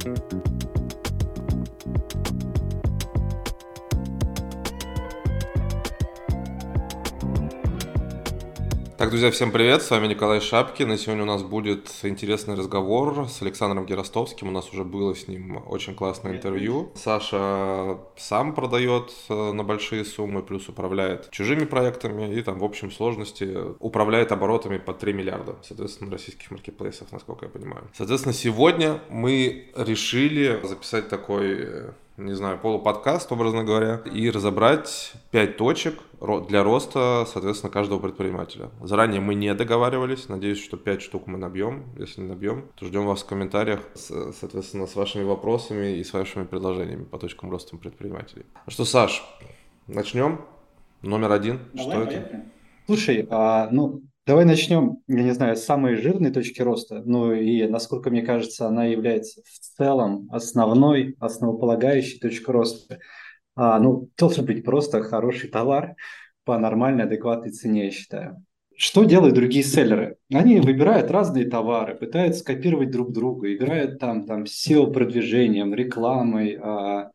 thank 0.00 0.32
you 0.32 0.49
Так, 9.00 9.08
друзья, 9.08 9.30
всем 9.30 9.50
привет, 9.50 9.80
с 9.80 9.90
вами 9.90 10.08
Николай 10.08 10.42
Шапкин, 10.42 10.92
и 10.92 10.98
сегодня 10.98 11.22
у 11.22 11.26
нас 11.26 11.42
будет 11.42 11.90
интересный 12.02 12.54
разговор 12.54 13.26
с 13.30 13.40
Александром 13.40 13.86
Геростовским, 13.86 14.48
у 14.48 14.50
нас 14.50 14.70
уже 14.74 14.84
было 14.84 15.14
с 15.14 15.26
ним 15.26 15.62
очень 15.66 15.94
классное 15.94 16.36
интервью. 16.36 16.92
Саша 16.96 17.96
сам 18.18 18.54
продает 18.54 19.10
э, 19.30 19.52
на 19.52 19.64
большие 19.64 20.04
суммы, 20.04 20.42
плюс 20.42 20.68
управляет 20.68 21.30
чужими 21.30 21.64
проектами, 21.64 22.30
и 22.34 22.42
там 22.42 22.58
в 22.58 22.64
общем 22.64 22.90
сложности 22.90 23.56
управляет 23.78 24.32
оборотами 24.32 24.76
по 24.76 24.92
3 24.92 25.14
миллиарда, 25.14 25.56
соответственно, 25.62 26.10
российских 26.10 26.50
маркетплейсов, 26.50 27.10
насколько 27.10 27.46
я 27.46 27.50
понимаю. 27.50 27.84
Соответственно, 27.94 28.34
сегодня 28.34 29.00
мы 29.08 29.70
решили 29.76 30.60
записать 30.62 31.08
такой 31.08 31.56
э, 31.58 31.92
не 32.16 32.34
знаю, 32.34 32.58
полуподкаст, 32.58 33.30
образно 33.32 33.64
говоря, 33.64 34.02
и 34.04 34.30
разобрать 34.30 35.12
пять 35.30 35.56
точек 35.56 35.98
для 36.48 36.62
роста, 36.62 37.24
соответственно, 37.26 37.72
каждого 37.72 37.98
предпринимателя. 37.98 38.70
Заранее 38.82 39.20
мы 39.20 39.34
не 39.34 39.54
договаривались, 39.54 40.28
надеюсь, 40.28 40.62
что 40.62 40.76
пять 40.76 41.02
штук 41.02 41.26
мы 41.26 41.38
набьем. 41.38 41.86
Если 41.96 42.20
не 42.20 42.28
набьем, 42.28 42.66
то 42.76 42.86
ждем 42.86 43.06
вас 43.06 43.22
в 43.22 43.26
комментариях, 43.26 43.80
соответственно, 43.94 44.86
с 44.86 44.94
вашими 44.96 45.22
вопросами 45.22 45.96
и 45.96 46.04
с 46.04 46.12
вашими 46.12 46.44
предложениями 46.44 47.04
по 47.04 47.18
точкам 47.18 47.50
роста 47.50 47.76
предпринимателей. 47.76 48.44
А 48.66 48.70
что, 48.70 48.84
Саш, 48.84 49.24
начнем? 49.86 50.40
Номер 51.02 51.32
один. 51.32 51.60
Давай, 51.72 51.90
что 51.90 52.04
поехали. 52.04 52.16
это? 52.18 52.44
Слушай, 52.86 53.26
а, 53.30 53.68
ну, 53.70 54.02
Давай 54.30 54.44
начнем, 54.44 54.98
я 55.08 55.24
не 55.24 55.34
знаю, 55.34 55.56
с 55.56 55.64
самой 55.64 55.96
жирной 55.96 56.30
точки 56.30 56.62
роста, 56.62 57.02
ну 57.04 57.32
и, 57.32 57.66
насколько 57.66 58.10
мне 58.10 58.22
кажется, 58.22 58.68
она 58.68 58.84
является 58.84 59.42
в 59.42 59.58
целом 59.76 60.28
основной, 60.30 61.16
основополагающей 61.18 62.20
точкой 62.20 62.52
роста. 62.52 63.00
А, 63.56 63.80
ну, 63.80 64.08
должен 64.16 64.44
быть 64.44 64.64
просто 64.64 65.02
хороший 65.02 65.50
товар 65.50 65.96
по 66.44 66.56
нормальной, 66.58 67.06
адекватной 67.06 67.50
цене, 67.50 67.86
я 67.86 67.90
считаю. 67.90 68.44
Что 68.76 69.02
делают 69.02 69.34
другие 69.34 69.64
селлеры? 69.64 70.16
Они 70.32 70.60
выбирают 70.60 71.10
разные 71.10 71.50
товары, 71.50 71.96
пытаются 71.96 72.44
копировать 72.44 72.92
друг 72.92 73.10
друга, 73.10 73.52
играют 73.52 73.98
там, 73.98 74.26
там 74.26 74.44
SEO-продвижением, 74.44 75.74
рекламой, 75.74 76.56
а, 76.62 77.10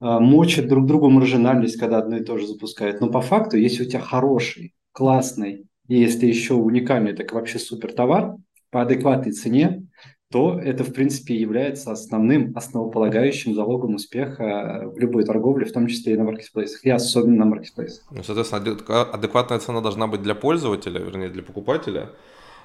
а, 0.00 0.20
мочат 0.20 0.68
друг 0.68 0.84
другу 0.84 1.08
маржинальность, 1.08 1.80
когда 1.80 1.96
одно 1.96 2.18
и 2.18 2.24
то 2.24 2.36
же 2.36 2.46
запускают. 2.46 3.00
Но 3.00 3.08
по 3.08 3.22
факту, 3.22 3.56
если 3.56 3.84
у 3.84 3.88
тебя 3.88 4.00
хороший, 4.00 4.74
классный, 4.92 5.66
и 5.88 5.98
если 5.98 6.26
еще 6.26 6.54
уникальный, 6.54 7.14
так 7.14 7.32
вообще 7.32 7.58
супер 7.58 7.92
товар 7.92 8.36
по 8.70 8.82
адекватной 8.82 9.32
цене, 9.32 9.86
то 10.30 10.58
это, 10.58 10.82
в 10.82 10.92
принципе, 10.92 11.36
является 11.36 11.92
основным, 11.92 12.52
основополагающим 12.56 13.54
залогом 13.54 13.94
успеха 13.94 14.82
в 14.92 14.98
любой 14.98 15.24
торговле, 15.24 15.66
в 15.66 15.72
том 15.72 15.86
числе 15.86 16.14
и 16.14 16.16
на 16.16 16.24
маркетплейсах, 16.24 16.84
и 16.84 16.90
особенно 16.90 17.36
на 17.36 17.44
маркетплейсах. 17.44 18.04
Ну, 18.10 18.22
соответственно, 18.24 19.02
адекватная 19.02 19.60
цена 19.60 19.80
должна 19.80 20.08
быть 20.08 20.22
для 20.22 20.34
пользователя, 20.34 20.98
вернее, 20.98 21.28
для 21.28 21.42
покупателя, 21.42 22.10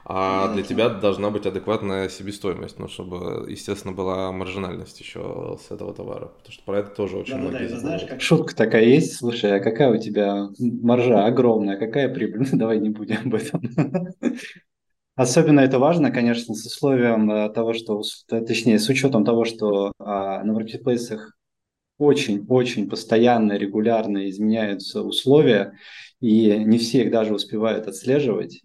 а 0.03 0.47
ну, 0.47 0.55
для 0.55 0.63
тебя 0.63 0.89
должна 0.89 1.29
быть 1.29 1.45
адекватная 1.45 2.09
себестоимость, 2.09 2.79
ну, 2.79 2.87
чтобы, 2.87 3.49
естественно, 3.49 3.93
была 3.93 4.31
маржинальность 4.31 4.99
еще 4.99 5.57
с 5.61 5.71
этого 5.71 5.93
товара. 5.93 6.27
Потому 6.37 6.51
что 6.51 6.63
про 6.63 6.79
это 6.79 6.89
тоже 6.89 7.17
очень 7.17 7.33
да, 7.33 7.39
многие 7.39 7.67
да, 7.67 7.79
знаешь, 7.79 8.05
как 8.07 8.21
шутка 8.21 8.55
такая 8.55 8.85
есть, 8.85 9.17
слушай, 9.17 9.55
а 9.55 9.59
какая 9.59 9.91
у 9.91 9.97
тебя 9.97 10.49
маржа 10.59 11.25
огромная, 11.25 11.77
какая 11.77 12.13
прибыль? 12.13 12.47
Давай 12.51 12.79
не 12.79 12.89
будем 12.89 13.17
об 13.25 13.35
этом. 13.35 13.61
Особенно 15.15 15.59
это 15.59 15.77
важно, 15.77 16.09
конечно, 16.09 16.55
с 16.55 16.65
условием 16.65 17.29
э, 17.29 17.49
того, 17.49 17.73
что, 17.73 18.01
точнее, 18.27 18.79
с 18.79 18.89
учетом 18.89 19.23
того, 19.23 19.45
что 19.45 19.91
а, 19.99 20.41
на 20.43 20.53
маркетплейсах 20.53 21.37
очень-очень 21.99 22.89
постоянно, 22.89 23.53
регулярно 23.53 24.27
изменяются 24.29 25.03
условия, 25.03 25.77
и 26.21 26.57
не 26.63 26.79
все 26.79 27.03
их 27.03 27.11
даже 27.11 27.35
успевают 27.35 27.87
отслеживать. 27.87 28.61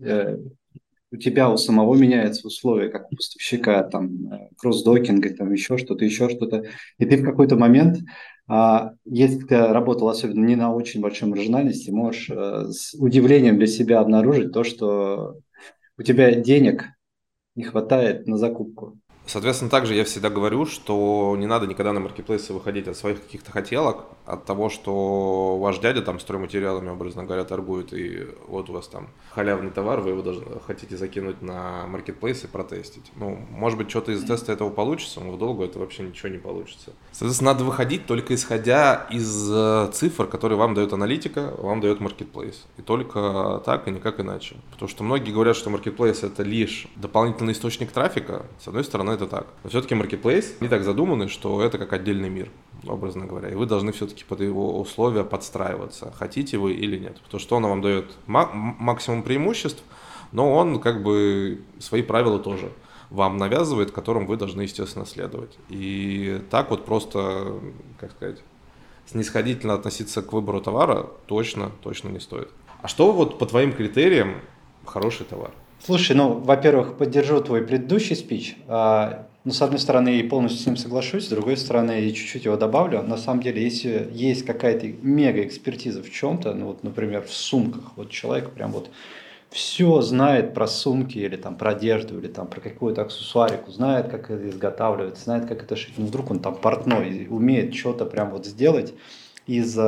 Э, 1.17 1.19
у 1.19 1.21
тебя 1.21 1.51
у 1.51 1.57
самого 1.57 1.95
меняются 1.95 2.47
условия, 2.47 2.89
как 2.89 3.13
у 3.13 3.17
поставщика, 3.17 3.83
там, 3.85 4.33
э, 4.33 4.49
кросс-докинга, 4.57 5.31
там, 5.35 5.53
еще 5.53 5.79
что-то, 5.79 6.05
еще 6.05 6.29
что-то. 6.29 6.65
И 6.99 7.07
ты 7.07 7.17
в 7.17 7.25
какой-то 7.25 7.57
момент, 7.57 7.99
а, 8.49 8.93
если 9.05 9.41
ты 9.41 9.67
работал 9.69 10.09
особенно 10.09 10.45
не 10.45 10.57
на 10.57 10.73
очень 10.73 11.01
большой 11.01 11.29
маржинальности, 11.29 11.91
можешь 11.91 12.31
а, 12.31 12.67
с 12.71 12.95
удивлением 12.95 13.57
для 13.57 13.67
себя 13.67 14.01
обнаружить 14.01 14.53
то, 14.53 14.65
что 14.65 15.39
у 15.99 16.03
тебя 16.03 16.35
денег 16.35 16.85
не 17.55 17.65
хватает 17.65 18.27
на 18.27 18.37
закупку. 18.37 18.99
Соответственно, 19.27 19.71
также 19.71 19.95
я 19.95 20.05
всегда 20.05 20.31
говорю, 20.31 20.67
что 20.67 21.35
не 21.37 21.47
надо 21.47 21.67
никогда 21.67 21.93
на 21.93 22.01
маркетплейсы 22.01 22.53
выходить 22.53 22.87
от 22.89 22.97
своих 22.97 23.23
каких-то 23.23 23.51
хотелок, 23.51 24.05
от 24.25 24.45
того, 24.45 24.69
что 24.69 25.59
ваш 25.59 25.79
дядя 25.79 26.03
там 26.03 26.21
стройматериалами, 26.21 26.91
образно 26.91 27.25
говоря, 27.25 27.45
торгует, 27.45 27.93
и 27.93 28.27
вот 28.47 28.71
у 28.71 28.73
вас 28.73 28.87
там 28.89 29.09
халявный 29.31 29.71
товар, 29.71 30.01
вы 30.01 30.11
его 30.11 30.23
должны, 30.23 30.45
хотите 30.67 30.97
закинуть 30.97 31.43
на 31.43 31.87
маркетплейс 31.87 32.45
и 32.45 32.47
протестить. 32.47 33.11
Ну, 33.17 33.37
может 33.51 33.79
быть, 33.79 33.91
что-то 33.91 34.13
из 34.13 34.25
теста 34.25 34.53
этого 34.53 34.71
получится, 34.71 35.21
но 35.21 35.33
в 35.33 35.39
долгу 35.39 35.65
это 35.65 35.79
вообще 35.79 36.05
ничего 36.05 36.29
не 36.29 36.39
получится. 36.39 36.93
Соответственно, 37.13 37.53
надо 37.53 37.65
выходить 37.65 38.07
только 38.07 38.35
исходя 38.35 39.07
из 39.11 39.51
э, 39.51 39.91
цифр, 39.93 40.27
которые 40.27 40.59
вам 40.59 40.75
дает 40.75 40.93
аналитика, 40.93 41.53
вам 41.59 41.81
дает 41.81 42.01
маркетплейс. 42.01 42.65
И 42.77 42.83
только 42.83 43.61
так, 43.65 43.89
и 43.89 43.91
никак 43.91 44.21
иначе. 44.21 44.57
Потому 44.71 44.89
что 44.89 45.03
многие 45.03 45.33
говорят, 45.33 45.57
что 45.57 45.71
маркетплейс 45.71 46.23
это 46.23 46.43
лишь 46.43 46.87
дополнительный 46.95 47.53
источник 47.53 47.91
трафика. 47.91 48.47
С 48.61 48.69
одной 48.69 48.85
стороны, 48.85 49.16
это 49.17 49.27
так. 49.27 49.47
Но 49.65 49.71
все-таки 49.71 49.95
маркетплейс 49.95 50.57
не 50.61 50.69
так 50.69 50.85
задуманы, 50.85 51.29
что 51.29 51.61
это 51.61 51.79
как 51.79 51.93
отдельный 51.93 52.31
мир, 52.31 52.49
образно 52.87 53.27
говоря. 53.27 53.49
И 53.49 53.55
вы 53.55 53.67
должны 53.67 53.91
все-таки 53.93 54.25
под 54.25 54.41
его 54.41 54.81
условия 54.81 55.25
подстраиваться, 55.25 56.13
хотите 56.17 56.59
вы 56.59 56.75
или 56.75 56.97
нет. 56.99 57.21
Потому 57.23 57.41
что 57.41 57.57
он 57.57 57.65
вам 57.65 57.83
дает 57.83 58.13
максимум 58.27 59.23
преимуществ, 59.23 59.83
но 60.33 60.55
он 60.55 60.79
как 60.81 61.03
бы 61.03 61.63
свои 61.79 62.03
правила 62.03 62.39
тоже 62.39 62.71
вам 63.11 63.37
навязывает, 63.37 63.93
которым 63.93 64.27
вы 64.27 64.37
должны, 64.37 64.63
естественно, 64.63 65.07
следовать. 65.07 65.57
И 65.69 66.41
так 66.51 66.71
вот 66.71 66.85
просто, 66.85 67.61
как 67.99 68.13
сказать, 68.13 68.43
снисходительно 69.07 69.75
относиться 69.75 70.23
к 70.23 70.33
выбору 70.33 70.61
товара 70.61 71.07
точно, 71.27 71.71
точно 71.83 72.09
не 72.09 72.21
стоит. 72.21 72.51
А 72.83 72.89
что 72.89 73.13
вот 73.13 73.39
по 73.39 73.47
твоим 73.47 73.73
критериям 73.73 74.41
хороший 74.85 75.25
товар? 75.25 75.53
Слушай, 75.87 76.17
ну, 76.17 76.33
во-первых, 76.33 76.99
поддержу 76.99 77.41
твой 77.41 77.63
предыдущий 77.63 78.17
спич. 78.17 78.57
А, 78.67 79.29
ну, 79.45 79.53
с 79.53 79.63
одной 79.63 79.79
стороны, 79.79 80.09
я 80.09 80.29
полностью 80.29 80.61
с 80.61 80.67
ним 80.67 80.77
соглашусь, 80.77 81.27
с 81.27 81.29
другой 81.29 81.57
стороны, 81.57 82.01
я 82.01 82.11
чуть-чуть 82.11 82.45
его 82.45 82.57
добавлю. 82.57 83.05
На 83.05 83.17
самом 83.17 83.41
деле, 83.41 83.63
если 83.63 84.09
есть 84.13 84.45
какая-то 84.45 84.89
мега 84.89 85.45
экспертиза 85.45 86.03
в 86.03 86.11
чем-то, 86.11 86.55
ну, 86.55 86.67
вот, 86.67 86.83
например, 86.83 87.23
в 87.23 87.33
сумках, 87.33 87.93
вот 87.95 88.11
человек 88.11 88.51
прям 88.51 88.73
вот 88.73 88.91
все 89.51 90.01
знает 90.01 90.55
про 90.55 90.67
сумки 90.67 91.19
или 91.19 91.37
там 91.37 91.55
про 91.55 91.71
одежду 91.71 92.19
или 92.19 92.27
там 92.27 92.49
про 92.49 92.61
какую-то 92.61 93.03
аксессуарику, 93.03 93.71
знает, 93.71 94.09
как 94.09 94.29
это 94.29 94.49
изготавливается, 94.49 95.23
знает, 95.23 95.47
как 95.47 95.63
это 95.63 95.77
шить. 95.77 95.95
Ну, 95.99 96.07
вдруг 96.07 96.33
он 96.33 96.41
там 96.41 96.57
портной, 96.57 97.29
умеет 97.31 97.77
что-то 97.77 98.07
прям 98.07 98.31
вот 98.31 98.45
сделать 98.45 98.93
из 99.47 99.79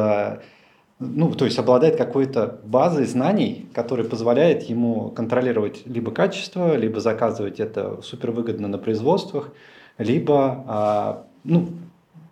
ну, 1.00 1.32
то 1.32 1.44
есть 1.44 1.58
обладает 1.58 1.96
какой-то 1.96 2.60
базой 2.64 3.06
знаний, 3.06 3.66
которая 3.72 4.06
позволяет 4.06 4.64
ему 4.64 5.10
контролировать 5.10 5.82
либо 5.86 6.10
качество, 6.10 6.76
либо 6.76 7.00
заказывать 7.00 7.60
это 7.60 8.00
супервыгодно 8.02 8.66
на 8.66 8.78
производствах, 8.78 9.52
либо, 9.96 10.64
а, 10.66 11.26
ну, 11.44 11.68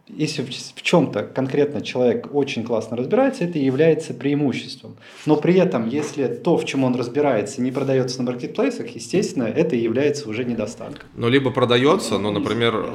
если 0.09 0.43
в, 0.43 0.49
в 0.49 0.83
чем-то 0.83 1.23
конкретно 1.25 1.81
человек 1.81 2.29
очень 2.33 2.65
классно 2.65 2.97
разбирается, 2.97 3.45
это 3.45 3.59
является 3.59 4.15
преимуществом. 4.15 4.97
Но 5.27 5.37
при 5.37 5.55
этом, 5.59 5.89
если 5.89 6.27
то, 6.27 6.57
в 6.57 6.65
чем 6.65 6.85
он 6.85 6.97
разбирается, 6.97 7.63
не 7.63 7.71
продается 7.71 8.23
на 8.23 8.33
маркетплейсах, 8.33 8.89
естественно, 8.89 9.45
это 9.45 9.77
является 9.77 10.29
уже 10.29 10.45
недостатком. 10.45 11.09
Ну, 11.15 11.29
либо 11.29 11.51
продается, 11.51 12.19
но, 12.19 12.33
например, 12.33 12.91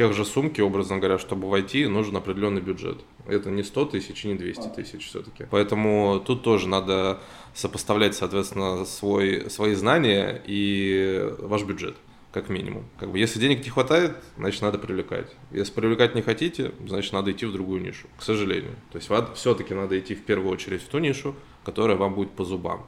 тех 0.00 0.14
же 0.14 0.24
сумке, 0.24 0.62
образно 0.62 0.96
говоря, 0.96 1.18
чтобы 1.18 1.46
войти, 1.50 1.86
нужен 1.86 2.16
определенный 2.16 2.62
бюджет. 2.62 3.04
Это 3.26 3.50
не 3.50 3.62
100 3.62 3.84
тысяч 3.84 4.24
и 4.24 4.28
не 4.28 4.34
200 4.34 4.68
тысяч 4.68 5.06
все-таки. 5.06 5.44
Поэтому 5.50 6.22
тут 6.26 6.42
тоже 6.42 6.68
надо 6.68 7.20
сопоставлять, 7.52 8.14
соответственно, 8.14 8.86
свой, 8.86 9.50
свои 9.50 9.74
знания 9.74 10.42
и 10.46 11.34
ваш 11.40 11.64
бюджет 11.64 11.96
как 12.32 12.48
минимум. 12.48 12.86
Как 12.98 13.10
бы, 13.10 13.18
если 13.18 13.38
денег 13.38 13.62
не 13.62 13.68
хватает, 13.68 14.16
значит, 14.38 14.62
надо 14.62 14.78
привлекать. 14.78 15.26
Если 15.50 15.74
привлекать 15.74 16.14
не 16.14 16.22
хотите, 16.22 16.72
значит, 16.86 17.12
надо 17.12 17.30
идти 17.30 17.44
в 17.44 17.52
другую 17.52 17.82
нишу, 17.82 18.06
к 18.16 18.22
сожалению. 18.22 18.76
То 18.92 18.96
есть, 18.96 19.10
все-таки 19.34 19.74
надо 19.74 20.00
идти 20.00 20.14
в 20.14 20.24
первую 20.24 20.50
очередь 20.50 20.80
в 20.80 20.88
ту 20.88 20.98
нишу, 20.98 21.34
которая 21.62 21.98
вам 21.98 22.14
будет 22.14 22.30
по 22.30 22.44
зубам. 22.44 22.86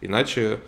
Иначе, 0.00 0.60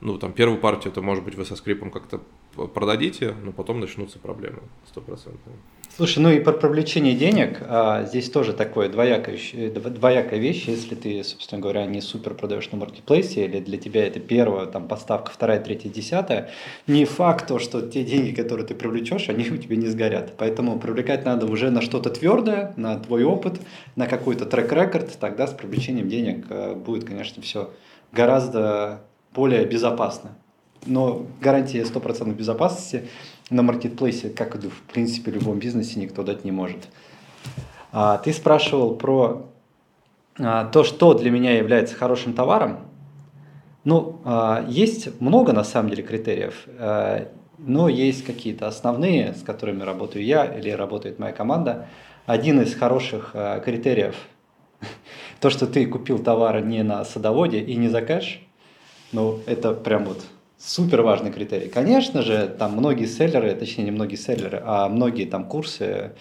ну, 0.00 0.18
там, 0.18 0.32
первую 0.32 0.58
партию, 0.58 0.90
это, 0.90 1.00
может 1.00 1.22
быть, 1.22 1.36
вы 1.36 1.44
со 1.44 1.54
скрипом 1.54 1.92
как-то 1.92 2.22
продадите, 2.54 3.34
но 3.42 3.52
потом 3.52 3.80
начнутся 3.80 4.18
проблемы 4.18 4.60
стопроцентно. 4.86 5.52
Слушай, 5.96 6.18
ну 6.18 6.30
и 6.30 6.40
про 6.40 6.52
привлечение 6.52 7.14
денег, 7.14 7.58
а, 7.60 8.04
здесь 8.04 8.28
тоже 8.28 8.52
такое 8.52 8.88
двоякая, 8.88 9.38
двоякая 9.70 10.40
вещь, 10.40 10.64
если 10.66 10.96
ты, 10.96 11.22
собственно 11.22 11.60
говоря, 11.60 11.86
не 11.86 12.00
супер 12.00 12.34
продаешь 12.34 12.68
на 12.72 12.78
маркетплейсе, 12.78 13.44
или 13.44 13.60
для 13.60 13.78
тебя 13.78 14.04
это 14.04 14.18
первая 14.18 14.66
там, 14.66 14.88
поставка, 14.88 15.30
вторая, 15.30 15.60
третья, 15.60 15.88
десятая, 15.88 16.50
не 16.88 17.04
факт 17.04 17.46
то, 17.46 17.60
что 17.60 17.80
те 17.80 18.02
деньги, 18.02 18.34
которые 18.34 18.66
ты 18.66 18.74
привлечешь, 18.74 19.28
они 19.28 19.48
у 19.48 19.56
тебя 19.56 19.76
не 19.76 19.86
сгорят. 19.86 20.34
Поэтому 20.36 20.80
привлекать 20.80 21.24
надо 21.24 21.46
уже 21.46 21.70
на 21.70 21.80
что-то 21.80 22.10
твердое, 22.10 22.74
на 22.76 22.98
твой 22.98 23.22
опыт, 23.22 23.60
на 23.94 24.08
какой-то 24.08 24.46
трек-рекорд, 24.46 25.16
тогда 25.20 25.46
с 25.46 25.52
привлечением 25.52 26.08
денег 26.08 26.46
а, 26.50 26.74
будет, 26.74 27.04
конечно, 27.04 27.40
все 27.40 27.70
гораздо 28.10 29.04
более 29.32 29.64
безопасно. 29.64 30.36
Но 30.86 31.26
гарантия 31.40 31.84
стопроцентной 31.84 32.34
безопасности– 32.34 33.08
на 33.50 33.62
маркетплейсе, 33.62 34.30
как 34.30 34.56
и 34.56 34.68
в 34.68 34.82
принципе 34.82 35.30
в 35.30 35.34
любом 35.34 35.58
бизнесе, 35.58 36.00
никто 36.00 36.22
дать 36.22 36.44
не 36.44 36.52
может. 36.52 36.88
А, 37.92 38.18
ты 38.18 38.32
спрашивал 38.32 38.96
про 38.96 39.46
а, 40.38 40.64
то, 40.66 40.84
что 40.84 41.14
для 41.14 41.30
меня 41.30 41.56
является 41.56 41.94
хорошим 41.94 42.32
товаром. 42.32 42.78
Ну, 43.84 44.20
а, 44.24 44.64
есть 44.66 45.20
много 45.20 45.52
на 45.52 45.64
самом 45.64 45.90
деле 45.90 46.02
критериев, 46.02 46.64
а, 46.78 47.28
но 47.58 47.88
есть 47.88 48.24
какие-то 48.24 48.66
основные, 48.66 49.34
с 49.34 49.42
которыми 49.42 49.82
работаю 49.82 50.24
я 50.24 50.44
или 50.44 50.70
работает 50.70 51.18
моя 51.18 51.32
команда. 51.32 51.88
Один 52.24 52.60
из 52.62 52.74
хороших 52.74 53.32
а, 53.34 53.60
критериев 53.60 54.16
то, 55.40 55.50
что 55.50 55.66
ты 55.66 55.86
купил 55.86 56.18
товары 56.18 56.62
не 56.62 56.82
на 56.82 57.04
садоводе 57.04 57.60
и 57.60 57.76
не 57.76 57.88
за 57.88 58.00
кэш, 58.00 58.40
ну, 59.12 59.40
это 59.46 59.72
прям 59.72 60.06
вот 60.06 60.22
супер 60.64 61.02
важный 61.02 61.30
критерий. 61.30 61.68
Конечно 61.68 62.22
же, 62.22 62.48
там 62.58 62.72
многие 62.72 63.06
селлеры, 63.06 63.54
точнее 63.54 63.84
не 63.84 63.90
многие 63.90 64.16
селлеры, 64.16 64.62
а 64.64 64.88
многие 64.88 65.26
там 65.26 65.44
курсы 65.44 66.12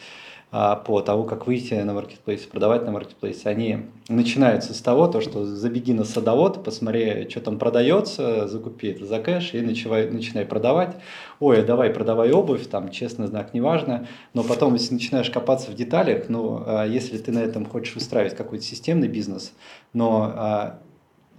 а, 0.52 0.76
по 0.76 1.02
тому, 1.02 1.24
как 1.24 1.48
выйти 1.48 1.74
на 1.74 1.94
маркетплейс, 1.94 2.42
продавать 2.42 2.86
на 2.86 2.92
маркетплейсе, 2.92 3.50
они 3.50 3.88
начинаются 4.08 4.76
с 4.76 4.82
того, 4.82 5.08
то, 5.08 5.20
что 5.20 5.46
забеги 5.46 5.94
на 5.94 6.04
садовод, 6.04 6.64
посмотри, 6.64 7.28
что 7.30 7.42
там 7.42 7.58
продается, 7.58 8.48
закупи 8.48 8.90
это 8.90 9.06
за 9.06 9.20
кэш 9.20 9.56
и 9.56 9.62
начинай, 9.62 10.12
начинай 10.12 10.46
продавать. 10.46 10.96
Ой, 11.40 11.64
давай 11.64 11.90
продавай 11.90 12.32
обувь, 12.32 12.68
там 12.68 12.92
честный 12.92 13.26
знак 13.26 13.56
неважно, 13.56 14.08
но 14.36 14.44
потом, 14.44 14.74
если 14.76 14.94
начинаешь 14.94 15.32
копаться 15.32 15.72
в 15.72 15.76
деталях, 15.76 16.26
ну, 16.28 16.62
а, 16.66 16.86
если 16.86 17.18
ты 17.18 17.32
на 17.32 17.40
этом 17.40 17.66
хочешь 17.66 17.96
устраивать 17.96 18.36
какой-то 18.36 18.64
системный 18.64 19.08
бизнес, 19.08 19.54
но 19.94 20.34
а, 20.36 20.80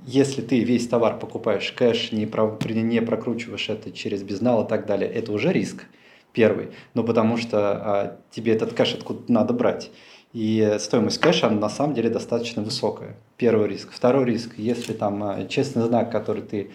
если 0.06 0.42
ты 0.42 0.60
весь 0.60 0.86
товар 0.88 1.18
покупаешь 1.18 1.72
кэш, 1.72 2.12
не, 2.12 2.26
про, 2.26 2.58
не 2.64 3.00
прокручиваешь 3.00 3.68
это 3.68 3.90
через 3.90 4.22
безнал 4.22 4.64
и 4.64 4.68
так 4.68 4.86
далее, 4.86 5.10
это 5.10 5.32
уже 5.32 5.52
риск 5.52 5.84
первый. 6.32 6.70
Но 6.94 7.04
потому 7.04 7.36
что 7.36 7.58
а, 7.58 8.16
тебе 8.30 8.52
этот 8.52 8.74
кэш 8.74 8.94
откуда 8.94 9.32
надо 9.32 9.54
брать. 9.54 9.90
И 10.32 10.76
стоимость 10.80 11.18
кэша 11.18 11.48
на 11.48 11.68
самом 11.68 11.94
деле 11.94 12.10
достаточно 12.10 12.62
высокая. 12.62 13.16
Первый 13.36 13.68
риск. 13.68 13.90
Второй 13.92 14.24
риск, 14.24 14.54
если 14.58 14.92
там 14.92 15.22
а, 15.22 15.46
честный 15.46 15.84
знак, 15.84 16.10
который 16.10 16.42
ты 16.42 16.70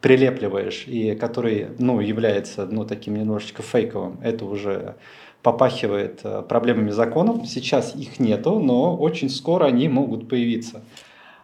прилепливаешь 0.00 0.84
и 0.86 1.14
который 1.14 1.68
ну, 1.78 2.00
является 2.00 2.66
ну, 2.66 2.84
таким 2.86 3.16
немножечко 3.16 3.62
фейковым, 3.62 4.18
это 4.22 4.44
уже 4.44 4.94
попахивает 5.42 6.20
а, 6.22 6.42
проблемами 6.42 6.90
законов. 6.90 7.46
Сейчас 7.46 7.94
их 7.96 8.20
нету, 8.20 8.60
но 8.60 8.96
очень 8.96 9.28
скоро 9.28 9.66
они 9.66 9.88
могут 9.88 10.28
появиться. 10.28 10.82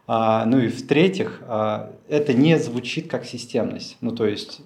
А, 0.07 0.45
ну 0.47 0.59
и 0.59 0.69
в-третьих, 0.69 1.41
а, 1.43 1.93
это 2.09 2.33
не 2.33 2.59
звучит 2.59 3.11
как 3.11 3.25
системность. 3.25 3.97
Ну 4.01 4.13
то 4.13 4.27
есть 4.27 4.61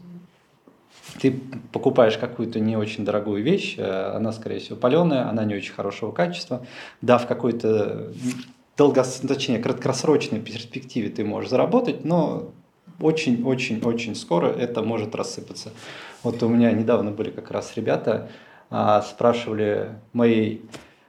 ты 1.20 1.40
покупаешь 1.72 2.18
какую-то 2.18 2.60
не 2.60 2.76
очень 2.76 3.04
дорогую 3.04 3.42
вещь, 3.42 3.74
э, 3.78 4.12
она, 4.14 4.32
скорее 4.32 4.58
всего, 4.60 4.76
паленая, 4.76 5.28
она 5.28 5.44
не 5.44 5.54
очень 5.54 5.72
хорошего 5.72 6.12
качества, 6.12 6.64
да, 7.02 7.18
в 7.18 7.26
какой-то 7.26 8.12
долгос... 8.76 9.20
точнее, 9.26 9.58
краткосрочной 9.58 10.40
перспективе 10.40 11.10
ты 11.10 11.24
можешь 11.24 11.50
заработать, 11.50 12.04
но 12.04 12.52
очень-очень-очень 13.00 14.14
скоро 14.14 14.48
это 14.48 14.82
может 14.82 15.14
рассыпаться. 15.14 15.72
Вот 16.22 16.42
у 16.42 16.48
меня 16.48 16.70
недавно 16.72 17.10
были 17.10 17.30
как 17.30 17.50
раз 17.50 17.72
ребята, 17.76 18.30
а, 18.70 19.02
спрашивали 19.02 19.90
моей, 20.12 20.62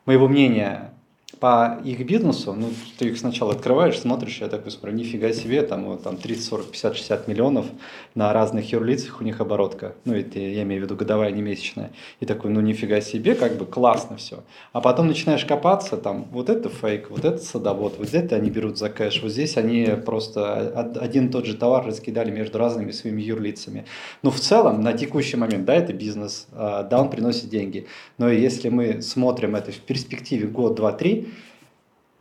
моего 0.05 0.27
мнения 0.27 0.93
по 1.41 1.79
их 1.83 2.05
бизнесу, 2.05 2.53
ну, 2.53 2.69
ты 2.99 3.07
их 3.07 3.17
сначала 3.17 3.53
открываешь, 3.53 3.99
смотришь, 3.99 4.41
я 4.41 4.47
такой 4.47 4.71
смотрю, 4.71 4.93
нифига 4.95 5.33
себе, 5.33 5.63
там, 5.63 5.85
вот, 5.85 6.03
там 6.03 6.15
30, 6.15 6.45
40, 6.45 6.67
50, 6.67 6.95
60 6.95 7.27
миллионов 7.27 7.65
на 8.13 8.31
разных 8.31 8.71
юрлицах 8.71 9.21
у 9.21 9.23
них 9.23 9.41
оборотка. 9.41 9.95
Ну, 10.05 10.13
это 10.13 10.37
я 10.37 10.61
имею 10.61 10.81
в 10.81 10.85
виду 10.85 10.95
годовая, 10.95 11.31
не 11.31 11.41
месячная. 11.41 11.93
И 12.19 12.27
такой, 12.27 12.51
ну, 12.51 12.61
нифига 12.61 13.01
себе, 13.01 13.33
как 13.33 13.57
бы 13.57 13.65
классно 13.65 14.17
все. 14.17 14.43
А 14.71 14.81
потом 14.81 15.07
начинаешь 15.07 15.43
копаться, 15.43 15.97
там, 15.97 16.27
вот 16.31 16.47
это 16.47 16.69
фейк, 16.69 17.09
вот 17.09 17.25
это 17.25 17.39
садовод, 17.39 17.95
вот 17.97 18.13
это 18.13 18.35
они 18.35 18.51
берут 18.51 18.77
за 18.77 18.89
кэш, 18.89 19.23
вот 19.23 19.31
здесь 19.31 19.57
они 19.57 19.87
просто 20.05 20.67
один 21.01 21.29
и 21.29 21.31
тот 21.31 21.47
же 21.47 21.57
товар 21.57 21.87
раскидали 21.87 22.29
между 22.29 22.59
разными 22.59 22.91
своими 22.91 23.23
юрлицами. 23.23 23.85
Но 24.21 24.29
в 24.29 24.39
целом, 24.39 24.81
на 24.83 24.93
текущий 24.93 25.37
момент, 25.37 25.65
да, 25.65 25.73
это 25.73 25.91
бизнес, 25.91 26.45
а, 26.51 26.83
да, 26.83 27.01
он 27.01 27.09
приносит 27.09 27.49
деньги. 27.49 27.87
Но 28.19 28.29
если 28.29 28.69
мы 28.69 29.01
смотрим 29.01 29.55
это 29.55 29.71
в 29.71 29.79
перспективе 29.79 30.45
год, 30.45 30.75
два, 30.75 30.91
три, 30.91 31.30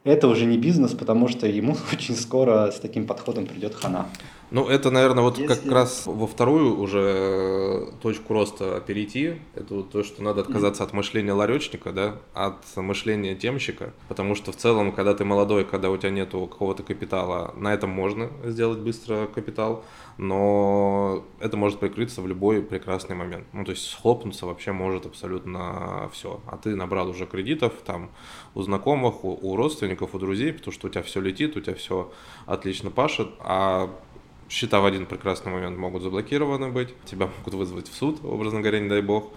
это 0.04 0.28
уже 0.28 0.46
не 0.46 0.58
бизнес, 0.58 0.92
потому 0.92 1.28
что 1.28 1.46
ему 1.46 1.76
очень 1.92 2.16
скоро 2.16 2.70
с 2.70 2.80
таким 2.80 3.06
подходом 3.06 3.46
придет 3.46 3.74
хана. 3.74 4.06
Ну, 4.50 4.68
это, 4.68 4.90
наверное, 4.90 5.22
вот 5.22 5.38
Если... 5.38 5.54
как 5.54 5.72
раз 5.72 6.06
во 6.06 6.26
вторую 6.26 6.78
уже 6.78 7.88
точку 8.02 8.34
роста 8.34 8.82
перейти. 8.84 9.36
Это 9.54 9.74
вот 9.74 9.90
то, 9.90 10.02
что 10.02 10.22
надо 10.22 10.40
отказаться 10.40 10.82
mm-hmm. 10.82 10.86
от 10.86 10.92
мышления 10.92 11.32
ларечника, 11.32 11.92
да, 11.92 12.16
от 12.34 12.76
мышления 12.76 13.34
темщика. 13.34 13.92
Потому 14.08 14.34
что 14.34 14.52
в 14.52 14.56
целом, 14.56 14.92
когда 14.92 15.14
ты 15.14 15.24
молодой, 15.24 15.64
когда 15.64 15.90
у 15.90 15.96
тебя 15.96 16.10
нету 16.10 16.46
какого-то 16.46 16.82
капитала, 16.82 17.54
на 17.56 17.72
этом 17.72 17.90
можно 17.90 18.30
сделать 18.44 18.78
быстро 18.78 19.26
капитал 19.26 19.84
но 20.20 21.24
это 21.40 21.56
может 21.56 21.80
прикрыться 21.80 22.20
в 22.20 22.28
любой 22.28 22.62
прекрасный 22.62 23.16
момент. 23.16 23.46
Ну, 23.54 23.64
то 23.64 23.70
есть 23.70 23.88
схлопнуться 23.88 24.44
вообще 24.44 24.70
может 24.70 25.06
абсолютно 25.06 26.10
все. 26.12 26.42
А 26.46 26.58
ты 26.58 26.76
набрал 26.76 27.08
уже 27.08 27.24
кредитов 27.24 27.72
там 27.86 28.10
у 28.54 28.60
знакомых, 28.60 29.24
у, 29.24 29.30
у 29.40 29.56
родственников, 29.56 30.14
у 30.14 30.18
друзей, 30.18 30.52
потому 30.52 30.74
что 30.74 30.88
у 30.88 30.90
тебя 30.90 31.02
все 31.02 31.22
летит, 31.22 31.56
у 31.56 31.60
тебя 31.60 31.74
все 31.74 32.12
отлично 32.44 32.90
пашет, 32.90 33.30
а 33.38 33.90
счета 34.50 34.80
в 34.80 34.84
один 34.84 35.06
прекрасный 35.06 35.52
момент 35.52 35.78
могут 35.78 36.02
заблокированы 36.02 36.68
быть, 36.70 36.88
тебя 37.04 37.28
могут 37.38 37.54
вызвать 37.54 37.88
в 37.88 37.94
суд, 37.94 38.22
образно 38.24 38.60
говоря, 38.60 38.80
не 38.80 38.88
дай 38.88 39.00
бог, 39.00 39.32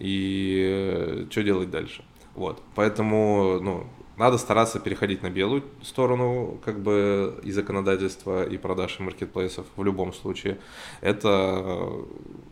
и 0.00 0.66
э, 0.68 1.26
что 1.30 1.42
делать 1.42 1.70
дальше. 1.70 2.04
Вот, 2.34 2.60
поэтому, 2.74 3.60
ну, 3.60 3.86
надо 4.16 4.38
стараться 4.38 4.80
переходить 4.80 5.22
на 5.22 5.30
белую 5.30 5.62
сторону 5.82 6.58
как 6.64 6.80
бы 6.80 7.38
и 7.44 7.52
законодательства, 7.52 8.44
и 8.44 8.56
продаж, 8.58 8.98
и 8.98 9.02
маркетплейсов 9.02 9.66
в 9.76 9.84
любом 9.84 10.12
случае. 10.12 10.58
Это 11.00 11.88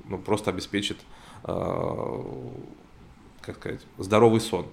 ну, 0.08 0.18
просто 0.18 0.50
обеспечит, 0.50 0.98
э, 1.44 2.22
как 3.40 3.56
сказать, 3.56 3.80
здоровый 3.98 4.40
сон. 4.40 4.66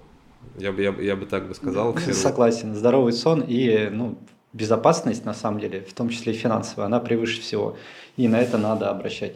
Я 0.58 0.72
бы, 0.72 0.82
я, 0.82 0.90
я 0.92 1.16
бы 1.16 1.26
так 1.26 1.48
бы 1.48 1.54
сказал. 1.54 1.96
Согласен. 1.98 2.74
Здоровый 2.74 3.12
сон 3.12 3.42
и 3.46 3.88
ну, 3.90 4.18
безопасность, 4.52 5.24
на 5.24 5.34
самом 5.34 5.60
деле, 5.60 5.80
в 5.80 5.92
том 5.92 6.08
числе 6.08 6.32
и 6.32 6.36
финансовая, 6.36 6.86
она 6.86 7.00
превыше 7.00 7.40
всего. 7.40 7.76
И 8.16 8.28
на 8.28 8.40
это 8.40 8.58
надо 8.58 8.90
обращать 8.90 9.34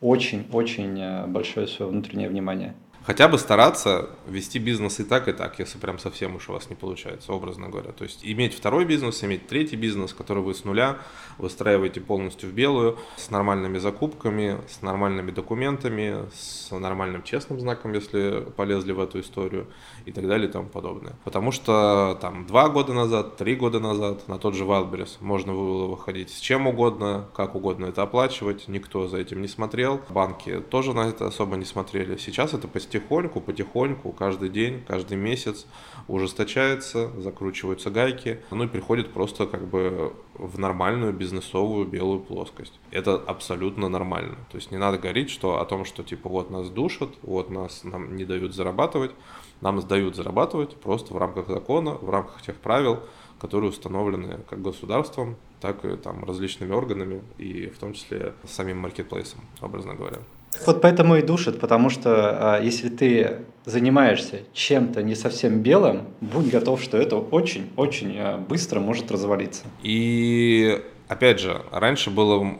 очень-очень 0.00 1.00
э, 1.00 1.26
большое 1.26 1.66
свое 1.66 1.90
внутреннее 1.90 2.28
внимание 2.28 2.74
хотя 3.06 3.28
бы 3.28 3.38
стараться 3.38 4.10
вести 4.26 4.58
бизнес 4.58 4.98
и 4.98 5.04
так, 5.04 5.28
и 5.28 5.32
так, 5.32 5.58
если 5.58 5.78
прям 5.78 5.98
совсем 5.98 6.36
уж 6.36 6.48
у 6.48 6.52
вас 6.52 6.68
не 6.68 6.76
получается, 6.76 7.32
образно 7.32 7.68
говоря. 7.68 7.92
То 7.92 8.04
есть 8.04 8.20
иметь 8.22 8.54
второй 8.54 8.84
бизнес, 8.84 9.22
иметь 9.22 9.46
третий 9.46 9.76
бизнес, 9.76 10.12
который 10.12 10.42
вы 10.42 10.54
с 10.54 10.64
нуля 10.64 10.98
выстраиваете 11.38 12.00
полностью 12.00 12.50
в 12.50 12.52
белую, 12.52 12.98
с 13.16 13.30
нормальными 13.30 13.78
закупками, 13.78 14.58
с 14.68 14.82
нормальными 14.82 15.30
документами, 15.30 16.28
с 16.34 16.70
нормальным 16.72 17.22
честным 17.22 17.60
знаком, 17.60 17.92
если 17.92 18.44
полезли 18.56 18.92
в 18.92 19.00
эту 19.00 19.20
историю 19.20 19.68
и 20.04 20.12
так 20.12 20.26
далее 20.26 20.48
и 20.48 20.52
тому 20.52 20.68
подобное. 20.68 21.14
Потому 21.24 21.52
что 21.52 22.18
там 22.20 22.46
два 22.46 22.68
года 22.68 22.92
назад, 22.92 23.36
три 23.36 23.54
года 23.54 23.78
назад 23.78 24.26
на 24.28 24.38
тот 24.38 24.54
же 24.54 24.64
Wildberries 24.64 25.18
можно 25.20 25.52
было 25.52 25.86
выходить 25.86 26.30
с 26.30 26.40
чем 26.40 26.66
угодно, 26.66 27.28
как 27.34 27.54
угодно 27.54 27.86
это 27.86 28.02
оплачивать, 28.02 28.66
никто 28.66 29.06
за 29.06 29.18
этим 29.18 29.42
не 29.42 29.48
смотрел, 29.48 30.00
банки 30.08 30.60
тоже 30.70 30.92
на 30.92 31.08
это 31.08 31.28
особо 31.28 31.56
не 31.56 31.64
смотрели. 31.64 32.16
Сейчас 32.16 32.52
это 32.52 32.66
постепенно 32.66 32.95
потихоньку, 33.00 33.40
потихоньку, 33.40 34.12
каждый 34.12 34.48
день, 34.48 34.82
каждый 34.86 35.16
месяц 35.16 35.66
ужесточается, 36.08 37.10
закручиваются 37.20 37.90
гайки, 37.90 38.40
ну 38.50 38.64
и 38.64 38.68
приходит 38.68 39.12
просто 39.12 39.46
как 39.46 39.66
бы 39.66 40.12
в 40.34 40.58
нормальную 40.58 41.12
бизнесовую 41.12 41.86
белую 41.86 42.20
плоскость. 42.20 42.78
Это 42.90 43.14
абсолютно 43.14 43.88
нормально. 43.88 44.36
То 44.50 44.56
есть 44.56 44.70
не 44.70 44.78
надо 44.78 44.98
говорить, 44.98 45.30
что 45.30 45.60
о 45.60 45.64
том, 45.64 45.84
что 45.84 46.02
типа 46.02 46.28
вот 46.28 46.50
нас 46.50 46.68
душат, 46.70 47.10
вот 47.22 47.50
нас 47.50 47.84
нам 47.84 48.16
не 48.16 48.24
дают 48.24 48.54
зарабатывать, 48.54 49.12
нам 49.60 49.80
сдают 49.80 50.16
зарабатывать 50.16 50.76
просто 50.76 51.14
в 51.14 51.18
рамках 51.18 51.48
закона, 51.48 51.92
в 51.92 52.10
рамках 52.10 52.42
тех 52.42 52.56
правил, 52.56 53.00
которые 53.40 53.70
установлены 53.70 54.40
как 54.48 54.62
государством, 54.62 55.36
так 55.60 55.84
и 55.84 55.96
там 55.96 56.24
различными 56.24 56.72
органами 56.72 57.22
и 57.38 57.66
в 57.66 57.78
том 57.78 57.92
числе 57.92 58.34
самим 58.44 58.78
маркетплейсом, 58.78 59.40
образно 59.60 59.94
говоря. 59.94 60.18
Вот 60.64 60.80
поэтому 60.80 61.16
и 61.16 61.22
душит, 61.22 61.60
потому 61.60 61.90
что 61.90 62.54
а, 62.54 62.62
если 62.62 62.88
ты 62.88 63.38
занимаешься 63.64 64.40
чем-то 64.52 65.02
не 65.02 65.14
совсем 65.14 65.60
белым, 65.60 66.04
будь 66.20 66.50
готов, 66.50 66.82
что 66.82 66.96
это 66.96 67.16
очень-очень 67.16 68.16
а, 68.18 68.38
быстро 68.38 68.80
может 68.80 69.10
развалиться. 69.10 69.64
И 69.82 70.80
опять 71.08 71.40
же, 71.40 71.62
раньше 71.72 72.10
было 72.10 72.58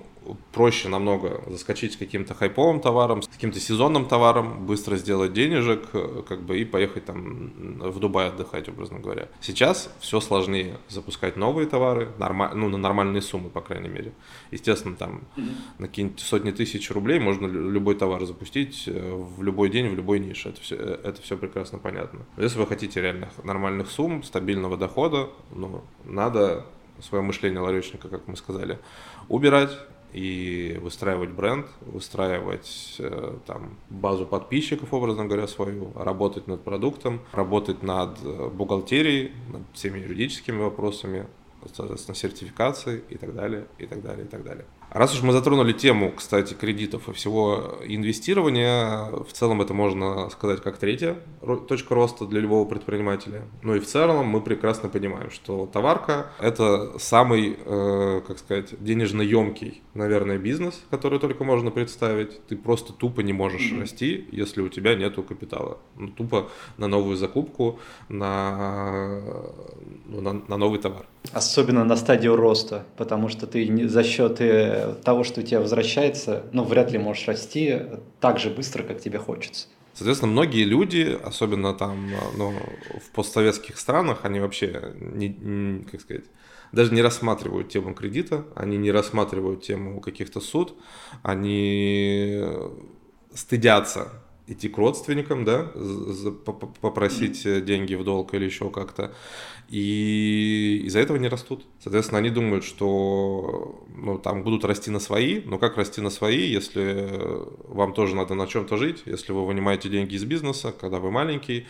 проще 0.52 0.88
намного 0.88 1.42
заскочить 1.46 1.94
с 1.94 1.96
каким-то 1.96 2.34
хайповым 2.34 2.80
товаром, 2.80 3.22
с 3.22 3.28
каким-то 3.28 3.60
сезонным 3.60 4.06
товаром, 4.06 4.66
быстро 4.66 4.96
сделать 4.96 5.32
денежек, 5.32 5.88
как 6.28 6.42
бы 6.42 6.58
и 6.58 6.64
поехать 6.64 7.04
там 7.04 7.52
в 7.78 7.98
Дубай 7.98 8.28
отдыхать, 8.28 8.68
образно 8.68 8.98
говоря. 8.98 9.28
Сейчас 9.40 9.90
все 10.00 10.20
сложнее 10.20 10.78
запускать 10.88 11.36
новые 11.36 11.66
товары, 11.66 12.10
норма, 12.18 12.52
ну, 12.54 12.68
на 12.68 12.78
нормальные 12.78 13.22
суммы, 13.22 13.50
по 13.50 13.60
крайней 13.60 13.88
мере. 13.88 14.12
Естественно, 14.50 14.96
там 14.96 15.22
mm-hmm. 15.36 15.54
на 15.78 15.88
какие-нибудь 15.88 16.20
сотни 16.20 16.50
тысяч 16.50 16.90
рублей 16.90 17.18
можно 17.18 17.46
любой 17.46 17.94
товар 17.94 18.24
запустить 18.24 18.84
э, 18.86 19.12
в 19.14 19.42
любой 19.42 19.70
день, 19.70 19.88
в 19.88 19.94
любой 19.94 20.18
нише. 20.18 20.50
Это 20.50 20.60
все, 20.60 20.76
э, 20.76 20.98
это 21.04 21.22
все 21.22 21.36
прекрасно 21.36 21.78
понятно. 21.78 22.20
Если 22.36 22.58
вы 22.58 22.66
хотите 22.66 23.00
реальных 23.00 23.28
нормальных 23.44 23.90
сумм, 23.90 24.22
стабильного 24.22 24.76
дохода, 24.76 25.28
ну, 25.54 25.82
надо 26.04 26.66
свое 27.00 27.22
мышление 27.22 27.60
ларечника, 27.60 28.08
как 28.08 28.26
мы 28.28 28.36
сказали, 28.36 28.78
убирать, 29.28 29.70
и 30.12 30.78
выстраивать 30.80 31.30
бренд, 31.30 31.66
выстраивать 31.80 32.96
э, 32.98 33.36
там 33.46 33.76
базу 33.90 34.26
подписчиков, 34.26 34.92
образно 34.92 35.26
говоря, 35.26 35.46
свою, 35.46 35.92
работать 35.94 36.46
над 36.46 36.62
продуктом, 36.62 37.20
работать 37.32 37.82
над 37.82 38.18
э, 38.22 38.48
бухгалтерией, 38.48 39.32
над 39.52 39.62
всеми 39.72 39.98
юридическими 39.98 40.58
вопросами, 40.58 41.26
соответственно, 41.74 42.14
сертификацией 42.14 43.02
и 43.08 43.16
так 43.16 43.34
далее, 43.34 43.66
и 43.78 43.86
так 43.86 44.02
далее, 44.02 44.24
и 44.24 44.28
так 44.28 44.44
далее. 44.44 44.64
Раз 44.96 45.14
уж 45.14 45.22
мы 45.22 45.34
затронули 45.34 45.74
тему, 45.74 46.10
кстати, 46.16 46.54
кредитов 46.54 47.10
и 47.10 47.12
всего 47.12 47.80
инвестирования, 47.84 49.04
в 49.10 49.30
целом 49.30 49.60
это 49.60 49.74
можно 49.74 50.30
сказать 50.30 50.62
как 50.62 50.78
третья 50.78 51.18
точка 51.68 51.94
роста 51.94 52.24
для 52.24 52.40
любого 52.40 52.66
предпринимателя. 52.66 53.42
Ну 53.62 53.74
и 53.74 53.78
в 53.78 53.86
целом 53.86 54.26
мы 54.26 54.40
прекрасно 54.40 54.88
понимаем, 54.88 55.30
что 55.30 55.66
товарка– 55.70 56.30
это 56.40 56.98
самый, 56.98 57.58
э, 57.62 58.22
как 58.26 58.38
сказать, 58.38 58.82
денежно 58.82 59.20
емкий, 59.20 59.82
наверное, 59.92 60.38
бизнес, 60.38 60.82
который 60.88 61.18
только 61.18 61.44
можно 61.44 61.70
представить. 61.70 62.46
Ты 62.46 62.56
просто 62.56 62.94
тупо 62.94 63.20
не 63.20 63.34
можешь 63.34 63.70
mm-hmm. 63.70 63.80
расти, 63.80 64.26
если 64.32 64.62
у 64.62 64.70
тебя 64.70 64.94
нету 64.94 65.22
капитала. 65.22 65.76
Ну, 65.96 66.08
тупо 66.08 66.48
на 66.78 66.88
новую 66.88 67.18
закупку, 67.18 67.80
на, 68.08 69.20
ну, 70.06 70.22
на, 70.22 70.32
на 70.32 70.56
новый 70.56 70.78
товар. 70.78 71.04
Особенно 71.32 71.84
на 71.84 71.96
стадию 71.96 72.36
роста, 72.36 72.84
потому 72.96 73.28
что 73.28 73.46
ты 73.46 73.88
за 73.88 74.04
счет 74.04 74.40
э, 74.40 74.94
того, 75.04 75.24
что 75.24 75.40
у 75.40 75.42
тебя 75.42 75.60
возвращается, 75.60 76.44
ну, 76.52 76.64
вряд 76.64 76.92
ли 76.92 76.98
можешь 76.98 77.26
расти 77.26 77.82
так 78.20 78.38
же 78.38 78.50
быстро, 78.50 78.82
как 78.82 79.00
тебе 79.00 79.18
хочется. 79.18 79.66
Соответственно, 79.94 80.32
многие 80.32 80.64
люди, 80.64 81.18
особенно 81.24 81.72
там 81.72 82.10
ну, 82.36 82.52
в 83.02 83.10
постсоветских 83.14 83.78
странах, 83.78 84.20
они 84.24 84.40
вообще, 84.40 84.92
не, 85.00 85.84
как 85.90 86.02
сказать, 86.02 86.24
даже 86.72 86.92
не 86.92 87.00
рассматривают 87.00 87.70
тему 87.70 87.94
кредита, 87.94 88.44
они 88.54 88.76
не 88.76 88.90
рассматривают 88.90 89.62
тему 89.62 90.00
каких-то 90.00 90.40
суд, 90.40 90.74
они 91.22 92.42
стыдятся 93.32 94.12
идти 94.46 94.68
к 94.68 94.78
родственникам, 94.78 95.44
да, 95.44 95.72
попросить 96.80 97.42
деньги 97.64 97.94
в 97.94 98.04
долг 98.04 98.34
или 98.34 98.44
еще 98.44 98.70
как-то. 98.70 99.12
И 99.68 100.82
из-за 100.84 101.00
этого 101.00 101.16
не 101.16 101.28
растут. 101.28 101.64
Соответственно, 101.80 102.18
они 102.18 102.30
думают, 102.30 102.64
что 102.64 103.84
ну, 103.94 104.18
там 104.18 104.44
будут 104.44 104.64
расти 104.64 104.90
на 104.90 105.00
свои, 105.00 105.40
но 105.44 105.58
как 105.58 105.76
расти 105.76 106.00
на 106.00 106.10
свои, 106.10 106.46
если 106.46 107.10
вам 107.64 107.92
тоже 107.92 108.14
надо 108.14 108.34
на 108.34 108.46
чем-то 108.46 108.76
жить, 108.76 109.02
если 109.06 109.32
вы 109.32 109.44
вынимаете 109.44 109.88
деньги 109.88 110.14
из 110.14 110.24
бизнеса, 110.24 110.72
когда 110.72 111.00
вы 111.00 111.10
маленький, 111.10 111.66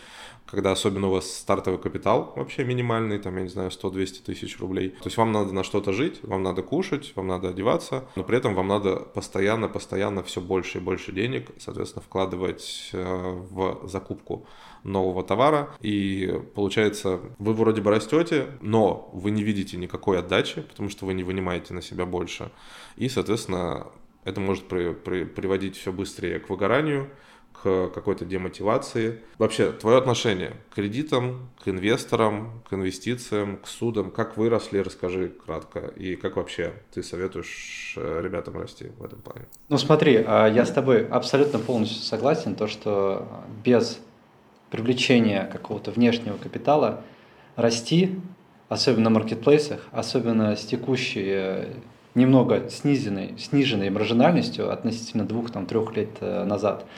когда 0.49 0.71
особенно 0.71 1.07
у 1.07 1.11
вас 1.11 1.31
стартовый 1.31 1.79
капитал 1.79 2.33
вообще 2.35 2.63
минимальный, 2.63 3.19
там, 3.19 3.35
я 3.37 3.43
не 3.43 3.49
знаю, 3.49 3.69
100-200 3.69 4.23
тысяч 4.25 4.59
рублей. 4.59 4.89
То 4.89 5.05
есть 5.05 5.17
вам 5.17 5.31
надо 5.31 5.53
на 5.53 5.63
что-то 5.63 5.91
жить, 5.91 6.19
вам 6.23 6.43
надо 6.43 6.61
кушать, 6.61 7.13
вам 7.15 7.27
надо 7.27 7.49
одеваться, 7.49 8.05
но 8.15 8.23
при 8.23 8.37
этом 8.37 8.55
вам 8.55 8.67
надо 8.67 8.95
постоянно-постоянно 8.95 10.23
все 10.23 10.41
больше 10.41 10.77
и 10.77 10.81
больше 10.81 11.11
денег, 11.11 11.49
соответственно, 11.57 12.01
вкладывать 12.01 12.89
э, 12.93 13.03
в 13.49 13.87
закупку 13.87 14.47
нового 14.83 15.23
товара. 15.23 15.69
И 15.81 16.41
получается, 16.55 17.19
вы 17.39 17.53
вроде 17.53 17.81
бы 17.81 17.91
растете, 17.91 18.47
но 18.61 19.09
вы 19.13 19.31
не 19.31 19.43
видите 19.43 19.77
никакой 19.77 20.19
отдачи, 20.19 20.61
потому 20.61 20.89
что 20.89 21.05
вы 21.05 21.13
не 21.13 21.23
вынимаете 21.23 21.73
на 21.73 21.81
себя 21.81 22.05
больше. 22.05 22.51
И, 22.95 23.09
соответственно, 23.09 23.87
это 24.23 24.39
может 24.41 24.67
при, 24.67 24.93
при, 24.93 25.23
приводить 25.23 25.77
все 25.77 25.91
быстрее 25.91 26.39
к 26.39 26.49
выгоранию, 26.49 27.09
к 27.63 27.89
какой-то 27.89 28.25
демотивации. 28.25 29.21
Вообще, 29.37 29.71
твое 29.71 29.97
отношение 29.97 30.53
к 30.69 30.75
кредитам, 30.75 31.49
к 31.63 31.67
инвесторам, 31.67 32.61
к 32.69 32.73
инвестициям, 32.73 33.57
к 33.57 33.67
судам, 33.67 34.11
как 34.11 34.37
выросли, 34.37 34.77
расскажи 34.77 35.29
кратко. 35.45 35.79
И 35.95 36.15
как 36.15 36.35
вообще 36.35 36.73
ты 36.93 37.01
советуешь 37.01 37.95
э, 37.97 38.21
ребятам 38.23 38.59
расти 38.59 38.87
в 38.97 39.03
этом 39.03 39.21
плане? 39.21 39.45
Ну 39.69 39.77
смотри, 39.77 40.23
а, 40.25 40.47
я 40.47 40.65
с 40.65 40.71
тобой 40.71 41.07
абсолютно 41.07 41.57
полностью 41.59 42.03
согласен, 42.03 42.55
то 42.55 42.67
что 42.67 43.27
без 43.63 43.99
привлечения 44.69 45.49
какого-то 45.51 45.91
внешнего 45.91 46.37
капитала 46.37 47.03
расти, 47.55 48.19
особенно 48.69 49.09
на 49.09 49.19
маркетплейсах, 49.19 49.81
особенно 49.91 50.55
с 50.55 50.63
текущей 50.63 51.25
э, 51.25 51.73
немного 52.13 52.69
снизенной, 52.69 53.35
сниженной 53.39 53.89
маржинальностью 53.89 54.71
относительно 54.71 55.25
двух-трех 55.25 55.95
лет 55.95 56.09
э, 56.21 56.43
назад– 56.43 56.85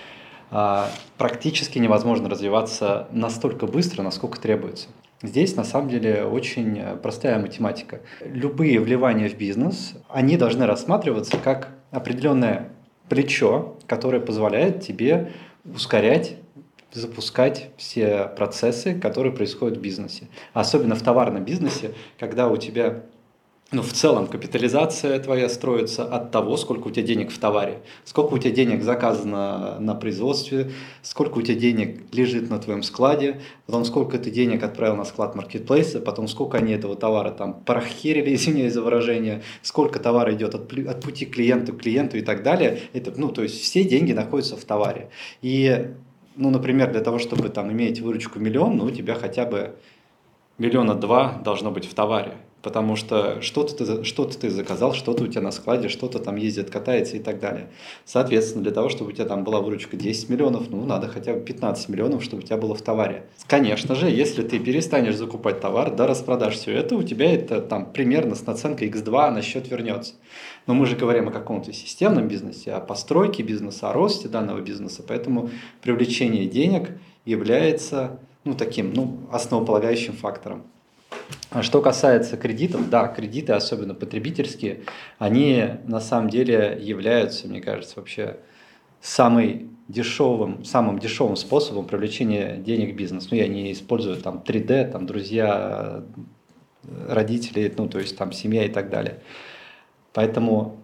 практически 1.18 1.78
невозможно 1.80 2.30
развиваться 2.30 3.08
настолько 3.12 3.68
быстро, 3.68 4.04
насколько 4.04 4.40
требуется. 4.40 4.88
Здесь 5.22 5.56
на 5.56 5.64
самом 5.64 5.90
деле 5.90 6.24
очень 6.24 6.82
простая 7.02 7.40
математика. 7.40 8.00
Любые 8.22 8.80
вливания 8.80 9.30
в 9.30 9.36
бизнес, 9.36 9.94
они 10.08 10.38
должны 10.38 10.66
рассматриваться 10.66 11.38
как 11.38 11.70
определенное 11.92 12.70
плечо, 13.10 13.78
которое 13.86 14.22
позволяет 14.22 14.82
тебе 14.82 15.32
ускорять 15.66 16.38
запускать 16.92 17.70
все 17.78 18.32
процессы, 18.36 19.00
которые 19.00 19.32
происходят 19.32 19.78
в 19.78 19.82
бизнесе. 19.82 20.28
Особенно 20.54 20.96
в 20.96 21.02
товарном 21.04 21.44
бизнесе, 21.44 21.94
когда 22.18 22.48
у 22.48 22.58
тебя 22.58 23.04
ну, 23.72 23.84
в 23.84 23.94
целом 23.94 24.26
капитализация 24.26 25.20
твоя 25.20 25.48
строится 25.48 26.04
от 26.04 26.32
того, 26.32 26.58
сколько 26.58 26.88
у 26.88 26.92
тебя 26.92 27.06
денег 27.06 27.32
в 27.32 27.38
товаре, 27.38 27.84
сколько 28.04 28.34
у 28.34 28.38
тебя 28.40 28.50
денег 28.50 28.82
заказано 28.82 29.80
на 29.80 29.94
производстве, 29.94 30.72
сколько 31.04 31.38
у 31.38 31.42
тебя 31.44 31.54
денег 31.54 32.02
лежит 32.12 32.50
на 32.50 32.58
твоем 32.58 32.82
складе, 32.82 33.42
потом 33.68 33.86
сколько 33.86 34.18
ты 34.18 34.32
денег 34.32 34.64
отправил 34.64 34.96
на 34.96 35.06
склад 35.06 35.36
маркетплейса, 35.36 36.00
потом 36.00 36.28
сколько 36.28 36.58
они 36.58 36.74
этого 36.74 36.96
товара 36.96 37.30
там 37.30 37.62
порахерили, 37.62 38.34
извиняюсь 38.34 38.74
за 38.74 38.82
выражение, 38.82 39.44
сколько 39.62 40.00
товара 40.00 40.34
идет 40.34 40.56
от, 40.56 40.74
от 40.74 41.02
пути 41.04 41.28
клиенту 41.28 41.74
к 41.74 41.82
клиенту 41.82 42.18
и 42.18 42.22
так 42.22 42.42
далее. 42.42 42.80
Это, 42.94 43.14
ну, 43.16 43.30
то 43.30 43.44
есть 43.44 43.62
все 43.62 43.84
деньги 43.84 44.14
находятся 44.14 44.58
в 44.58 44.66
товаре. 44.66 45.12
И, 45.44 45.92
ну, 46.36 46.50
например, 46.50 46.92
для 46.92 47.02
того, 47.02 47.20
чтобы 47.20 47.50
там 47.50 47.72
иметь 47.72 48.02
выручку 48.02 48.40
миллион, 48.40 48.78
ну, 48.78 48.86
у 48.86 48.90
тебя 48.90 49.14
хотя 49.14 49.46
бы 49.46 49.76
миллиона 50.58 50.96
два 50.96 51.40
должно 51.44 51.70
быть 51.70 51.86
в 51.86 51.94
товаре 51.94 52.36
потому 52.62 52.96
что 52.96 53.42
что-то 53.42 53.76
ты, 53.76 54.04
что 54.04 54.26
ты 54.26 54.50
заказал, 54.50 54.94
что-то 54.94 55.24
у 55.24 55.28
тебя 55.28 55.42
на 55.42 55.52
складе, 55.52 55.90
что-то 55.90 56.20
там 56.20 56.36
ездит, 56.36 56.70
катается 56.70 57.18
и 57.18 57.20
так 57.20 57.40
далее. 57.40 57.70
Соответственно, 58.06 58.64
для 58.64 58.74
того, 58.74 58.90
чтобы 58.90 59.12
у 59.12 59.14
тебя 59.14 59.26
там 59.26 59.44
была 59.44 59.62
выручка 59.62 59.96
10 59.98 60.30
миллионов, 60.30 60.70
ну, 60.70 60.86
надо 60.86 61.08
хотя 61.08 61.34
бы 61.34 61.40
15 61.42 61.90
миллионов, 61.90 62.24
чтобы 62.24 62.44
у 62.44 62.46
тебя 62.46 62.58
было 62.58 62.76
в 62.76 62.82
товаре. 62.82 63.26
Конечно 63.48 63.96
же, 63.96 64.10
если 64.10 64.44
ты 64.44 64.60
перестанешь 64.60 65.16
закупать 65.16 65.62
товар, 65.62 65.96
да, 65.96 66.08
распродашь 66.08 66.56
все 66.56 66.72
это, 66.74 66.96
у 66.96 67.04
тебя 67.04 67.34
это 67.34 67.62
там 67.62 67.92
примерно 67.92 68.36
с 68.36 68.46
наценкой 68.46 68.90
x2 68.90 69.32
на 69.32 69.42
счет 69.42 69.70
вернется. 69.70 70.14
Но 70.68 70.74
мы 70.74 70.86
же 70.86 70.96
говорим 70.96 71.30
о 71.30 71.32
каком-то 71.32 71.74
системном 71.74 72.28
бизнесе, 72.28 72.74
о 72.74 72.80
постройке 72.80 73.44
бизнеса, 73.44 73.90
о 73.90 73.94
росте 73.94 74.28
данного 74.28 74.60
бизнеса, 74.62 75.04
поэтому 75.08 75.50
привлечение 75.82 76.46
денег 76.46 76.92
является 77.26 78.20
ну, 78.44 78.54
таким 78.54 78.94
ну, 78.94 79.20
основополагающим 79.32 80.14
фактором. 80.14 80.64
А 81.52 81.64
что 81.64 81.82
касается 81.82 82.38
кредитов, 82.38 82.90
да, 82.90 83.08
кредиты, 83.08 83.54
особенно 83.54 83.94
потребительские, 83.94 84.82
они 85.18 85.66
на 85.86 86.00
самом 86.00 86.30
деле 86.30 86.78
являются, 86.80 87.48
мне 87.48 87.62
кажется, 87.62 87.96
вообще 87.98 88.38
самый 89.02 89.70
дешевым, 89.88 90.64
самым 90.64 91.00
дешевым 91.00 91.36
способом 91.36 91.86
привлечения 91.86 92.58
денег 92.58 92.94
в 92.94 92.96
бизнес. 92.96 93.32
Ну, 93.32 93.38
я 93.38 93.48
не 93.48 93.72
использую 93.72 94.18
там 94.18 94.44
3D, 94.46 94.92
там 94.92 95.08
друзья, 95.08 96.04
родители, 97.08 97.74
ну, 97.76 97.88
то 97.88 98.00
есть 98.00 98.16
там 98.18 98.32
семья 98.32 98.66
и 98.66 98.70
так 98.70 98.90
далее. 98.90 99.20
Поэтому 100.14 100.79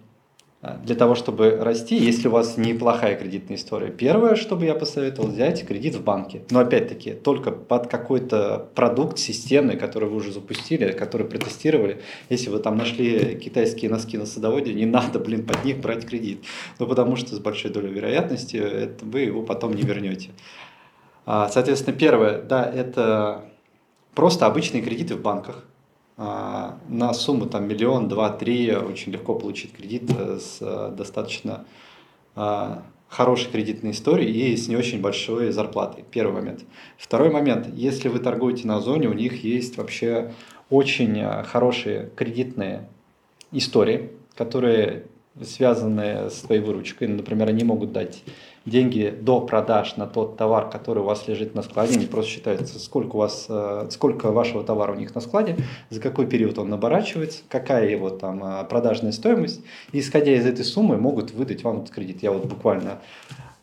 для 0.83 0.95
того, 0.95 1.15
чтобы 1.15 1.57
расти, 1.61 1.95
если 1.95 2.27
у 2.27 2.31
вас 2.31 2.57
неплохая 2.57 3.15
кредитная 3.15 3.57
история. 3.57 3.91
Первое, 3.91 4.35
что 4.35 4.55
бы 4.55 4.65
я 4.65 4.73
посоветовал, 4.73 5.29
взять 5.29 5.65
кредит 5.65 5.95
в 5.95 6.03
банке. 6.03 6.41
Но 6.49 6.59
опять-таки, 6.59 7.11
только 7.13 7.51
под 7.51 7.87
какой-то 7.87 8.69
продукт 8.73 9.19
системный, 9.19 9.77
который 9.77 10.09
вы 10.09 10.15
уже 10.15 10.31
запустили, 10.31 10.91
который 10.91 11.27
протестировали. 11.27 12.01
Если 12.29 12.49
вы 12.49 12.59
там 12.59 12.77
нашли 12.77 13.35
китайские 13.35 13.91
носки 13.91 14.17
на 14.17 14.25
садоводе, 14.25 14.73
не 14.73 14.85
надо, 14.85 15.19
блин, 15.19 15.45
под 15.45 15.63
них 15.65 15.79
брать 15.79 16.05
кредит. 16.07 16.43
Ну, 16.79 16.87
потому 16.87 17.15
что 17.15 17.35
с 17.35 17.39
большой 17.39 17.71
долей 17.71 17.91
вероятности 17.91 18.57
это 18.57 19.05
вы 19.05 19.21
его 19.21 19.43
потом 19.43 19.73
не 19.73 19.83
вернете. 19.83 20.31
А, 21.25 21.49
соответственно, 21.49 21.95
первое, 21.95 22.41
да, 22.41 22.63
это 22.65 23.45
просто 24.13 24.45
обычные 24.45 24.81
кредиты 24.81 25.15
в 25.15 25.21
банках 25.21 25.63
а, 25.63 25.74
на 26.17 27.13
сумму 27.13 27.45
там 27.45 27.67
миллион, 27.67 28.07
два, 28.07 28.29
три 28.29 28.73
очень 28.73 29.11
легко 29.11 29.35
получить 29.35 29.73
кредит 29.73 30.09
э, 30.17 30.39
с 30.39 30.59
э, 30.61 30.93
достаточно 30.95 31.65
а, 32.35 32.83
хорошей 33.09 33.51
кредитной 33.51 33.91
историей 33.91 34.53
и 34.53 34.57
с 34.57 34.67
не 34.67 34.77
очень 34.77 35.01
большой 35.01 35.51
зарплатой. 35.51 36.05
Первый 36.11 36.33
момент. 36.33 36.63
Второй 36.97 37.29
момент. 37.29 37.67
Если 37.73 38.07
вы 38.07 38.19
торгуете 38.19 38.67
на 38.67 38.77
Озоне, 38.77 39.07
у 39.07 39.13
них 39.13 39.43
есть 39.43 39.77
вообще 39.77 40.31
очень 40.69 41.19
э, 41.19 41.43
хорошие 41.43 42.09
кредитные 42.15 42.87
истории, 43.51 44.11
которые 44.35 45.07
связаны 45.41 46.29
с 46.29 46.41
твоей 46.41 46.61
выручкой. 46.61 47.09
Например, 47.09 47.49
они 47.49 47.65
могут 47.65 47.91
дать 47.91 48.23
деньги 48.65 49.15
до 49.21 49.41
продаж 49.41 49.95
на 49.95 50.07
тот 50.07 50.37
товар, 50.37 50.69
который 50.69 50.99
у 50.99 51.05
вас 51.05 51.27
лежит 51.27 51.53
на 51.53 51.61
складе, 51.61 51.95
они 51.95 52.07
просто 52.07 52.31
считаются, 52.31 52.79
сколько 52.79 53.15
у 53.15 53.19
вас, 53.19 53.45
э, 53.47 53.87
сколько 53.91 54.31
вашего 54.31 54.63
товара 54.63 54.91
у 54.91 54.95
них 54.95 55.13
на 55.13 55.21
складе, 55.21 55.57
за 55.89 56.01
какой 56.01 56.25
период 56.25 56.57
он 56.57 56.73
оборачивается, 56.73 57.43
какая 57.47 57.87
его 57.89 58.09
там 58.09 58.43
э, 58.43 58.63
продажная 58.65 59.11
стоимость, 59.11 59.61
и 59.91 59.99
исходя 59.99 60.33
из 60.33 60.45
этой 60.45 60.65
суммы 60.65 60.97
могут 60.97 61.31
выдать 61.31 61.63
вам 61.63 61.81
этот 61.81 61.93
кредит. 61.93 62.23
Я 62.23 62.31
вот 62.31 62.45
буквально 62.45 62.99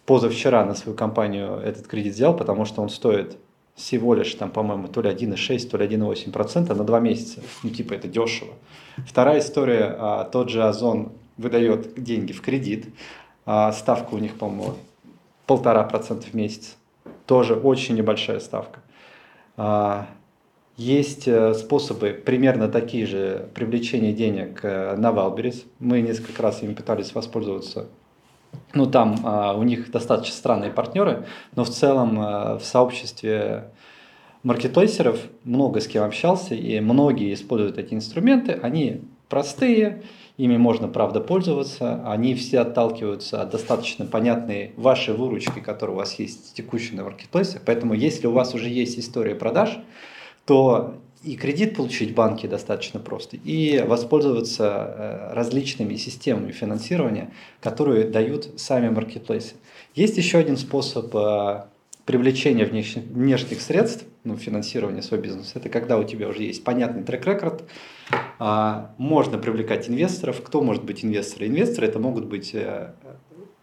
позавчера 0.06 0.64
на 0.64 0.74
свою 0.74 0.96
компанию 0.96 1.58
этот 1.58 1.86
кредит 1.86 2.14
взял, 2.14 2.36
потому 2.36 2.64
что 2.64 2.82
он 2.82 2.88
стоит 2.88 3.36
всего 3.74 4.14
лишь, 4.14 4.34
там, 4.34 4.50
по-моему, 4.50 4.88
то 4.88 5.00
ли 5.00 5.10
1,6, 5.10 5.68
то 5.68 5.78
ли 5.78 5.86
1,8% 5.86 6.74
на 6.74 6.84
два 6.84 7.00
месяца. 7.00 7.40
Ну, 7.62 7.70
типа, 7.70 7.94
это 7.94 8.06
дешево. 8.06 8.52
Вторая 9.06 9.40
история, 9.40 9.96
а, 9.98 10.24
тот 10.24 10.50
же 10.50 10.62
Озон 10.62 11.12
выдает 11.38 12.00
деньги 12.02 12.32
в 12.32 12.42
кредит, 12.42 12.86
а 13.46 13.72
ставка 13.72 14.14
у 14.14 14.18
них, 14.18 14.36
по-моему, 14.36 14.74
полтора 15.46 15.84
процента 15.84 16.26
в 16.26 16.34
месяц. 16.34 16.76
Тоже 17.26 17.54
очень 17.54 17.96
небольшая 17.96 18.40
ставка. 18.40 18.80
А, 19.56 20.06
есть 20.76 21.28
э, 21.28 21.54
способы 21.54 22.10
примерно 22.12 22.68
такие 22.68 23.06
же 23.06 23.48
привлечения 23.54 24.12
денег 24.12 24.60
э, 24.62 24.96
на 24.96 25.12
Валберис. 25.12 25.64
Мы 25.78 26.00
несколько 26.00 26.42
раз 26.42 26.62
ими 26.62 26.74
пытались 26.74 27.14
воспользоваться. 27.14 27.88
Ну, 28.74 28.86
там 28.86 29.16
а, 29.24 29.54
у 29.54 29.62
них 29.62 29.90
достаточно 29.90 30.34
странные 30.34 30.70
партнеры, 30.70 31.26
но 31.54 31.64
в 31.64 31.70
целом 31.70 32.18
а, 32.18 32.58
в 32.58 32.64
сообществе 32.64 33.70
маркетплейсеров 34.42 35.20
много 35.44 35.80
с 35.80 35.86
кем 35.86 36.04
общался, 36.04 36.54
и 36.54 36.80
многие 36.80 37.34
используют 37.34 37.78
эти 37.78 37.94
инструменты. 37.94 38.52
Они 38.52 39.02
простые, 39.28 40.02
ими 40.36 40.56
можно, 40.56 40.88
правда, 40.88 41.20
пользоваться, 41.20 42.02
они 42.06 42.34
все 42.34 42.60
отталкиваются 42.60 43.42
от 43.42 43.50
достаточно 43.50 44.06
понятной 44.06 44.72
вашей 44.76 45.14
выручки, 45.14 45.60
которая 45.60 45.94
у 45.94 45.98
вас 45.98 46.18
есть 46.18 46.54
текущей 46.54 46.96
на 46.96 47.04
маркетплейсах, 47.04 47.62
поэтому 47.64 47.94
если 47.94 48.26
у 48.26 48.32
вас 48.32 48.54
уже 48.54 48.68
есть 48.68 48.98
история 48.98 49.34
продаж, 49.34 49.78
то 50.46 50.94
и 51.22 51.36
кредит 51.36 51.76
получить 51.76 52.10
в 52.10 52.14
банке 52.14 52.48
достаточно 52.48 52.98
просто, 52.98 53.36
и 53.36 53.80
воспользоваться 53.86 54.64
э, 54.64 55.34
различными 55.34 55.94
системами 55.94 56.50
финансирования, 56.50 57.32
которые 57.60 58.08
дают 58.08 58.48
сами 58.56 58.88
маркетплейсы. 58.88 59.54
Есть 59.94 60.16
еще 60.16 60.38
один 60.38 60.56
способ 60.56 61.14
привлечения 62.04 62.64
внешних, 62.64 63.60
средств, 63.60 64.04
ну, 64.24 64.36
финансирования 64.36 65.02
своего 65.02 65.24
бизнеса, 65.24 65.52
это 65.56 65.68
когда 65.68 65.98
у 65.98 66.04
тебя 66.04 66.28
уже 66.28 66.42
есть 66.42 66.64
понятный 66.64 67.02
трек-рекорд, 67.02 67.64
а, 68.38 68.94
можно 68.98 69.38
привлекать 69.38 69.88
инвесторов. 69.88 70.42
Кто 70.42 70.62
может 70.62 70.84
быть 70.84 71.04
инвесторы? 71.04 71.46
Инвесторы 71.46 71.86
это 71.86 71.98
могут 71.98 72.26
быть 72.26 72.54
э, 72.54 72.92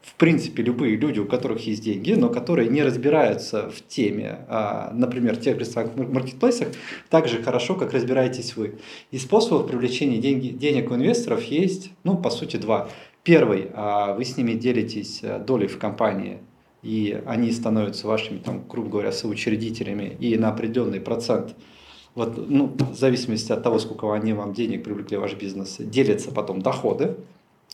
в 0.01 0.15
принципе 0.15 0.63
любые 0.63 0.95
люди, 0.95 1.19
у 1.19 1.25
которых 1.25 1.67
есть 1.67 1.83
деньги, 1.83 2.13
но 2.13 2.29
которые 2.29 2.69
не 2.69 2.83
разбираются 2.83 3.69
в 3.69 3.85
теме, 3.87 4.39
а, 4.47 4.91
например, 4.93 5.37
тех 5.37 5.59
же 5.59 5.65
самых 5.65 5.95
маркетплейсах, 5.95 6.69
так 7.09 7.27
же 7.27 7.43
хорошо, 7.43 7.75
как 7.75 7.93
разбираетесь 7.93 8.55
вы. 8.55 8.79
И 9.11 9.17
способов 9.17 9.67
привлечения 9.67 10.17
деньги, 10.17 10.47
денег 10.49 10.91
у 10.91 10.95
инвесторов 10.95 11.43
есть, 11.43 11.91
ну, 12.03 12.17
по 12.17 12.29
сути, 12.29 12.57
два. 12.57 12.89
Первый, 13.23 13.69
а, 13.73 14.13
вы 14.13 14.23
с 14.23 14.37
ними 14.37 14.53
делитесь 14.53 15.19
э, 15.21 15.39
долей 15.39 15.67
в 15.67 15.77
компании, 15.77 16.39
и 16.81 17.21
они 17.25 17.51
становятся 17.51 18.07
вашими, 18.07 18.37
там, 18.37 18.63
грубо 18.67 18.89
говоря, 18.89 19.11
соучредителями, 19.11 20.15
и 20.19 20.37
на 20.37 20.49
определенный 20.49 20.99
процент– 20.99 21.55
вот, 22.15 22.49
ну, 22.49 22.75
в 22.77 22.95
зависимости 22.95 23.51
от 23.51 23.63
того, 23.63 23.79
сколько 23.79 24.13
они 24.13 24.33
вам 24.33 24.53
денег 24.53 24.83
привлекли 24.83 25.17
в 25.17 25.21
ваш 25.21 25.35
бизнес, 25.35 25.77
делятся 25.79 26.31
потом 26.31 26.61
доходы. 26.61 27.15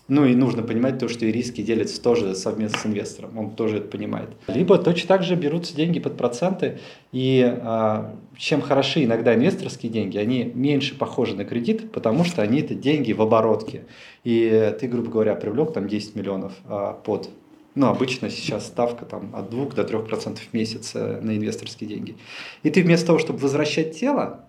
Ну 0.07 0.23
и 0.23 0.35
нужно 0.35 0.61
понимать 0.61 0.99
то, 0.99 1.07
что 1.07 1.25
и 1.25 1.31
риски 1.31 1.63
делятся 1.63 1.99
тоже 1.99 2.35
совместно 2.35 2.77
с 2.77 2.85
инвестором, 2.85 3.35
он 3.39 3.55
тоже 3.55 3.77
это 3.77 3.87
понимает. 3.87 4.29
Либо 4.47 4.77
точно 4.77 5.07
так 5.07 5.23
же 5.23 5.33
берутся 5.33 5.75
деньги 5.75 5.99
под 5.99 6.15
проценты, 6.15 6.77
и 7.11 7.41
а, 7.43 8.15
чем 8.37 8.61
хороши 8.61 9.05
иногда 9.05 9.33
инвесторские 9.33 9.91
деньги, 9.91 10.19
они 10.19 10.43
меньше 10.53 10.95
похожи 10.95 11.35
на 11.35 11.43
кредит, 11.43 11.91
потому 11.91 12.23
что 12.23 12.43
они 12.43 12.59
это 12.59 12.75
деньги 12.75 13.13
в 13.13 13.21
оборотке. 13.23 13.85
И 14.23 14.75
ты, 14.79 14.87
грубо 14.87 15.09
говоря, 15.09 15.33
привлек 15.33 15.73
там 15.73 15.87
10 15.87 16.15
миллионов 16.15 16.53
а, 16.65 16.93
под 16.93 17.31
ну, 17.75 17.87
обычно 17.87 18.29
сейчас 18.29 18.67
ставка 18.67 19.05
там, 19.05 19.35
от 19.35 19.49
2 19.49 19.65
до 19.71 19.83
3% 19.83 20.37
в 20.37 20.53
месяц 20.53 20.91
э, 20.95 21.19
на 21.21 21.35
инвесторские 21.35 21.89
деньги. 21.89 22.17
И 22.63 22.69
ты 22.69 22.81
вместо 22.81 23.07
того, 23.07 23.19
чтобы 23.19 23.39
возвращать 23.39 23.99
тело, 23.99 24.45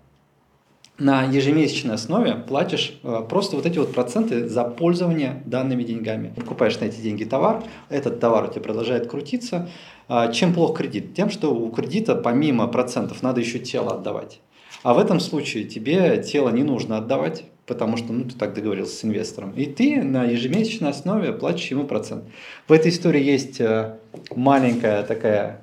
на 0.99 1.25
ежемесячной 1.25 1.95
основе 1.95 2.35
платишь 2.35 2.99
э, 3.03 3.23
просто 3.29 3.57
вот 3.57 3.67
эти 3.67 3.79
вот 3.79 3.93
проценты 3.93 4.49
за 4.49 4.65
пользование 4.65 5.43
данными 5.45 5.83
деньгами. 5.83 6.33
Покупаешь 6.35 6.79
на 6.81 6.87
эти 6.87 7.01
деньги 7.01 7.25
товар, 7.25 7.63
этот 7.91 8.19
товар 8.19 8.45
у 8.45 8.49
тебя 8.49 8.63
продолжает 8.63 9.07
крутиться. 9.09 9.69
А 10.09 10.33
чем 10.33 10.55
плох 10.55 10.77
кредит? 10.79 11.15
Тем, 11.15 11.31
что 11.31 11.55
у 11.55 11.71
кредита 11.71 12.15
помимо 12.15 12.67
процентов 12.69 13.23
надо 13.23 13.41
еще 13.41 13.59
тело 13.59 13.95
отдавать. 13.95 14.41
А 14.83 14.95
в 14.95 14.99
этом 14.99 15.21
случае 15.21 15.65
тебе 15.65 16.23
тело 16.23 16.49
не 16.51 16.63
нужно 16.63 16.99
отдавать, 16.99 17.45
потому 17.67 17.97
что 17.97 18.13
ну, 18.13 18.25
ты 18.25 18.37
так 18.37 18.55
договорился 18.55 18.97
с 18.97 19.05
инвестором. 19.05 19.53
И 19.53 19.67
ты 19.67 20.03
на 20.03 20.25
ежемесячной 20.25 20.91
основе 20.91 21.33
платишь 21.33 21.71
ему 21.71 21.85
процент. 21.85 22.25
В 22.69 22.73
этой 22.73 22.91
истории 22.91 23.23
есть 23.23 23.61
э, 23.61 23.97
маленькая 24.35 25.03
такая 25.03 25.63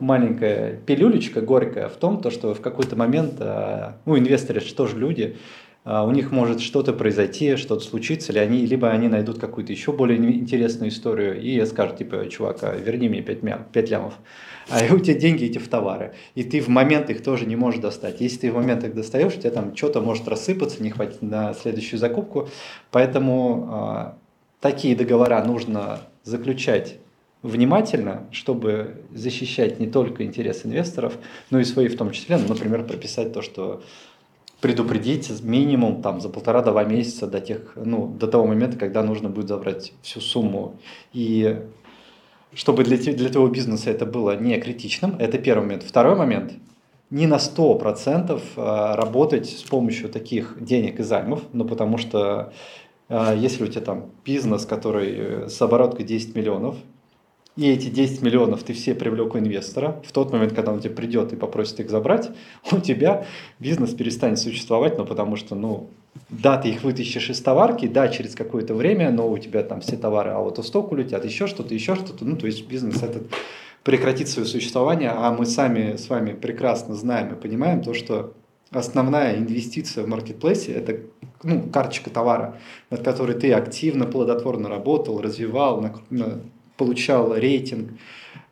маленькая 0.00 0.76
пилюлечка 0.86 1.40
горькая 1.40 1.88
в 1.88 1.96
том, 1.96 2.20
то, 2.20 2.30
что 2.30 2.54
в 2.54 2.60
какой-то 2.60 2.96
момент, 2.96 3.34
э, 3.40 3.92
ну, 4.04 4.18
инвесторы 4.18 4.60
же 4.60 4.96
люди, 4.96 5.36
э, 5.36 5.38
у 5.84 6.10
них 6.10 6.32
может 6.32 6.60
что-то 6.60 6.92
произойти, 6.92 7.56
что-то 7.56 7.82
случится, 7.82 8.32
или 8.32 8.38
они, 8.38 8.66
либо 8.66 8.90
они 8.90 9.08
найдут 9.08 9.38
какую-то 9.38 9.72
еще 9.72 9.92
более 9.92 10.18
интересную 10.18 10.90
историю 10.90 11.40
и 11.40 11.64
скажут, 11.64 11.98
типа, 11.98 12.28
чувак, 12.28 12.58
а 12.62 12.76
верни 12.76 13.08
мне 13.08 13.22
5, 13.22 13.70
5 13.72 13.90
лямов 13.90 14.14
а 14.68 14.82
у 14.94 14.98
тебя 14.98 15.18
деньги 15.18 15.44
эти 15.44 15.58
в 15.58 15.68
товары, 15.68 16.14
и 16.34 16.44
ты 16.44 16.60
в 16.60 16.68
момент 16.68 17.10
их 17.10 17.22
тоже 17.22 17.46
не 17.46 17.56
можешь 17.56 17.80
достать. 17.80 18.20
Если 18.20 18.38
ты 18.38 18.52
в 18.52 18.56
момент 18.56 18.84
их 18.84 18.94
достаешь, 18.94 19.34
у 19.34 19.40
тебя 19.40 19.50
там 19.50 19.76
что-то 19.76 20.00
может 20.00 20.28
рассыпаться, 20.28 20.82
не 20.82 20.90
хватит 20.90 21.22
на 21.22 21.54
следующую 21.54 21.98
закупку, 21.98 22.48
поэтому 22.90 23.68
э, 23.70 24.12
такие 24.60 24.96
договора 24.96 25.42
нужно 25.44 26.00
заключать 26.24 26.96
внимательно, 27.42 28.26
чтобы 28.32 29.04
защищать 29.14 29.78
не 29.78 29.86
только 29.86 30.24
интерес 30.24 30.66
инвесторов, 30.66 31.16
но 31.50 31.60
и 31.60 31.64
свои 31.64 31.86
в 31.88 31.96
том 31.96 32.10
числе, 32.10 32.36
ну, 32.36 32.48
например, 32.48 32.84
прописать 32.84 33.32
то, 33.32 33.42
что 33.42 33.82
предупредить 34.60 35.30
минимум 35.42 36.02
там 36.02 36.20
за 36.20 36.28
полтора-два 36.28 36.84
месяца 36.84 37.26
до 37.26 37.40
тех, 37.40 37.72
ну, 37.76 38.08
до 38.08 38.26
того 38.26 38.46
момента, 38.46 38.76
когда 38.76 39.02
нужно 39.02 39.28
будет 39.28 39.48
забрать 39.48 39.92
всю 40.02 40.20
сумму. 40.20 40.76
И 41.12 41.62
чтобы 42.54 42.84
для, 42.84 42.96
для 42.96 43.28
твоего 43.28 43.48
бизнеса 43.48 43.90
это 43.90 44.06
было 44.06 44.36
не 44.36 44.58
критичным. 44.58 45.16
Это 45.18 45.38
первый 45.38 45.62
момент. 45.62 45.82
Второй 45.84 46.16
момент. 46.16 46.54
Не 47.10 47.26
на 47.26 47.36
100% 47.36 48.40
а, 48.56 48.96
работать 48.96 49.48
с 49.48 49.62
помощью 49.62 50.08
таких 50.08 50.56
денег 50.60 51.00
и 51.00 51.02
займов, 51.02 51.42
ну 51.52 51.64
потому 51.64 51.96
что 51.96 52.52
а, 53.08 53.34
если 53.34 53.64
у 53.64 53.66
тебя 53.66 53.80
там 53.80 54.10
бизнес, 54.24 54.66
который 54.66 55.14
э, 55.16 55.48
с 55.48 55.62
обороткой 55.62 56.04
10 56.04 56.34
миллионов, 56.34 56.76
и 57.58 57.72
эти 57.72 57.88
10 57.88 58.22
миллионов 58.22 58.62
ты 58.62 58.72
все 58.72 58.94
привлек 58.94 59.34
у 59.34 59.38
инвестора, 59.38 60.00
в 60.06 60.12
тот 60.12 60.32
момент, 60.32 60.52
когда 60.52 60.72
он 60.72 60.78
тебе 60.78 60.94
придет 60.94 61.32
и 61.32 61.36
попросит 61.36 61.80
их 61.80 61.90
забрать, 61.90 62.30
у 62.70 62.78
тебя 62.78 63.26
бизнес 63.58 63.94
перестанет 63.94 64.38
существовать, 64.38 64.96
ну, 64.96 65.04
потому 65.04 65.34
что, 65.34 65.56
ну, 65.56 65.90
да, 66.28 66.56
ты 66.56 66.68
их 66.68 66.84
вытащишь 66.84 67.30
из 67.30 67.40
товарки, 67.40 67.88
да, 67.88 68.06
через 68.10 68.36
какое-то 68.36 68.74
время, 68.74 69.10
но 69.10 69.28
у 69.28 69.36
тебя 69.38 69.64
там 69.64 69.80
все 69.80 69.96
товары 69.96 70.30
аутосток 70.30 70.92
улетят, 70.92 71.24
еще 71.24 71.48
что-то, 71.48 71.74
еще 71.74 71.96
что-то, 71.96 72.24
ну, 72.24 72.36
то 72.36 72.46
есть 72.46 72.64
бизнес 72.68 73.02
этот 73.02 73.24
прекратит 73.82 74.28
свое 74.28 74.46
существование, 74.46 75.10
а 75.10 75.32
мы 75.32 75.44
сами 75.44 75.96
с 75.96 76.08
вами 76.08 76.34
прекрасно 76.34 76.94
знаем 76.94 77.32
и 77.32 77.40
понимаем 77.40 77.82
то, 77.82 77.92
что 77.92 78.34
основная 78.70 79.36
инвестиция 79.36 80.04
в 80.04 80.06
маркетплейсе– 80.06 80.72
это 80.74 81.00
ну, 81.42 81.62
карточка 81.72 82.10
товара, 82.10 82.56
над 82.90 83.02
которой 83.02 83.34
ты 83.34 83.52
активно, 83.52 84.06
плодотворно 84.06 84.68
работал, 84.68 85.20
развивал, 85.20 85.80
получал 86.78 87.34
рейтинг. 87.34 87.90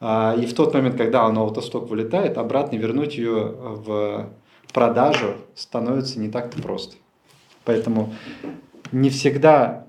А, 0.00 0.36
и 0.38 0.44
в 0.44 0.52
тот 0.52 0.74
момент, 0.74 0.96
когда 0.96 1.26
он 1.26 1.38
автосток 1.38 1.88
вылетает, 1.88 2.36
обратно 2.36 2.76
вернуть 2.76 3.16
ее 3.16 3.54
в 3.56 4.30
продажу 4.74 5.36
становится 5.54 6.20
не 6.20 6.28
так-то 6.28 6.60
просто. 6.60 6.96
Поэтому 7.64 8.12
не 8.92 9.08
всегда 9.08 9.86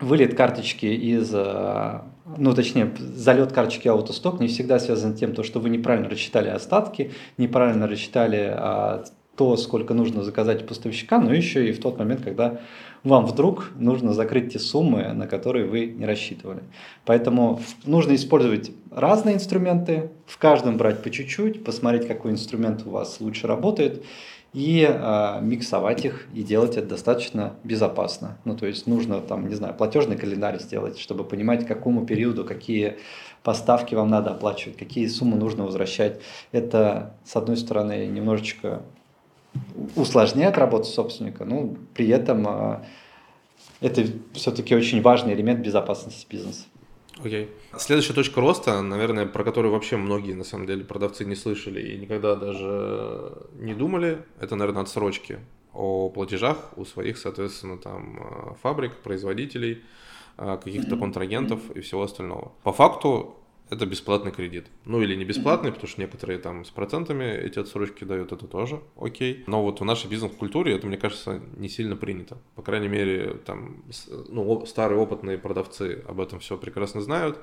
вылет 0.00 0.34
карточки 0.34 0.86
из, 0.86 1.30
а, 1.34 2.06
ну 2.36 2.54
точнее, 2.54 2.94
залет 2.98 3.52
карточки 3.52 3.88
автосток 3.88 4.40
не 4.40 4.48
всегда 4.48 4.78
связан 4.78 5.14
с 5.14 5.18
тем, 5.18 5.34
что 5.42 5.60
вы 5.60 5.70
неправильно 5.70 6.08
рассчитали 6.08 6.48
остатки, 6.48 7.12
неправильно 7.36 7.86
рассчитали 7.86 8.50
а, 8.52 9.04
то, 9.36 9.56
сколько 9.56 9.94
нужно 9.94 10.22
заказать 10.22 10.62
у 10.62 10.66
поставщика, 10.66 11.18
но 11.18 11.32
еще 11.32 11.68
и 11.68 11.72
в 11.72 11.80
тот 11.80 11.98
момент, 11.98 12.22
когда 12.22 12.60
вам 13.06 13.26
вдруг 13.26 13.70
нужно 13.76 14.12
закрыть 14.12 14.52
те 14.52 14.58
суммы, 14.58 15.12
на 15.12 15.26
которые 15.26 15.66
вы 15.66 15.86
не 15.86 16.06
рассчитывали. 16.06 16.62
Поэтому 17.04 17.60
нужно 17.84 18.14
использовать 18.14 18.72
разные 18.90 19.36
инструменты, 19.36 20.10
в 20.26 20.38
каждом 20.38 20.76
брать 20.76 21.02
по 21.02 21.10
чуть-чуть, 21.10 21.62
посмотреть, 21.62 22.08
какой 22.08 22.32
инструмент 22.32 22.82
у 22.84 22.90
вас 22.90 23.20
лучше 23.20 23.46
работает, 23.46 24.04
и 24.52 24.88
э, 24.88 25.38
миксовать 25.42 26.04
их 26.04 26.26
и 26.34 26.42
делать 26.42 26.76
это 26.76 26.88
достаточно 26.88 27.52
безопасно. 27.62 28.38
Ну, 28.44 28.56
то 28.56 28.66
есть 28.66 28.86
нужно 28.86 29.20
там, 29.20 29.48
не 29.48 29.54
знаю, 29.54 29.74
платежный 29.74 30.16
календарь 30.16 30.58
сделать, 30.60 30.98
чтобы 30.98 31.24
понимать, 31.24 31.64
к 31.64 31.68
какому 31.68 32.06
периоду 32.06 32.44
какие 32.44 32.96
поставки 33.42 33.94
вам 33.94 34.08
надо 34.08 34.30
оплачивать, 34.30 34.78
какие 34.78 35.06
суммы 35.06 35.36
нужно 35.36 35.64
возвращать. 35.64 36.20
Это, 36.52 37.14
с 37.24 37.36
одной 37.36 37.56
стороны, 37.56 38.06
немножечко 38.06 38.82
усложняет 39.94 40.58
работу 40.58 40.84
собственника, 40.84 41.44
но 41.44 41.74
при 41.94 42.08
этом 42.08 42.46
э, 42.46 42.84
это 43.80 44.04
все-таки 44.32 44.74
очень 44.74 45.02
важный 45.02 45.34
элемент 45.34 45.60
безопасности 45.60 46.26
бизнеса. 46.28 46.64
Окей. 47.18 47.44
Okay. 47.44 47.78
Следующая 47.78 48.12
точка 48.12 48.40
роста, 48.40 48.82
наверное, 48.82 49.26
про 49.26 49.42
которую 49.42 49.72
вообще 49.72 49.96
многие, 49.96 50.34
на 50.34 50.44
самом 50.44 50.66
деле, 50.66 50.84
продавцы 50.84 51.24
не 51.24 51.34
слышали 51.34 51.80
и 51.80 51.98
никогда 51.98 52.36
даже 52.36 53.32
не 53.54 53.74
думали, 53.74 54.18
это, 54.40 54.56
наверное, 54.56 54.82
отсрочки 54.82 55.38
о 55.72 56.08
платежах 56.10 56.72
у 56.76 56.84
своих, 56.84 57.18
соответственно, 57.18 57.78
там 57.78 58.18
э, 58.18 58.54
фабрик, 58.62 58.96
производителей, 58.96 59.82
э, 60.38 60.58
каких-то 60.62 60.96
контрагентов 60.96 61.60
и 61.74 61.80
всего 61.80 62.02
остального. 62.02 62.52
По 62.62 62.72
факту 62.72 63.36
это 63.68 63.86
бесплатный 63.86 64.30
кредит. 64.30 64.66
Ну 64.84 65.02
или 65.02 65.14
не 65.14 65.24
бесплатный, 65.24 65.72
потому 65.72 65.88
что 65.88 66.00
некоторые 66.00 66.38
там 66.38 66.64
с 66.64 66.70
процентами 66.70 67.24
эти 67.24 67.58
отсрочки 67.58 68.04
дают, 68.04 68.32
это 68.32 68.46
тоже 68.46 68.80
окей. 69.00 69.44
Но 69.46 69.62
вот 69.62 69.80
в 69.80 69.84
нашей 69.84 70.08
бизнес-культуре 70.08 70.74
это, 70.74 70.86
мне 70.86 70.96
кажется, 70.96 71.42
не 71.56 71.68
сильно 71.68 71.96
принято. 71.96 72.38
По 72.54 72.62
крайней 72.62 72.88
мере, 72.88 73.34
там, 73.44 73.84
ну, 74.28 74.64
старые 74.66 75.00
опытные 75.00 75.38
продавцы 75.38 76.04
об 76.06 76.20
этом 76.20 76.38
все 76.38 76.56
прекрасно 76.56 77.00
знают, 77.00 77.38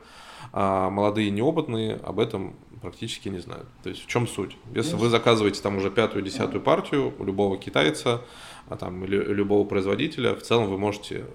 а 0.51 0.89
молодые 0.89 1.29
неопытные 1.29 1.95
об 1.95 2.19
этом 2.19 2.55
практически 2.81 3.29
не 3.29 3.39
знают. 3.39 3.67
То 3.81 3.89
есть 3.89 4.03
в 4.03 4.07
чем 4.07 4.27
суть? 4.27 4.57
Если 4.73 4.95
вы 4.95 5.09
заказываете 5.09 5.61
там 5.61 5.77
уже 5.77 5.89
пятую, 5.89 6.23
десятую 6.23 6.61
партию 6.61 7.13
у 7.17 7.23
любого 7.23 7.57
китайца, 7.57 8.21
а 8.67 8.77
там 8.77 9.03
или 9.03 9.17
любого 9.17 9.67
производителя, 9.67 10.35
в 10.35 10.41
целом 10.41 10.69
вы 10.69 10.77
можете 10.77 11.25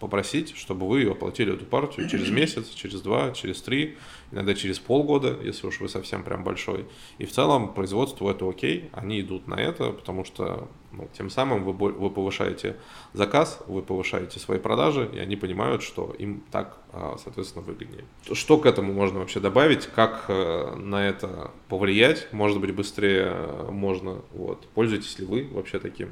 попросить, 0.00 0.56
чтобы 0.56 0.88
вы 0.88 1.04
оплатили 1.04 1.54
эту 1.54 1.64
партию 1.64 2.08
через 2.08 2.30
месяц, 2.30 2.68
через 2.70 3.00
два, 3.00 3.30
через 3.32 3.62
три, 3.62 3.96
иногда 4.32 4.54
через 4.54 4.78
полгода, 4.78 5.38
если 5.42 5.66
уж 5.66 5.80
вы 5.80 5.88
совсем 5.88 6.24
прям 6.24 6.44
большой. 6.44 6.86
И 7.18 7.24
в 7.24 7.32
целом 7.32 7.72
производству 7.72 8.28
это 8.28 8.48
окей, 8.48 8.90
они 8.92 9.20
идут 9.20 9.46
на 9.46 9.54
это, 9.54 9.92
потому 9.92 10.24
что 10.24 10.68
ну, 10.92 11.08
тем 11.16 11.30
самым 11.30 11.64
вы, 11.64 11.72
вы 11.72 12.10
повышаете 12.10 12.76
заказ, 13.12 13.60
вы 13.66 13.82
повышаете 13.82 14.38
свои 14.38 14.58
продажи, 14.58 15.08
и 15.12 15.18
они 15.18 15.36
понимают, 15.36 15.82
что 15.82 16.14
им 16.18 16.44
так, 16.50 16.78
а, 16.92 17.16
соответственно, 17.22 17.64
выгоднее. 17.64 18.04
Что 18.32 18.58
к 18.58 18.66
этому 18.66 18.92
можно 18.92 19.20
вообще 19.20 19.40
добавить? 19.40 19.86
Как 19.86 20.26
э, 20.28 20.74
на 20.76 21.08
это 21.08 21.50
повлиять? 21.68 22.28
Может 22.32 22.60
быть, 22.60 22.74
быстрее 22.74 23.32
э, 23.32 23.70
можно? 23.70 24.22
Вот. 24.32 24.66
Пользуетесь 24.74 25.18
ли 25.18 25.24
вы 25.24 25.48
вообще 25.50 25.78
таким? 25.78 26.10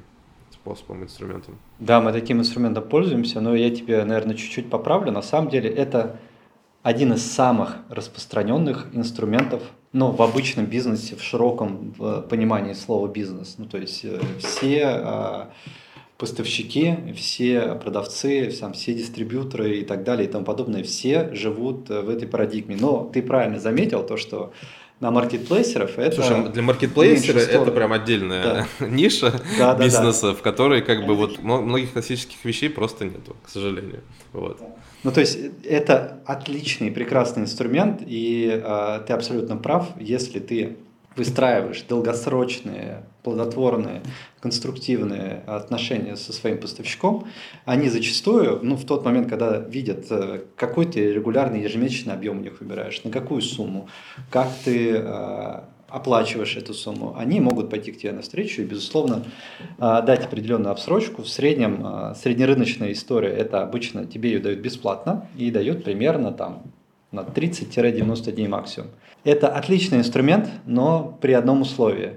Способом, 0.63 1.03
инструментом. 1.05 1.59
Да, 1.79 2.01
мы 2.01 2.13
таким 2.13 2.41
инструментом 2.41 2.85
пользуемся, 2.89 3.41
но 3.41 3.55
я 3.55 3.71
тебе, 3.71 4.05
наверное, 4.05 4.35
чуть-чуть 4.35 4.71
поправлю. 4.71 5.13
На 5.13 5.23
самом 5.23 5.51
деле 5.51 5.71
это 5.71 6.17
один 6.83 7.13
из 7.13 7.31
самых 7.31 7.79
распространенных 7.89 8.89
инструментов 8.93 9.63
ну, 9.93 10.11
в 10.11 10.23
обычном 10.23 10.67
бизнесе, 10.67 11.17
в 11.17 11.23
широком 11.23 11.93
понимании 12.29 12.75
слова 12.75 13.09
бизнес. 13.09 13.57
Ну, 13.59 13.67
то 13.67 13.79
есть 13.79 14.05
э, 14.05 14.21
все 14.39 14.85
а, 14.87 15.51
поставщики, 16.17 16.95
все 17.17 17.75
продавцы, 17.75 18.51
сам, 18.53 18.73
все 18.73 18.95
дистрибьюторы 18.95 19.79
и 19.79 19.85
так 19.85 20.05
далее 20.05 20.29
и 20.29 20.31
тому 20.31 20.45
подобное, 20.45 20.85
все 20.85 21.35
живут 21.35 21.91
э, 21.91 22.03
в 22.03 22.09
этой 22.09 22.29
парадигме. 22.29 22.77
Но 22.81 23.11
ты 23.13 23.21
правильно 23.23 23.59
заметил 23.59 24.07
то, 24.07 24.17
что 24.17 24.53
на 25.01 25.11
маркетплейсеров 25.11 25.99
это... 25.99 26.17
Слушай, 26.17 26.51
для 26.51 26.63
маркетплейсера 26.63 27.39
это 27.39 27.73
прям 27.73 27.93
отдельная 27.93 28.67
да. 28.79 28.87
ниша 28.87 29.33
да, 29.59 29.75
бизнеса, 29.75 30.23
да, 30.23 30.29
да. 30.29 30.35
в 30.35 30.43
которой 30.43 30.83
как 30.83 31.07
бы 31.07 31.15
вот 31.15 31.43
многих 31.43 31.93
классических 31.93 32.45
вещей 32.45 32.69
просто 32.69 33.07
нету, 33.07 33.35
к 33.45 33.49
сожалению. 33.49 34.03
Вот. 34.33 34.61
Ну, 35.03 35.11
то 35.11 35.21
есть 35.21 35.39
это 35.65 36.21
отличный, 36.27 36.91
прекрасный 36.91 37.45
инструмент, 37.45 38.03
и 38.07 38.61
э, 38.63 39.01
ты 39.07 39.15
абсолютно 39.15 39.57
прав, 39.57 39.89
если 39.99 40.39
ты 40.39 40.77
выстраиваешь 41.17 41.83
долгосрочные, 41.83 43.05
плодотворные, 43.23 44.03
конструктивные 44.41 45.43
отношения 45.47 46.17
со 46.17 46.33
своим 46.33 46.59
поставщиком, 46.59 47.27
они 47.65 47.89
зачастую, 47.89 48.61
ну, 48.63 48.77
в 48.77 48.85
тот 48.85 49.05
момент, 49.05 49.29
когда 49.29 49.59
видят, 49.59 50.07
э, 50.11 50.43
какой 50.57 50.87
ты 50.87 51.13
регулярный 51.13 51.63
ежемесячный 51.63 52.15
объем 52.15 52.39
у 52.39 52.41
них 52.41 52.61
выбираешь, 52.61 53.03
на 53.05 53.11
какую 53.11 53.43
сумму, 53.43 53.89
как 54.31 54.49
ты 54.65 54.97
э, 54.97 55.61
оплачиваешь 55.91 56.57
эту 56.57 56.73
сумму, 56.73 57.15
они 57.19 57.41
могут 57.41 57.69
пойти 57.69 57.93
к 57.93 57.99
тебе 57.99 58.13
навстречу 58.13 58.63
и, 58.63 58.65
безусловно, 58.65 59.25
э, 59.79 60.03
дать 60.07 60.25
определенную 60.25 60.73
обсрочку. 60.73 61.23
В 61.23 61.29
среднем 61.29 61.85
э, 61.85 62.15
среднерыночная 62.15 62.93
история– 62.93 63.31
это 63.31 63.63
обычно 63.63 64.07
тебе 64.07 64.33
ее 64.33 64.39
дают 64.39 64.61
бесплатно 64.61 65.29
и 65.37 65.51
дают 65.51 65.85
примерно 65.85 66.33
там 66.33 66.63
на 67.13 67.21
30-90 67.21 68.33
дней 68.33 68.49
максимум. 68.49 68.91
Это 69.25 69.49
отличный 69.49 69.99
инструмент, 69.99 70.49
но 70.67 71.17
при 71.21 71.33
одном 71.33 71.63
условии. 71.63 72.15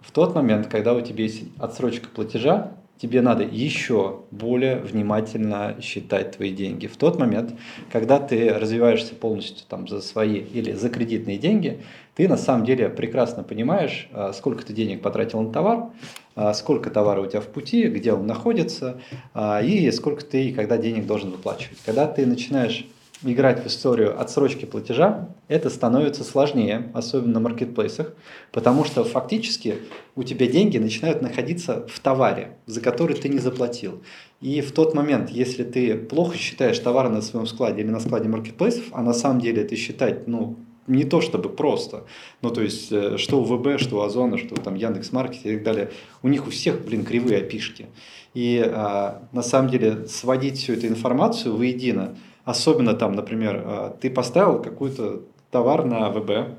В 0.00 0.10
тот 0.10 0.34
момент, 0.34 0.66
когда 0.66 0.94
у 0.94 1.00
тебя 1.00 1.24
есть 1.24 1.44
отсрочка 1.58 2.08
платежа, 2.08 2.72
тебе 3.02 3.20
надо 3.20 3.42
еще 3.42 4.20
более 4.30 4.76
внимательно 4.76 5.76
считать 5.80 6.36
твои 6.36 6.52
деньги. 6.52 6.86
В 6.86 6.96
тот 6.96 7.18
момент, 7.18 7.52
когда 7.90 8.20
ты 8.20 8.52
развиваешься 8.52 9.14
полностью 9.14 9.64
там, 9.68 9.88
за 9.88 10.00
свои 10.00 10.38
или 10.38 10.72
за 10.72 10.88
кредитные 10.88 11.36
деньги, 11.36 11.80
ты 12.14 12.28
на 12.28 12.36
самом 12.36 12.64
деле 12.64 12.88
прекрасно 12.88 13.42
понимаешь, 13.42 14.08
а, 14.12 14.32
сколько 14.32 14.64
ты 14.64 14.72
денег 14.72 15.02
потратил 15.02 15.40
на 15.40 15.52
товар, 15.52 15.90
а, 16.36 16.54
сколько 16.54 16.90
товара 16.90 17.20
у 17.22 17.26
тебя 17.26 17.40
в 17.40 17.48
пути, 17.48 17.88
где 17.88 18.12
он 18.12 18.26
находится, 18.26 19.00
а, 19.34 19.60
и 19.60 19.90
сколько 19.90 20.24
ты 20.24 20.50
и 20.50 20.52
когда 20.52 20.76
денег 20.76 21.06
должен 21.06 21.30
выплачивать. 21.30 21.78
Когда 21.84 22.06
ты 22.06 22.24
начинаешь 22.24 22.86
играть 23.24 23.62
в 23.62 23.66
историю 23.66 24.20
отсрочки 24.20 24.64
платежа, 24.64 25.28
это 25.48 25.70
становится 25.70 26.24
сложнее, 26.24 26.90
особенно 26.94 27.34
на 27.34 27.40
маркетплейсах, 27.40 28.14
потому 28.50 28.84
что 28.84 29.04
фактически 29.04 29.78
у 30.16 30.22
тебя 30.22 30.46
деньги 30.46 30.78
начинают 30.78 31.22
находиться 31.22 31.86
в 31.88 32.00
товаре, 32.00 32.56
за 32.66 32.80
который 32.80 33.16
ты 33.16 33.28
не 33.28 33.38
заплатил. 33.38 34.02
И 34.40 34.60
в 34.60 34.72
тот 34.72 34.94
момент, 34.94 35.30
если 35.30 35.64
ты 35.64 35.96
плохо 35.96 36.36
считаешь 36.36 36.78
товары 36.78 37.08
на 37.08 37.22
своем 37.22 37.46
складе 37.46 37.82
или 37.82 37.90
на 37.90 38.00
складе 38.00 38.28
маркетплейсов, 38.28 38.84
а 38.92 39.02
на 39.02 39.12
самом 39.12 39.40
деле 39.40 39.62
это 39.62 39.76
считать, 39.76 40.26
ну, 40.26 40.56
не 40.88 41.04
то 41.04 41.20
чтобы 41.20 41.48
просто. 41.48 42.04
Ну, 42.40 42.50
то 42.50 42.60
есть, 42.60 42.90
э, 42.90 43.16
что 43.16 43.40
у 43.40 43.44
ВБ, 43.44 43.80
что 43.80 43.98
у 43.98 44.00
Озона, 44.00 44.36
что 44.36 44.56
там 44.56 44.74
Яндекс.Маркет 44.74 45.46
и 45.46 45.54
так 45.54 45.62
далее, 45.62 45.90
у 46.22 46.28
них 46.28 46.48
у 46.48 46.50
всех, 46.50 46.84
блин, 46.84 47.04
кривые 47.04 47.38
опишки. 47.38 47.86
И 48.34 48.60
а, 48.66 49.28
на 49.32 49.42
самом 49.42 49.70
деле 49.70 50.08
сводить 50.08 50.58
всю 50.58 50.72
эту 50.72 50.88
информацию 50.88 51.54
воедино– 51.54 52.16
Особенно 52.44 52.94
там, 52.94 53.12
например, 53.12 53.62
а, 53.64 53.96
ты 54.00 54.10
поставил 54.10 54.60
какой-то 54.60 55.22
товар 55.50 55.84
на 55.84 56.10
ВБ, 56.10 56.56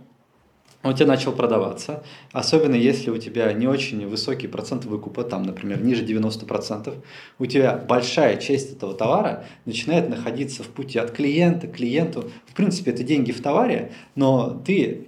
он 0.83 0.91
у 0.91 0.95
тебя 0.95 1.07
начал 1.07 1.31
продаваться, 1.31 2.03
особенно 2.33 2.75
если 2.75 3.09
у 3.09 3.17
тебя 3.17 3.51
не 3.53 3.67
очень 3.67 4.05
высокий 4.05 4.47
процент 4.47 4.83
выкупа, 4.83 5.23
там, 5.23 5.43
например, 5.43 5.81
ниже 5.81 6.03
90%, 6.03 6.93
у 7.39 7.45
тебя 7.45 7.77
большая 7.77 8.35
часть 8.35 8.73
этого 8.73 8.93
товара 8.93 9.45
начинает 9.65 10.09
находиться 10.09 10.61
в 10.61 10.67
пути 10.67 10.99
от 10.99 11.11
клиента 11.11 11.67
к 11.67 11.77
клиенту. 11.77 12.29
В 12.45 12.53
принципе, 12.53 12.91
это 12.91 13.03
деньги 13.03 13.31
в 13.31 13.41
товаре, 13.41 13.93
но 14.15 14.49
ты, 14.65 15.07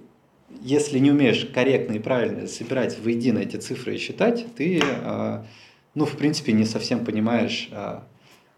если 0.62 0.98
не 0.98 1.10
умеешь 1.10 1.46
корректно 1.52 1.92
и 1.92 1.98
правильно 1.98 2.46
собирать 2.46 2.98
воедино 2.98 3.40
эти 3.40 3.56
цифры 3.56 3.96
и 3.96 3.98
считать, 3.98 4.46
ты, 4.56 4.80
а, 5.04 5.44
ну, 5.94 6.06
в 6.06 6.16
принципе, 6.16 6.52
не 6.52 6.64
совсем 6.64 7.04
понимаешь, 7.04 7.68
а, 7.70 8.04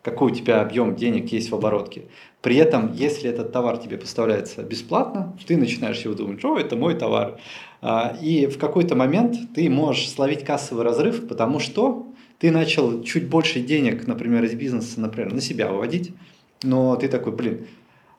какой 0.03 0.33
у 0.33 0.35
тебя 0.35 0.61
объем 0.61 0.97
денег 0.97 1.33
есть 1.33 1.51
в 1.51 1.55
оборотке. 1.55 2.03
При 2.41 2.57
этом, 2.57 2.93
если 2.93 3.29
этот 3.29 3.53
товар 3.53 3.79
тебе 3.79 3.99
поставляется 3.99 4.63
бесплатно, 4.63 5.37
ты 5.47 5.57
начинаешь 5.57 6.01
его 6.01 6.15
думать, 6.15 6.39
что 6.39 6.57
это 6.57 6.77
мой 6.77 6.95
товар. 6.95 7.39
А, 7.81 8.17
и 8.21 8.47
в 8.47 8.59
какой-то 8.59 8.95
момент 8.95 9.37
ты 9.55 9.69
можешь 9.69 10.09
словить 10.09 10.45
кассовый 10.45 10.85
разрыв, 10.85 11.27
потому 11.27 11.59
что 11.59 12.07
ты 12.39 12.51
начал 12.51 13.03
чуть 13.03 13.29
больше 13.29 13.61
денег, 13.61 14.07
например, 14.07 14.45
из 14.45 14.55
бизнеса, 14.55 15.01
например, 15.01 15.33
на 15.33 15.41
себя 15.41 15.69
выводить, 15.69 16.13
но 16.63 16.95
ты 16.97 17.09
такой, 17.09 17.33
блин, 17.33 17.67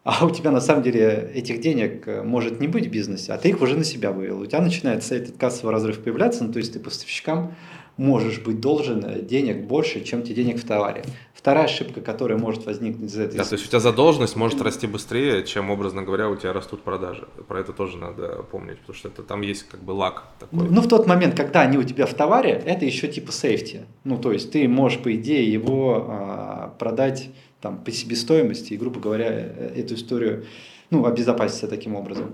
а 0.03 0.25
у 0.25 0.29
тебя 0.29 0.51
на 0.51 0.61
самом 0.61 0.83
деле 0.83 1.31
этих 1.33 1.61
денег 1.61 2.07
э, 2.07 2.23
может 2.23 2.59
не 2.59 2.67
быть 2.67 2.87
в 2.87 2.89
бизнесе, 2.89 3.33
а 3.33 3.37
ты 3.37 3.49
их 3.49 3.61
уже 3.61 3.77
на 3.77 3.83
себя 3.83 4.11
вывел. 4.11 4.41
У 4.41 4.45
тебя 4.45 4.61
начинается 4.61 5.15
этот 5.15 5.37
кассовый 5.37 5.73
разрыв 5.73 5.99
появляться, 5.99 6.43
ну, 6.43 6.53
то 6.53 6.59
есть 6.59 6.73
ты 6.73 6.79
поставщикам 6.79 7.53
можешь 7.99 8.39
быть 8.39 8.59
должен 8.59 9.03
э, 9.05 9.21
денег 9.21 9.67
больше, 9.67 10.03
чем 10.03 10.23
тебе 10.23 10.35
денег 10.35 10.59
в 10.59 10.65
товаре. 10.65 11.03
Вторая 11.33 11.65
ошибка, 11.65 12.01
которая 12.01 12.37
может 12.37 12.65
возникнуть 12.65 13.11
из 13.11 13.17
этой... 13.17 13.37
Да, 13.37 13.43
то 13.43 13.53
есть 13.53 13.65
у 13.65 13.69
тебя 13.69 13.79
задолженность 13.79 14.35
может 14.35 14.61
расти 14.61 14.87
быстрее, 14.87 15.43
чем, 15.43 15.69
образно 15.69 16.01
говоря, 16.01 16.29
у 16.29 16.35
тебя 16.35 16.53
растут 16.53 16.81
продажи. 16.81 17.27
Про 17.47 17.59
это 17.59 17.73
тоже 17.73 17.97
надо 17.97 18.43
помнить, 18.49 18.79
потому 18.79 18.95
что 18.95 19.09
это, 19.09 19.21
там 19.23 19.41
есть 19.41 19.63
как 19.63 19.83
бы 19.83 19.91
лак 19.91 20.23
такой. 20.39 20.59
Ну, 20.59 20.67
ну, 20.69 20.81
в 20.81 20.87
тот 20.87 21.07
момент, 21.07 21.35
когда 21.35 21.61
они 21.61 21.77
у 21.77 21.83
тебя 21.83 22.05
в 22.05 22.13
товаре, 22.13 22.61
это 22.65 22.85
еще 22.85 23.07
типа 23.07 23.31
сейфти. 23.31 23.85
Ну, 24.05 24.17
то 24.17 24.31
есть 24.31 24.51
ты 24.51 24.67
можешь, 24.67 24.99
по 24.99 25.13
идее, 25.13 25.51
его 25.51 26.05
а, 26.09 26.75
продать 26.79 27.29
там, 27.61 27.83
по 27.83 27.91
себестоимости 27.91 28.73
и, 28.73 28.77
грубо 28.77 28.99
говоря, 28.99 29.27
э, 29.29 29.73
эту 29.75 29.95
историю 29.95 30.45
ну, 30.89 31.05
обезопаситься 31.05 31.67
таким 31.67 31.95
образом. 31.95 32.33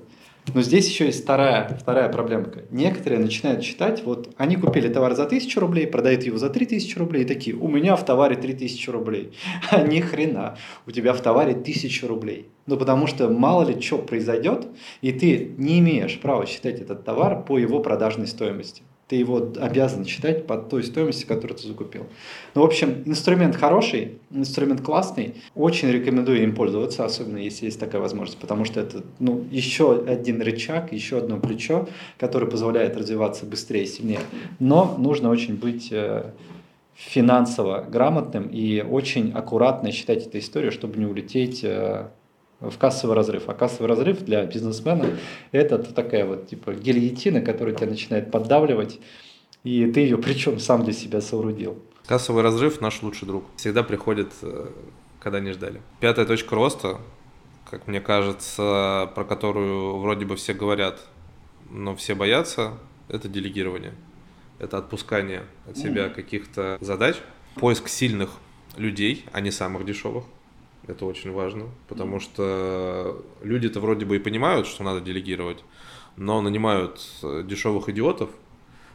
Но 0.53 0.62
здесь 0.62 0.88
еще 0.88 1.05
есть 1.05 1.23
вторая, 1.23 1.77
вторая 1.79 2.10
проблемка. 2.10 2.63
Некоторые 2.69 3.19
начинают 3.19 3.63
считать, 3.63 4.03
вот 4.03 4.34
они 4.38 4.55
купили 4.58 4.88
товар 4.88 5.15
за 5.15 5.23
1000 5.23 5.60
рублей, 5.60 5.88
продают 5.88 6.23
его 6.23 6.38
за 6.38 6.49
3000 6.49 6.97
рублей, 6.97 7.23
и 7.23 7.25
такие, 7.25 7.55
у 7.55 7.67
меня 7.67 7.95
в 7.95 8.05
товаре 8.05 8.36
3000 8.36 8.89
рублей. 8.89 9.34
А 9.71 9.81
ни 9.81 9.99
хрена, 9.99 10.58
у 10.86 10.91
тебя 10.91 11.13
в 11.13 11.21
товаре 11.21 11.53
1000 11.53 12.08
рублей. 12.08 12.49
Ну, 12.67 12.77
потому 12.77 13.08
что 13.08 13.29
мало 13.29 13.63
ли 13.63 13.79
что 13.81 13.97
произойдет, 13.97 14.67
и 15.01 15.12
ты 15.12 15.55
не 15.58 15.79
имеешь 15.79 16.19
права 16.19 16.45
считать 16.45 16.79
этот 16.79 17.03
товар 17.03 17.43
по 17.43 17.58
его 17.58 17.79
продажной 17.79 18.27
стоимости. 18.27 18.84
Ты 19.07 19.17
его 19.17 19.51
обязан 19.59 20.03
считать 20.05 20.47
по 20.47 20.57
той 20.57 20.83
стоимости, 20.83 21.25
которую 21.25 21.57
ты 21.57 21.67
закупил. 21.67 22.07
Ну, 22.55 22.61
в 22.61 22.65
общем, 22.65 23.03
инструмент 23.05 23.55
хороший, 23.55 24.17
инструмент 24.31 24.81
классный. 24.81 25.35
Очень 25.53 25.91
рекомендую 25.91 26.41
им 26.41 26.55
пользоваться, 26.55 27.05
особенно 27.05 27.37
если 27.37 27.65
есть 27.65 27.79
такая 27.79 28.01
возможность, 28.01 28.39
потому 28.39 28.65
что 28.65 28.79
это 28.79 29.03
ну, 29.19 29.45
еще 29.51 30.03
один 30.05 30.41
рычаг, 30.41 30.91
еще 30.91 31.19
одно 31.19 31.37
плечо, 31.37 31.87
которое 32.17 32.47
позволяет 32.47 32.97
развиваться 32.97 33.45
быстрее 33.45 33.83
и 33.83 33.87
сильнее. 33.87 34.21
Но 34.59 34.95
нужно 34.97 35.29
очень 35.29 35.55
быть 35.55 35.89
э, 35.91 36.31
финансово 36.95 37.81
грамотным 37.81 38.47
и 38.47 38.81
очень 38.81 39.31
аккуратно 39.33 39.91
считать 39.91 40.25
эту 40.25 40.39
историю, 40.39 40.71
чтобы 40.71 40.97
не 40.97 41.05
улететь 41.05 41.63
э, 41.63 42.07
в 42.59 42.77
кассовый 42.77 43.15
разрыв. 43.15 43.43
А 43.47 43.53
кассовый 43.53 43.87
разрыв 43.87 44.23
для 44.23 44.45
бизнесмена– 44.45 45.07
это 45.51 45.77
такая 45.79 46.25
вот 46.25 46.47
типа 46.47 46.73
гильотина, 46.73 47.41
которая 47.41 47.75
тебя 47.75 47.87
начинает 47.87 48.31
поддавливать, 48.31 48.99
и 49.63 49.91
ты 49.91 50.01
ее 50.01 50.17
причем 50.17 50.59
сам 50.59 50.83
для 50.83 50.93
себя 50.93 51.21
соорудил. 51.21 51.77
Кассовый 52.07 52.43
разрыв– 52.43 52.81
наш 52.81 53.01
лучший 53.01 53.27
друг. 53.27 53.45
Всегда 53.57 53.83
приходит, 53.83 54.31
э, 54.41 54.67
когда 55.19 55.39
не 55.39 55.51
ждали. 55.51 55.81
Пятая 55.99 56.25
точка 56.25 56.55
роста, 56.55 56.99
как 57.69 57.87
мне 57.87 57.99
кажется, 57.99 59.11
про 59.15 59.23
которую 59.23 59.97
вроде 59.97 60.25
бы 60.25 60.35
все 60.35 60.53
говорят, 60.53 61.01
но 61.69 61.95
все 61.95 62.13
боятся, 62.13 62.73
это 63.09 63.27
делегирование. 63.27 63.93
Это 64.59 64.77
отпускание 64.77 65.43
от 65.67 65.77
себя 65.77 66.09
каких-то 66.09 66.77
задач, 66.79 67.17
поиск 67.55 67.89
сильных 67.89 68.29
людей, 68.77 69.25
а 69.33 69.41
не 69.41 69.51
самых 69.51 69.85
дешевых. 69.85 70.25
Это 70.87 71.05
очень 71.05 71.31
важно, 71.31 71.65
потому 71.87 72.19
что 72.19 73.23
люди-то 73.41 73.79
вроде 73.79 74.05
бы 74.05 74.17
и 74.17 74.19
понимают, 74.19 74.67
что 74.67 74.83
надо 74.83 75.01
делегировать, 75.01 75.63
но 76.15 76.41
нанимают 76.41 77.01
э, 77.23 77.43
дешевых 77.45 77.89
идиотов, 77.89 78.29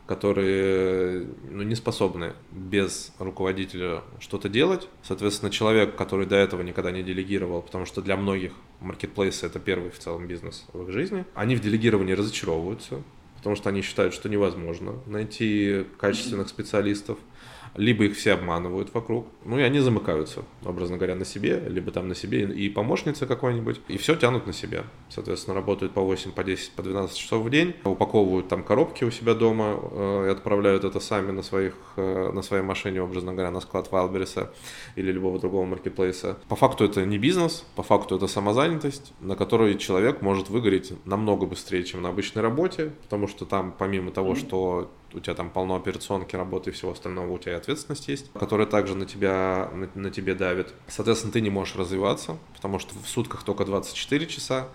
которые 0.07 1.29
ну, 1.49 1.63
не 1.63 1.77
способны 1.77 2.33
без 2.51 3.13
руководителя 3.21 4.03
что-то 4.19 4.49
делать. 4.49 4.89
Соответственно, 5.05 5.53
человек, 5.53 5.95
который 5.95 6.27
до 6.27 6.35
этого 6.35 6.63
никогда 6.63 6.91
не 6.91 7.05
делегировал, 7.05 7.63
потому 7.63 7.87
что 7.87 8.03
для 8.03 8.17
многих 8.17 8.53
маркетплейсы 8.81 9.47
это 9.47 9.61
первый 9.61 9.91
в 9.91 9.99
целом 9.99 10.27
бизнес 10.27 10.67
в 10.73 10.83
их 10.83 10.91
жизни, 10.91 11.25
они 11.35 11.55
в 11.55 11.61
делегировании 11.61 12.15
разочаровываются, 12.15 13.03
потому 13.37 13.55
что 13.55 13.69
они 13.69 13.83
считают, 13.83 14.13
что 14.13 14.29
невозможно 14.29 14.95
найти 15.07 15.87
качественных 15.99 16.49
специалистов 16.49 17.19
либо 17.75 18.05
их 18.05 18.17
все 18.17 18.33
обманывают 18.33 18.93
вокруг, 18.95 19.27
ну 19.45 19.59
и 19.59 19.63
они 19.63 19.81
замыкаются, 19.81 20.45
образно 20.65 20.97
говоря, 20.97 21.15
на 21.15 21.25
себе, 21.25 21.63
либо 21.69 21.91
там 21.91 22.09
на 22.09 22.15
себе 22.15 22.43
и 22.43 22.69
помощница 22.69 23.27
какой-нибудь, 23.27 23.81
и 23.89 23.99
все 23.99 24.17
тянут 24.17 24.47
на 24.47 24.53
себя. 24.53 24.85
Соответственно, 25.09 25.55
работают 25.55 25.93
по 25.93 26.01
8, 26.01 26.33
по 26.33 26.45
10, 26.45 26.73
по 26.73 26.83
12 26.83 27.17
часов 27.17 27.45
в 27.45 27.51
день, 27.51 27.75
упаковывают 27.85 28.49
там 28.49 28.63
коробки 28.65 29.05
у 29.05 29.11
себя 29.11 29.35
дома 29.35 29.79
э, 29.81 30.27
и 30.27 30.31
отправляют 30.31 30.85
это 30.85 31.01
сами 31.01 31.31
на, 31.31 31.43
своих, 31.43 31.75
э, 31.97 32.31
на 32.33 32.43
своей 32.43 32.63
машине, 32.63 33.03
образно 33.03 33.33
говоря, 33.33 33.51
на 33.51 33.61
склад 33.61 33.91
Вайлбериса 33.91 34.53
или 34.97 35.13
любого 35.13 35.39
другого 35.39 35.65
маркетплейса. 35.65 36.39
По 36.49 36.57
факту 36.57 36.85
это 36.85 37.05
не 37.07 37.19
бизнес, 37.19 37.65
по 37.77 37.83
факту 37.83 38.17
это 38.17 38.27
самозанятость, 38.27 39.13
на 39.21 39.37
которой 39.37 39.77
человек 39.79 40.23
может 40.23 40.51
выгореть 40.51 40.93
намного 41.05 41.47
быстрее, 41.47 41.85
чем 41.85 42.03
на 42.03 42.09
обычной 42.09 42.43
работе, 42.43 42.93
потому 43.03 43.29
что 43.29 43.45
там 43.45 43.75
помимо 43.77 44.11
того, 44.11 44.35
что 44.35 44.91
у 45.15 45.21
тебя 45.21 45.35
там 45.35 45.51
полно 45.51 45.77
операционки, 45.77 46.37
работы 46.37 46.71
и 46.71 46.73
всего 46.73 46.93
остального, 46.93 47.31
у 47.31 47.39
тебя 47.39 47.57
ответственность 47.57 48.09
есть, 48.09 48.33
которая 48.33 48.67
также 48.67 48.95
на 48.95 49.07
тебя, 49.07 49.71
на, 49.73 49.89
на 49.95 50.11
тебе 50.11 50.35
давит. 50.35 50.73
Соответственно, 50.89 51.33
ты 51.33 51.41
не 51.41 51.51
можешь 51.51 51.77
развиваться, 51.77 52.39
потому 52.55 52.79
что 52.79 52.95
в 52.99 53.09
сутках 53.09 53.43
только 53.43 53.65
24 53.65 54.27
часа, 54.27 54.69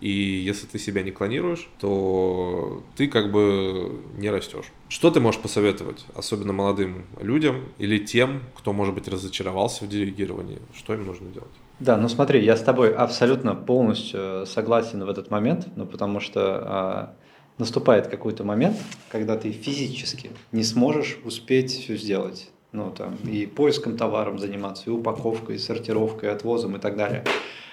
и 0.00 0.10
если 0.10 0.66
ты 0.66 0.78
себя 0.78 1.02
не 1.02 1.10
клонируешь, 1.10 1.68
то 1.78 2.82
ты 2.96 3.08
как 3.08 3.30
бы 3.30 4.00
не 4.16 4.30
растешь. 4.30 4.66
Что 4.88 5.10
ты 5.10 5.20
можешь 5.20 5.40
посоветовать, 5.40 6.04
особенно 6.14 6.52
молодым 6.52 7.06
людям 7.20 7.64
или 7.78 7.98
тем, 7.98 8.42
кто, 8.56 8.72
может 8.72 8.94
быть, 8.94 9.08
разочаровался 9.08 9.84
в 9.84 9.88
делегировании? 9.88 10.60
Что 10.74 10.94
им 10.94 11.06
нужно 11.06 11.28
делать? 11.30 11.50
Да, 11.78 11.96
ну 11.96 12.08
смотри, 12.08 12.42
я 12.42 12.56
с 12.56 12.62
тобой 12.62 12.94
абсолютно 12.94 13.54
полностью 13.54 14.46
согласен 14.46 15.04
в 15.04 15.10
этот 15.10 15.30
момент, 15.30 15.68
ну 15.76 15.86
потому 15.86 16.20
что 16.20 16.40
а, 16.42 17.16
наступает 17.58 18.08
какой-то 18.08 18.44
момент, 18.44 18.76
когда 19.10 19.36
ты 19.36 19.50
физически 19.52 20.30
не 20.52 20.62
сможешь 20.62 21.18
успеть 21.24 21.72
все 21.72 21.96
сделать. 21.96 22.50
Ну, 22.72 22.90
там, 22.90 23.14
и 23.24 23.46
поиском 23.46 23.96
товаром 23.96 24.38
заниматься, 24.38 24.84
и 24.86 24.90
упаковкой, 24.90 25.56
и 25.56 25.58
сортировкой, 25.58 26.28
и 26.28 26.32
отвозом 26.32 26.76
и 26.76 26.78
так 26.78 26.96
далее. 26.96 27.24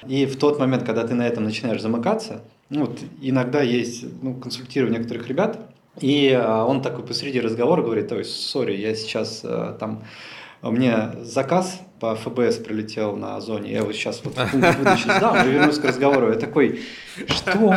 И 0.08 0.26
в 0.26 0.38
тот 0.38 0.60
момент, 0.60 0.84
когда 0.84 1.06
ты 1.06 1.14
на 1.14 1.28
этом 1.28 1.44
начинаешь 1.44 1.82
замыкаться, 1.82 2.42
ну, 2.70 2.86
вот 2.86 3.00
иногда 3.22 3.62
есть, 3.62 4.06
ну, 4.22 4.36
консультирую 4.36 4.94
некоторых 4.94 5.28
ребят, 5.28 5.60
и 6.00 6.32
а, 6.32 6.64
он 6.64 6.82
такой 6.82 7.06
посреди 7.06 7.42
разговора 7.42 7.82
говорит, 7.82 8.08
то 8.08 8.18
есть, 8.18 8.32
сори, 8.48 8.76
я 8.78 8.96
сейчас 8.96 9.42
а, 9.44 9.76
там, 9.78 10.04
у 10.62 10.72
меня 10.72 11.16
заказ 11.22 11.82
по 12.00 12.16
ФБС 12.16 12.58
прилетел 12.58 13.18
на 13.18 13.40
зоне, 13.42 13.74
я 13.74 13.84
вот 13.84 13.94
сейчас 13.96 14.22
вот 14.24 14.38
выдачу 14.54 15.04
сдам, 15.04 15.46
и 15.46 15.52
вернусь 15.52 15.80
к 15.80 15.86
разговору. 15.86 16.32
Я 16.32 16.40
такой, 16.40 16.82
что 17.28 17.76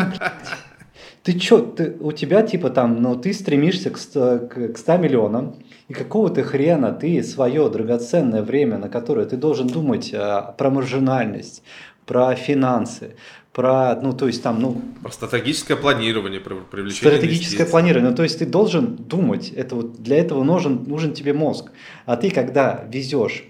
ты 1.27 1.33
чё, 1.33 1.61
ты, 1.61 1.97
у 1.99 2.13
тебя 2.13 2.43
типа 2.43 2.71
там, 2.71 3.03
ну 3.03 3.17
ты 3.17 3.33
стремишься 3.35 3.91
к, 3.91 3.99
к, 3.99 4.69
к 4.75 4.79
100 4.79 4.97
миллионам, 4.99 5.57
и 5.89 5.93
какого 5.93 6.31
ты 6.31 6.45
хрена 6.45 6.93
ты 6.93 7.21
свое 7.25 7.69
драгоценное 7.69 8.43
время, 8.43 8.79
на 8.79 8.89
которое 8.89 9.27
ты 9.27 9.37
должен 9.37 9.67
думать 9.67 10.15
а, 10.15 10.55
про 10.57 10.71
маржинальность, 10.71 11.65
про 12.07 12.37
финансы, 12.37 13.17
про, 13.53 13.99
ну, 14.01 14.13
то 14.13 14.29
есть 14.29 14.41
там, 14.41 14.61
ну... 14.61 14.81
Про 15.03 15.11
стратегическое 15.11 15.75
планирование, 15.75 16.39
про 16.41 16.55
привлечение 16.71 17.17
Стратегическое 17.17 17.67
планирование, 17.67 18.11
ну, 18.11 18.17
то 18.17 18.23
есть 18.23 18.39
ты 18.39 18.47
должен 18.47 18.95
думать, 18.95 19.51
это 19.51 19.75
вот, 19.75 20.01
для 20.01 20.19
этого 20.19 20.45
нужен, 20.45 20.85
нужен 20.87 21.13
тебе 21.13 21.33
мозг. 21.33 21.73
А 22.05 22.17
ты, 22.17 22.31
когда 22.31 22.85
везешь 22.89 23.43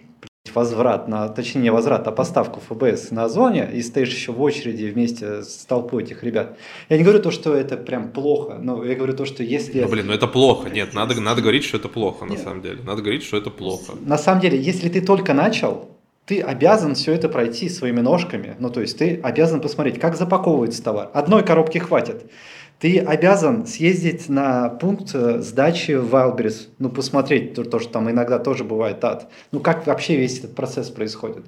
возврат, 0.56 1.06
на, 1.06 1.28
точнее 1.28 1.60
не 1.60 1.70
возврат, 1.70 2.08
а 2.08 2.12
поставку 2.12 2.60
ФБС 2.60 3.10
на 3.10 3.28
зоне 3.28 3.68
и 3.72 3.82
стоишь 3.82 4.08
еще 4.08 4.32
в 4.32 4.40
очереди 4.40 4.86
вместе 4.86 5.42
с 5.42 5.66
толпой 5.66 6.02
этих 6.02 6.24
ребят. 6.24 6.56
Я 6.88 6.96
не 6.96 7.04
говорю 7.04 7.20
то, 7.20 7.30
что 7.30 7.54
это 7.54 7.76
прям 7.76 8.10
плохо, 8.10 8.58
но 8.60 8.82
я 8.82 8.94
говорю 8.94 9.14
то, 9.14 9.26
что 9.26 9.42
если... 9.42 9.82
Ну, 9.82 9.88
блин, 9.88 10.06
ну 10.06 10.14
это 10.14 10.26
плохо. 10.26 10.70
Нет, 10.70 10.94
надо, 10.94 11.20
надо 11.20 11.42
говорить, 11.42 11.64
что 11.64 11.76
это 11.76 11.88
плохо, 11.88 12.24
Нет. 12.24 12.38
на 12.38 12.44
самом 12.44 12.62
деле. 12.62 12.78
Надо 12.82 13.02
говорить, 13.02 13.22
что 13.22 13.36
это 13.36 13.50
плохо. 13.50 13.92
На 14.00 14.18
самом 14.18 14.40
деле, 14.40 14.58
если 14.58 14.88
ты 14.88 15.02
только 15.02 15.34
начал, 15.34 15.90
ты 16.24 16.40
обязан 16.40 16.94
все 16.94 17.12
это 17.12 17.28
пройти 17.28 17.68
своими 17.68 18.00
ножками. 18.00 18.56
Ну, 18.58 18.70
то 18.70 18.80
есть 18.80 18.98
ты 18.98 19.20
обязан 19.22 19.60
посмотреть, 19.60 20.00
как 20.00 20.16
запаковывается 20.16 20.82
товар. 20.82 21.10
Одной 21.12 21.44
коробки 21.44 21.78
хватит. 21.78 22.30
Ты 22.78 22.98
обязан 22.98 23.66
съездить 23.66 24.28
на 24.28 24.68
пункт 24.68 25.14
э, 25.14 25.40
сдачи 25.40 25.92
в 25.92 26.14
Wildberries, 26.14 26.68
ну, 26.78 26.90
посмотреть 26.90 27.54
то, 27.54 27.64
то, 27.64 27.78
что 27.78 27.90
там 27.90 28.10
иногда 28.10 28.38
тоже 28.38 28.64
бывает 28.64 29.02
ад. 29.02 29.30
Ну, 29.50 29.60
как 29.60 29.86
вообще 29.86 30.16
весь 30.16 30.38
этот 30.38 30.54
процесс 30.54 30.90
происходит. 30.90 31.46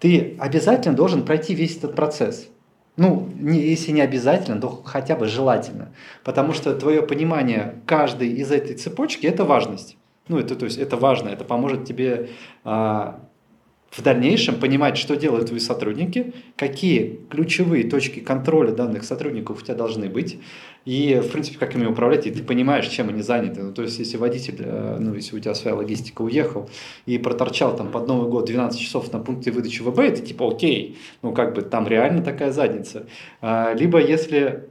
Ты 0.00 0.36
обязательно 0.38 0.96
должен 0.96 1.24
пройти 1.24 1.54
весь 1.54 1.76
этот 1.76 1.94
процесс. 1.94 2.48
Ну, 2.96 3.28
не, 3.38 3.60
если 3.60 3.92
не 3.92 4.00
обязательно, 4.00 4.60
то 4.60 4.82
хотя 4.84 5.14
бы 5.14 5.28
желательно. 5.28 5.90
Потому 6.24 6.52
что 6.52 6.74
твое 6.74 7.02
понимание 7.02 7.76
каждой 7.86 8.30
из 8.30 8.50
этой 8.50 8.74
цепочки– 8.74 9.26
это 9.28 9.44
важность. 9.44 9.96
Ну, 10.26 10.38
это, 10.38 10.56
то 10.56 10.64
есть, 10.64 10.78
это 10.78 10.96
важно, 10.96 11.28
это 11.28 11.44
поможет 11.44 11.84
тебе 11.84 12.30
а, 12.64 13.20
в 13.90 14.02
дальнейшем 14.02 14.56
понимать, 14.60 14.98
что 14.98 15.16
делают 15.16 15.46
твои 15.46 15.60
сотрудники, 15.60 16.34
какие 16.56 17.20
ключевые 17.30 17.88
точки 17.88 18.20
контроля 18.20 18.72
данных 18.72 19.04
сотрудников 19.04 19.62
у 19.62 19.64
тебя 19.64 19.74
должны 19.74 20.08
быть, 20.08 20.38
и, 20.84 21.20
в 21.22 21.30
принципе, 21.30 21.58
как 21.58 21.74
ими 21.74 21.86
управлять, 21.86 22.26
и 22.26 22.30
ты 22.30 22.42
понимаешь, 22.42 22.86
чем 22.88 23.08
они 23.08 23.22
заняты. 23.22 23.62
Ну, 23.62 23.72
то 23.72 23.82
есть, 23.82 23.98
если 23.98 24.16
водитель, 24.16 24.56
э, 24.60 24.96
ну, 24.98 25.14
если 25.14 25.36
у 25.36 25.38
тебя 25.38 25.54
своя 25.54 25.76
логистика 25.76 26.22
уехал 26.22 26.70
и 27.06 27.18
проторчал 27.18 27.76
там 27.76 27.90
под 27.90 28.08
Новый 28.08 28.30
год 28.30 28.46
12 28.46 28.80
часов 28.80 29.12
на 29.12 29.18
пункте 29.18 29.50
выдачи 29.50 29.82
ВБ, 29.82 29.98
это 29.98 30.22
типа 30.22 30.48
окей, 30.48 30.98
ну, 31.22 31.32
как 31.32 31.54
бы 31.54 31.62
там 31.62 31.86
реально 31.86 32.22
такая 32.22 32.52
задница. 32.52 33.06
А, 33.40 33.74
либо 33.74 34.00
если 34.00 34.68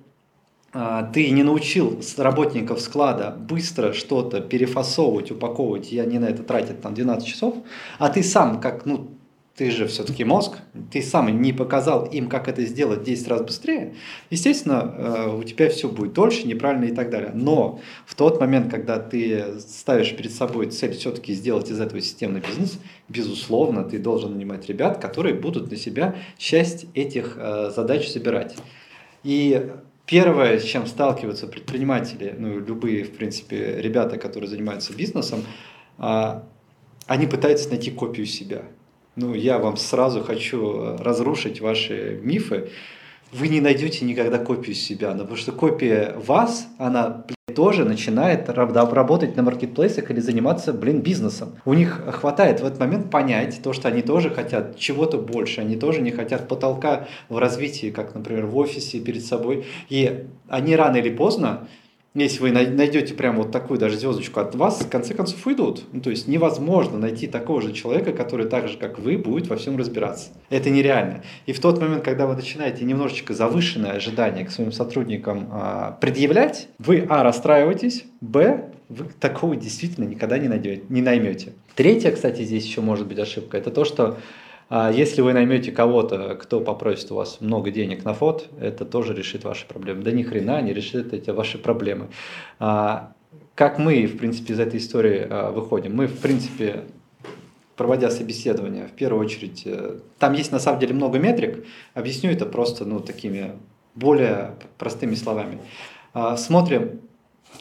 ты 1.13 1.29
не 1.31 1.43
научил 1.43 1.99
работников 2.17 2.81
склада 2.81 3.31
быстро 3.31 3.93
что-то 3.93 4.41
перефасовывать, 4.41 5.31
упаковывать, 5.31 5.91
и 5.91 5.99
они 5.99 6.19
на 6.19 6.25
это 6.25 6.43
тратят 6.43 6.81
там 6.81 6.93
12 6.93 7.27
часов, 7.27 7.55
а 7.99 8.09
ты 8.09 8.21
сам, 8.21 8.59
как, 8.59 8.85
ну, 8.85 9.17
ты 9.57 9.71
же 9.71 9.87
все-таки 9.87 10.23
мозг, 10.23 10.59
ты 10.91 11.01
сам 11.01 11.41
не 11.41 11.51
показал 11.51 12.05
им, 12.05 12.29
как 12.29 12.47
это 12.47 12.63
сделать 12.63 13.01
10 13.03 13.27
раз 13.27 13.41
быстрее, 13.41 13.95
естественно, 14.29 14.93
э, 14.95 15.35
у 15.35 15.43
тебя 15.43 15.67
все 15.69 15.89
будет 15.89 16.13
дольше, 16.13 16.47
неправильно 16.47 16.85
и 16.85 16.93
так 16.93 17.09
далее. 17.09 17.31
Но 17.33 17.79
в 18.05 18.13
тот 18.13 18.39
момент, 18.39 18.69
когда 18.69 18.99
ты 18.99 19.59
ставишь 19.59 20.15
перед 20.15 20.31
собой 20.31 20.67
цель 20.67 20.93
все-таки 20.93 21.33
сделать 21.33 21.71
из 21.71 21.81
этого 21.81 21.99
системный 22.01 22.41
бизнес, 22.41 22.79
безусловно, 23.09 23.83
ты 23.83 23.97
должен 23.97 24.33
нанимать 24.33 24.67
ребят, 24.67 24.99
которые 24.99 25.33
будут 25.33 25.71
на 25.71 25.75
себя 25.75 26.15
часть 26.37 26.85
этих 26.93 27.35
э, 27.37 27.71
задач 27.75 28.07
собирать. 28.07 28.55
И 29.23 29.71
первое, 30.08 30.60
с 30.60 30.63
чем 30.63 30.88
сталкиваются 30.88 31.46
предприниматели, 31.46 32.36
ну, 32.38 32.60
любые, 32.60 33.04
в 33.04 33.12
принципе, 33.12 33.80
ребята, 33.80 34.17
которые 34.17 34.50
занимаются 34.50 34.93
бизнесом, 34.93 35.43
а, 36.00 36.43
они 37.06 37.28
пытаются 37.28 37.70
найти 37.70 37.91
копию 37.91 38.26
себя– 38.26 38.63
ну, 39.17 39.34
я 39.34 39.58
вам 39.58 39.78
сразу 39.78 40.24
хочу 40.24 40.80
э, 40.80 40.98
разрушить 40.98 41.60
ваши 41.60 42.20
мифы. 42.22 42.70
Вы 43.32 43.48
не 43.48 43.60
найдете 43.60 44.06
никогда 44.06 44.38
копию 44.38 44.76
себя, 44.76 45.12
потому 45.12 45.36
что 45.36 45.52
копия 45.52 46.13
вас, 46.17 46.67
она 46.78 47.26
тоже 47.58 47.86
начинает 47.86 48.48
работать 48.50 49.36
на 49.36 49.41
маркетплейсах 49.41 50.12
или 50.12 50.20
заниматься, 50.20 50.74
блин, 50.74 51.02
бизнесом. 51.02 51.56
У 51.65 51.74
них 51.74 52.04
хватает 52.12 52.60
в 52.62 52.65
этот 52.65 52.80
момент 52.80 53.10
понять 53.10 53.60
то, 53.63 53.74
что 53.74 53.88
они 53.88 54.04
тоже 54.04 54.30
хотят 54.30 54.78
чего-то 54.78 55.17
больше, 55.17 55.62
они 55.62 55.76
тоже 55.76 56.02
не 56.02 56.12
хотят 56.12 56.48
потолка 56.48 57.08
в 57.30 57.39
развитии, 57.39 57.89
как, 57.89 58.13
например, 58.13 58.46
в 58.46 58.56
офисе 58.58 59.00
перед 59.00 59.26
собой. 59.26 59.65
И 59.89 60.26
они 60.48 60.76
рано 60.76 60.98
или 60.98 61.10
поздно 61.10 61.67
если 62.23 62.41
вы 62.41 62.51
найдете 62.51 63.13
прямо 63.13 63.39
вот 63.39 63.51
такую 63.51 63.80
даже 63.80 63.97
звездочку 63.97 64.39
от 64.39 64.56
вас, 64.56 64.82
в 64.82 64.89
конце 64.89 65.13
концов 65.13 65.45
уйдут. 65.45 65.84
Ну, 65.91 66.01
то 66.01 66.10
есть 66.10 66.27
невозможно 66.27 66.97
найти 66.97 67.27
такого 67.27 67.62
же 67.62 67.73
человека, 67.73 68.13
который 68.13 68.47
так 68.47 68.67
же, 68.67 68.77
как 68.77 68.99
вы, 68.99 69.17
будет 69.17 69.47
во 69.47 69.56
всем 69.56 69.77
разбираться. 69.77 70.30
Это 70.49 70.69
нереально. 70.69 71.23
И 71.45 71.53
в 71.53 71.60
тот 71.60 71.80
момент, 71.80 72.03
когда 72.03 72.27
вы 72.27 72.36
начинаете 72.36 72.86
немножечко 72.86 73.34
завышенное 73.34 73.91
ожидание 73.91 74.45
к 74.45 74.51
своим 74.51 74.71
сотрудникам 74.71 75.47
а, 75.51 75.97
предъявлять, 76.01 76.69
вы, 76.80 77.06
а, 77.10 77.23
расстраиваетесь, 77.23 78.06
б, 78.21 78.71
вы 78.89 79.06
такого 79.19 79.56
действительно 79.56 80.06
никогда 80.06 80.38
не, 80.38 80.47
найдете, 80.47 80.84
не 80.89 81.01
наймете. 81.01 81.53
Третья, 81.75 82.12
кстати, 82.12 82.41
здесь 82.43 82.65
еще 82.65 82.82
может 82.82 83.08
быть 83.08 83.19
ошибка, 83.19 83.58
это 83.58 83.69
то, 83.69 83.86
что 83.86 84.17
если 84.69 85.21
вы 85.21 85.34
наймете 85.34 85.71
кого-то, 85.71 86.36
кто 86.36 86.60
попросит 86.60 87.12
у 87.12 87.15
вас 87.15 87.39
много 87.39 87.71
денег 87.71 88.03
на 88.03 88.13
фот, 88.13 88.49
это 88.60 88.84
тоже 88.84 89.13
решит 89.13 89.45
ваши 89.45 89.65
проблемы. 89.65 90.03
Да 90.03 90.12
ни 90.12 90.23
хрена 90.23 90.62
не 90.62 90.73
решит 90.73 91.13
эти 91.13 91.30
ваши 91.30 91.58
проблемы. 91.58 92.08
А, 92.60 93.13
как 93.56 93.80
мы, 93.80 94.06
в 94.06 94.17
принципе, 94.17 94.53
из 94.53 94.60
этой 94.60 94.80
истории 94.80 95.25
а, 95.30 95.51
выходим? 95.51 95.95
Мы, 95.95 96.08
в 96.08 96.19
принципе, 96.19 96.84
проводя 97.77 98.10
собеседование, 98.10 98.88
в 98.88 98.91
первую 98.91 99.23
очередь, 99.23 99.63
э, 99.65 99.99
там 100.19 100.34
есть 100.34 100.51
на 100.51 100.60
самом 100.60 100.80
деле 100.80 100.93
много 100.95 101.19
метрик, 101.19 101.65
объясню 101.93 102.32
это 102.32 102.45
просто 102.45 102.84
ну, 102.86 102.99
такими 102.99 103.53
более 103.95 104.56
простыми 104.77 105.15
словами. 105.15 105.60
Смотрим, 106.36 107.01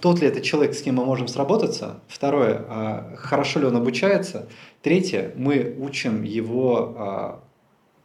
тот 0.01 0.21
ли 0.21 0.29
это 0.29 0.41
человек, 0.41 0.75
с 0.75 0.83
кем 0.83 0.97
мы 0.97 1.05
можем 1.05 1.29
сработаться. 1.29 2.01
Второе, 2.09 3.17
хорошо 3.17 3.61
ли 3.61 3.67
он 3.67 3.77
обучается. 3.77 4.49
Третье, 4.83 5.33
мы 5.37 5.75
учим 5.79 6.23
его 6.23 6.95
а, 6.97 7.41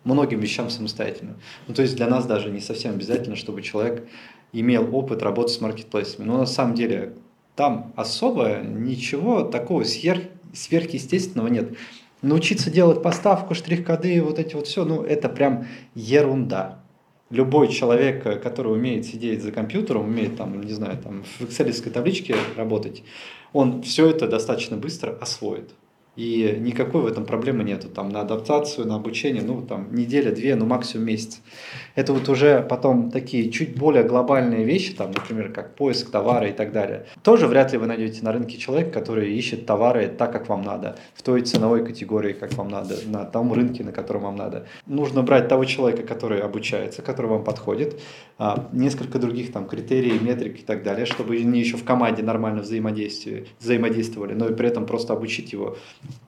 многим 0.04 0.40
вещам 0.40 0.70
самостоятельно. 0.70 1.36
Ну, 1.68 1.74
то 1.74 1.82
есть 1.82 1.96
для 1.96 2.08
нас 2.08 2.26
даже 2.26 2.50
не 2.50 2.60
совсем 2.60 2.94
обязательно, 2.94 3.36
чтобы 3.36 3.62
человек 3.62 4.08
имел 4.54 4.96
опыт 4.96 5.22
работы 5.22 5.50
с 5.50 5.62
маркетплейсами. 5.62 6.26
Но 6.26 6.38
на 6.38 6.46
самом 6.46 6.76
деле 6.76 7.14
там 7.56 7.94
особо 7.96 8.62
ничего 8.64 9.44
такого 9.44 9.84
сверх, 9.84 10.22
сверхъестественного 10.54 11.48
нет. 11.48 11.78
Научиться 12.22 12.70
делать 12.70 13.02
поставку, 13.02 13.56
штрих-коды, 13.56 14.22
вот 14.22 14.38
эти 14.40 14.56
вот 14.56 14.68
все, 14.68 14.86
ну 14.86 15.02
это 15.02 15.28
прям 15.30 15.68
ерунда. 15.96 16.81
Любой 17.32 17.70
человек, 17.70 18.24
который 18.44 18.74
умеет 18.74 19.06
сидеть 19.06 19.42
за 19.42 19.52
компьютером, 19.52 20.04
умеет 20.04 20.38
там, 20.38 20.62
не 20.62 20.74
знаю, 20.74 20.98
там 20.98 21.24
в 21.24 21.42
excel 21.42 21.90
табличке 21.90 22.36
работать, 22.56 23.04
он 23.54 23.82
все 23.82 24.10
это 24.10 24.28
достаточно 24.28 24.78
быстро 24.78 25.18
освоит. 25.20 25.72
И 26.18 26.58
никакой 26.60 27.02
в 27.02 27.06
этом 27.08 27.26
проблемы 27.26 27.64
нету. 27.64 27.88
Там 27.88 28.10
на 28.10 28.22
адаптацию, 28.22 28.86
на 28.86 28.96
обучение, 28.96 29.44
ну 29.44 29.62
там 29.62 29.96
неделя-две, 29.96 30.56
ну 30.56 30.66
максимум 30.66 31.08
месяц. 31.08 31.42
Это 31.96 32.14
вот 32.14 32.30
уже 32.30 32.62
потом 32.62 33.12
такие 33.12 33.52
чуть 33.52 33.78
более 33.78 34.04
глобальные 34.04 34.64
вещи, 34.64 34.94
там, 34.94 35.12
например, 35.12 35.52
как 35.52 35.76
поиск 35.76 36.10
товара 36.10 36.48
и 36.48 36.54
так 36.54 36.72
далее. 36.72 37.06
Тоже 37.24 37.48
вряд 37.48 37.72
ли 37.72 37.78
вы 37.78 37.88
найдете 37.88 38.24
на 38.24 38.32
рынке 38.32 38.58
человека, 38.58 38.92
который 38.92 39.34
ищет 39.34 39.66
товары 39.66 40.08
так, 40.08 40.32
как 40.32 40.50
вам 40.50 40.64
надо, 40.64 40.98
в 41.14 41.22
той 41.22 41.42
ценовой 41.42 41.86
категории, 41.86 42.34
как 42.34 42.54
вам 42.54 42.70
надо, 42.70 42.96
на 43.06 43.26
том 43.26 43.54
рынке, 43.54 43.84
на 43.84 43.92
котором 43.92 44.24
вам 44.24 44.36
надо. 44.36 44.66
Нужно 44.86 45.24
брать 45.24 45.48
того 45.48 45.66
человека, 45.66 46.04
который 46.04 46.42
обучается, 46.42 47.02
который 47.02 47.28
вам 47.28 47.44
подходит, 47.44 48.00
а, 48.38 48.68
несколько 48.72 49.20
других 49.20 49.52
там 49.52 49.66
критерий, 49.66 50.18
метрик 50.20 50.60
и 50.60 50.64
так 50.64 50.84
далее, 50.84 51.06
чтобы 51.06 51.36
они 51.36 51.60
еще 51.60 51.78
в 51.78 51.84
команде 51.84 52.24
нормально 52.24 52.62
взаимодействовали, 52.62 53.48
взаимодействовали, 53.60 54.34
но 54.34 54.48
и 54.48 54.56
при 54.56 54.68
этом 54.68 54.86
просто 54.86 55.14
обучить 55.14 55.52
его 55.54 55.78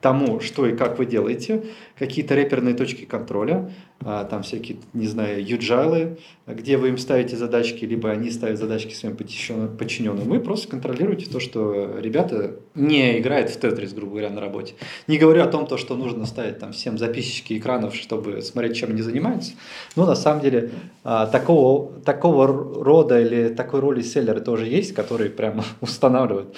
тому, 0.00 0.40
что 0.40 0.66
и 0.66 0.76
как 0.76 0.98
вы 0.98 1.06
делаете, 1.06 1.64
какие-то 1.98 2.34
реперные 2.34 2.74
точки 2.74 3.04
контроля, 3.04 3.70
а, 4.00 4.24
там 4.24 4.42
всякие, 4.42 4.78
не 4.92 5.06
знаю, 5.06 5.44
юджайлы, 5.44 6.18
где 6.46 6.76
вы 6.76 6.88
им 6.88 6.98
ставите 6.98 7.36
задачки, 7.36 7.84
либо 7.84 8.10
они 8.10 8.30
ставят 8.30 8.58
задачки 8.58 8.92
своим 8.92 9.16
подчиненным. 9.16 10.28
Вы 10.28 10.40
просто 10.40 10.68
контролируете 10.68 11.30
то, 11.30 11.40
что 11.40 11.98
ребята 11.98 12.56
не 12.74 13.18
играют 13.18 13.50
в 13.50 13.58
тетрис, 13.58 13.92
грубо 13.92 14.12
говоря, 14.12 14.30
на 14.30 14.40
работе. 14.40 14.74
Не 15.06 15.18
говорю 15.18 15.42
о 15.42 15.46
том, 15.46 15.66
то, 15.66 15.76
что 15.76 15.96
нужно 15.96 16.26
ставить 16.26 16.58
там 16.58 16.72
всем 16.72 16.98
записочки 16.98 17.56
экранов, 17.56 17.94
чтобы 17.94 18.42
смотреть, 18.42 18.76
чем 18.76 18.90
они 18.90 19.02
занимаются. 19.02 19.52
Но 19.94 20.04
на 20.04 20.16
самом 20.16 20.42
деле 20.42 20.70
а, 21.04 21.26
такого, 21.26 21.92
такого 22.00 22.46
рода 22.46 23.20
или 23.20 23.48
такой 23.48 23.80
роли 23.80 24.02
селлеры 24.02 24.40
тоже 24.40 24.66
есть, 24.66 24.94
которые 24.94 25.30
прямо 25.30 25.64
устанавливают 25.80 26.54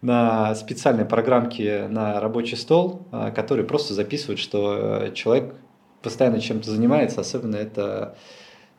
на 0.00 0.54
специальной 0.54 1.04
программке 1.04 1.88
на 1.88 2.20
рабочий 2.20 2.56
стол, 2.56 3.06
а, 3.10 3.30
который 3.30 3.64
просто 3.64 3.94
записывает, 3.94 4.38
что 4.38 5.02
э, 5.02 5.12
человек 5.12 5.54
постоянно 6.02 6.40
чем-то 6.40 6.70
занимается, 6.70 7.20
особенно 7.20 7.56
это 7.56 8.14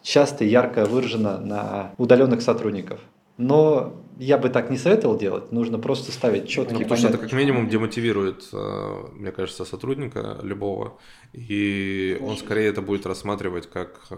часто 0.02 0.46
и 0.46 0.48
ярко 0.48 0.86
выражено 0.86 1.38
на 1.38 1.92
удаленных 1.98 2.42
сотрудников. 2.42 3.02
Но 3.40 3.96
я 4.18 4.38
бы 4.38 4.50
так 4.50 4.70
не 4.70 4.78
советовал 4.78 5.18
делать, 5.18 5.54
нужно 5.54 5.80
просто 5.80 6.12
ставить 6.12 6.50
четкие 6.50 6.80
ну, 6.80 6.84
Потому 6.84 6.98
что 6.98 7.08
это 7.08 7.18
как 7.18 7.32
минимум 7.32 7.70
демотивирует, 7.70 8.50
э, 8.52 9.04
мне 9.14 9.32
кажется, 9.32 9.64
сотрудника 9.64 10.38
любого, 10.44 10.98
и 11.32 12.18
он 12.22 12.36
скорее 12.36 12.68
это 12.68 12.82
будет 12.82 13.06
рассматривать 13.06 13.68
как, 13.68 14.02
э, 14.10 14.16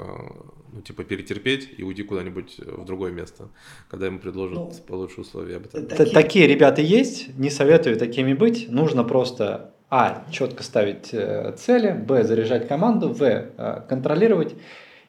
ну, 0.74 0.82
типа, 0.82 1.04
перетерпеть 1.04 1.70
и 1.78 1.84
уйти 1.84 2.02
куда-нибудь 2.02 2.58
в 2.66 2.84
другое 2.84 3.12
место, 3.12 3.50
когда 3.90 4.08
ему 4.08 4.18
предложат 4.18 4.58
ну, 4.58 4.72
получше 4.88 5.22
условия. 5.22 5.60
Такие... 5.60 6.14
такие 6.14 6.48
ребята 6.48 6.82
есть, 6.82 7.38
не 7.38 7.52
советую 7.52 7.98
такими 7.98 8.34
быть, 8.34 8.70
нужно 8.70 9.04
просто 9.04 9.76
а. 9.92 10.26
Четко 10.32 10.64
ставить 10.64 11.14
э, 11.14 11.54
цели, 11.58 11.92
Б. 11.92 12.24
Заряжать 12.24 12.68
команду, 12.68 13.10
В. 13.10 13.86
Контролировать. 13.88 14.56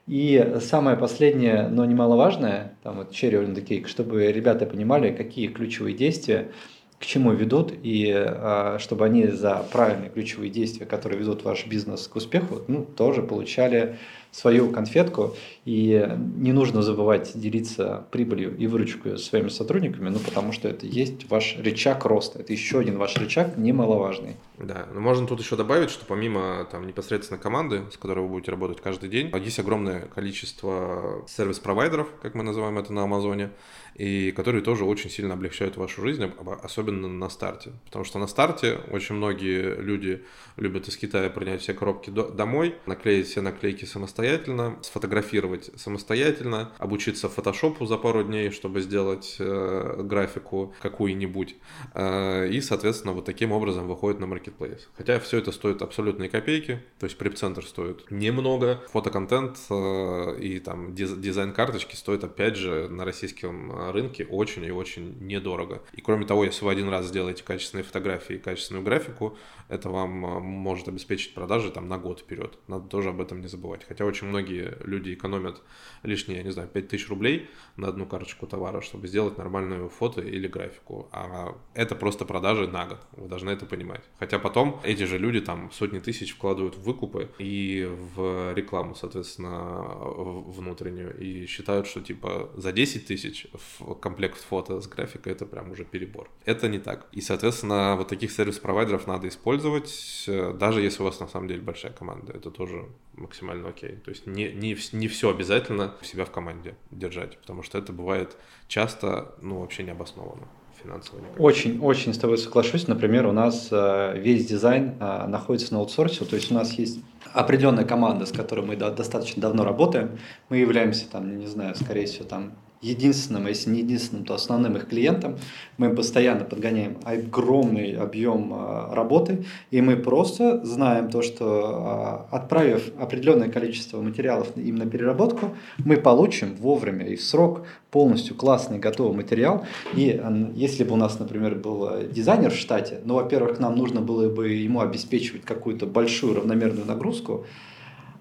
И 0.06 0.56
самое 0.60 0.96
последнее, 0.96 1.68
но 1.68 1.84
немаловажное, 1.84 2.74
там 2.82 2.96
вот 2.96 3.12
cherry 3.12 3.44
on 3.44 3.54
the 3.54 3.64
cake, 3.64 3.86
чтобы 3.86 4.32
ребята 4.32 4.66
понимали, 4.66 5.12
какие 5.12 5.46
ключевые 5.46 5.96
действия 5.96 6.50
к 6.98 7.04
чему 7.06 7.32
ведут, 7.32 7.72
и 7.82 8.12
э, 8.14 8.76
чтобы 8.78 9.04
они 9.04 9.26
за 9.26 9.66
правильные 9.72 10.08
ключевые 10.08 10.50
действия, 10.50 10.86
которые 10.86 11.18
ведут 11.18 11.42
ваш 11.42 11.66
бизнес 11.66 12.06
к 12.06 12.14
успеху, 12.14 12.62
ну, 12.68 12.84
тоже 12.84 13.22
получали 13.22 13.98
свою 14.30 14.70
конфетку, 14.70 15.34
и 15.64 16.08
не 16.36 16.52
нужно 16.52 16.82
забывать 16.82 17.32
делиться 17.34 18.06
прибылью 18.10 18.56
и 18.56 18.66
выручкой 18.66 19.16
с 19.18 19.24
своими 19.24 19.48
сотрудниками, 19.48 20.08
ну, 20.08 20.18
потому 20.18 20.52
что 20.52 20.68
это 20.68 20.86
есть 20.86 21.30
ваш 21.30 21.56
рычаг 21.58 22.04
роста, 22.04 22.40
это 22.40 22.52
еще 22.52 22.80
один 22.80 22.98
ваш 22.98 23.16
рычаг 23.16 23.56
немаловажный. 23.56 24.36
Да, 24.58 24.86
но 24.92 25.00
можно 25.00 25.26
тут 25.26 25.40
еще 25.40 25.56
добавить, 25.56 25.90
что 25.90 26.04
помимо 26.04 26.66
там 26.70 26.86
непосредственно 26.86 27.38
команды, 27.38 27.82
с 27.92 27.96
которой 27.96 28.20
вы 28.20 28.28
будете 28.28 28.50
работать 28.50 28.80
каждый 28.80 29.08
день, 29.08 29.32
есть 29.36 29.58
огромное 29.58 30.06
количество 30.06 31.24
сервис-провайдеров, 31.28 32.08
как 32.20 32.34
мы 32.34 32.42
называем 32.42 32.78
это 32.78 32.92
на 32.92 33.04
Амазоне, 33.04 33.50
и 33.94 34.32
которые 34.32 34.62
тоже 34.62 34.84
очень 34.84 35.10
сильно 35.10 35.34
облегчают 35.34 35.76
вашу 35.76 36.00
жизнь, 36.00 36.24
особенно 36.62 37.08
на 37.08 37.28
старте. 37.28 37.72
Потому 37.84 38.04
что 38.04 38.18
на 38.18 38.26
старте 38.26 38.78
очень 38.90 39.16
многие 39.16 39.80
люди 39.80 40.22
любят 40.56 40.88
из 40.88 40.96
Китая 40.96 41.28
принять 41.28 41.60
все 41.60 41.74
коробки 41.74 42.10
домой, 42.10 42.76
наклеить 42.86 43.26
все 43.26 43.42
наклейки 43.42 43.84
самостоятельно, 43.84 44.78
сфотографировать 44.82 45.51
самостоятельно, 45.76 46.72
обучиться 46.78 47.28
фотошопу 47.28 47.86
за 47.86 47.96
пару 47.96 48.22
дней, 48.24 48.50
чтобы 48.50 48.80
сделать 48.80 49.36
э, 49.38 50.02
графику 50.02 50.74
какую-нибудь. 50.80 51.56
Э, 51.94 52.48
и, 52.48 52.60
соответственно, 52.60 53.12
вот 53.12 53.24
таким 53.24 53.52
образом 53.52 53.88
выходит 53.88 54.20
на 54.20 54.26
маркетплейс. 54.26 54.88
Хотя 54.96 55.18
все 55.20 55.38
это 55.38 55.52
стоит 55.52 55.82
абсолютные 55.82 56.28
копейки, 56.28 56.82
то 56.98 57.04
есть 57.04 57.18
преп-центр 57.18 57.64
стоит 57.64 58.10
немного, 58.10 58.82
фотоконтент 58.92 59.58
э, 59.70 60.38
и 60.40 60.60
там 60.60 60.94
дизайн 60.94 61.52
карточки 61.52 61.94
стоит 61.94 62.24
опять 62.24 62.56
же 62.56 62.88
на 62.88 63.04
российском 63.04 63.90
рынке 63.90 64.24
очень 64.24 64.64
и 64.64 64.70
очень 64.70 65.18
недорого. 65.20 65.82
И 65.92 66.00
кроме 66.00 66.26
того, 66.26 66.44
если 66.44 66.64
вы 66.64 66.72
один 66.72 66.88
раз 66.88 67.06
сделаете 67.06 67.44
качественные 67.44 67.84
фотографии 67.84 68.36
и 68.36 68.38
качественную 68.38 68.84
графику, 68.84 69.36
это 69.72 69.88
вам 69.88 70.26
а, 70.26 70.40
может 70.40 70.88
обеспечить 70.88 71.34
продажи 71.34 71.70
там 71.70 71.88
на 71.88 71.98
год 71.98 72.20
вперед. 72.20 72.58
Надо 72.68 72.88
тоже 72.88 73.08
об 73.08 73.20
этом 73.20 73.40
не 73.40 73.48
забывать. 73.48 73.84
Хотя 73.88 74.04
очень 74.04 74.26
многие 74.26 74.76
люди 74.84 75.14
экономят 75.14 75.62
лишние, 76.02 76.38
я 76.38 76.44
не 76.44 76.50
знаю, 76.50 76.68
5000 76.68 77.08
рублей 77.08 77.48
на 77.76 77.88
одну 77.88 78.06
карточку 78.06 78.46
товара, 78.46 78.82
чтобы 78.82 79.08
сделать 79.08 79.38
нормальную 79.38 79.88
фото 79.88 80.20
или 80.20 80.46
графику. 80.46 81.08
А 81.12 81.56
это 81.74 81.96
просто 81.96 82.26
продажи 82.26 82.68
на 82.68 82.86
год. 82.86 83.00
Вы 83.12 83.28
должны 83.28 83.50
это 83.50 83.64
понимать. 83.64 84.02
Хотя 84.18 84.38
потом 84.38 84.80
эти 84.84 85.04
же 85.04 85.18
люди 85.18 85.40
там 85.40 85.70
сотни 85.72 86.00
тысяч 86.00 86.34
вкладывают 86.34 86.76
в 86.76 86.82
выкупы 86.82 87.30
и 87.38 87.88
в 88.14 88.52
рекламу, 88.52 88.94
соответственно, 88.94 89.82
внутреннюю. 89.82 91.18
И 91.18 91.46
считают, 91.46 91.86
что 91.86 92.02
типа 92.02 92.50
за 92.56 92.72
10 92.72 93.06
тысяч 93.06 93.46
в 93.52 93.94
комплект 93.94 94.38
фото 94.38 94.80
с 94.80 94.86
графикой 94.86 95.32
это 95.32 95.46
прям 95.46 95.70
уже 95.70 95.84
перебор. 95.84 96.30
Это 96.44 96.68
не 96.68 96.78
так. 96.78 97.08
И, 97.12 97.22
соответственно, 97.22 97.96
вот 97.96 98.08
таких 98.08 98.30
сервис-провайдеров 98.32 99.06
надо 99.06 99.28
использовать 99.28 99.61
использовать, 99.62 100.24
э, 100.26 100.54
даже 100.58 100.80
если 100.80 101.02
у 101.02 101.06
вас 101.06 101.20
на 101.20 101.28
самом 101.28 101.48
деле 101.48 101.60
большая 101.60 101.92
команда. 101.92 102.32
Это 102.32 102.50
тоже 102.50 102.86
максимально 103.14 103.68
окей. 103.68 103.96
То 104.04 104.10
есть 104.10 104.26
не, 104.26 104.52
не, 104.52 104.76
не 104.92 105.08
все 105.08 105.30
обязательно 105.30 105.94
себя 106.02 106.24
в 106.24 106.30
команде 106.30 106.74
держать, 106.90 107.38
потому 107.38 107.62
что 107.62 107.78
это 107.78 107.92
бывает 107.92 108.36
часто, 108.68 109.34
ну, 109.40 109.60
вообще 109.60 109.82
необоснованно 109.82 110.48
финансово. 110.82 111.20
Очень, 111.38 111.80
очень 111.80 112.12
с 112.12 112.18
тобой 112.18 112.38
соглашусь. 112.38 112.88
Например, 112.88 113.26
у 113.26 113.32
нас 113.32 113.68
э, 113.70 114.18
весь 114.18 114.46
дизайн 114.46 114.94
э, 114.98 115.26
находится 115.26 115.72
на 115.74 115.80
аутсорсе, 115.80 116.24
то 116.24 116.36
есть 116.36 116.50
у 116.50 116.54
нас 116.54 116.72
есть 116.72 117.00
определенная 117.32 117.84
команда, 117.84 118.26
с 118.26 118.32
которой 118.32 118.64
мы 118.64 118.76
достаточно 118.76 119.40
давно 119.40 119.64
работаем. 119.64 120.18
Мы 120.48 120.58
являемся 120.58 121.08
там, 121.08 121.38
не 121.38 121.46
знаю, 121.46 121.74
скорее 121.76 122.06
всего, 122.06 122.24
там 122.24 122.52
единственным, 122.82 123.46
а 123.46 123.48
если 123.48 123.70
не 123.70 123.78
единственным, 123.78 124.24
то 124.24 124.34
основным 124.34 124.76
их 124.76 124.88
клиентом. 124.88 125.36
Мы 125.78 125.94
постоянно 125.94 126.44
подгоняем 126.44 126.98
огромный 127.04 127.96
объем 127.96 128.52
а, 128.52 128.94
работы, 128.94 129.44
и 129.70 129.80
мы 129.80 129.96
просто 129.96 130.64
знаем 130.64 131.08
то, 131.08 131.22
что 131.22 131.44
а, 131.46 132.28
отправив 132.30 132.90
определенное 132.98 133.48
количество 133.48 134.02
материалов 134.02 134.56
им 134.56 134.76
на 134.76 134.86
переработку, 134.86 135.56
мы 135.78 135.96
получим 135.96 136.54
вовремя 136.56 137.06
и 137.06 137.16
в 137.16 137.22
срок 137.22 137.62
полностью 137.90 138.34
классный 138.34 138.78
готовый 138.78 139.16
материал. 139.16 139.64
И 139.94 140.20
если 140.54 140.82
бы 140.82 140.94
у 140.94 140.96
нас, 140.96 141.18
например, 141.18 141.54
был 141.54 141.88
дизайнер 142.10 142.50
в 142.50 142.56
штате, 142.56 143.00
ну, 143.04 143.14
во-первых, 143.14 143.60
нам 143.60 143.76
нужно 143.76 144.00
было 144.00 144.28
бы 144.28 144.48
ему 144.48 144.80
обеспечивать 144.80 145.42
какую-то 145.42 145.86
большую 145.86 146.34
равномерную 146.34 146.86
нагрузку, 146.86 147.46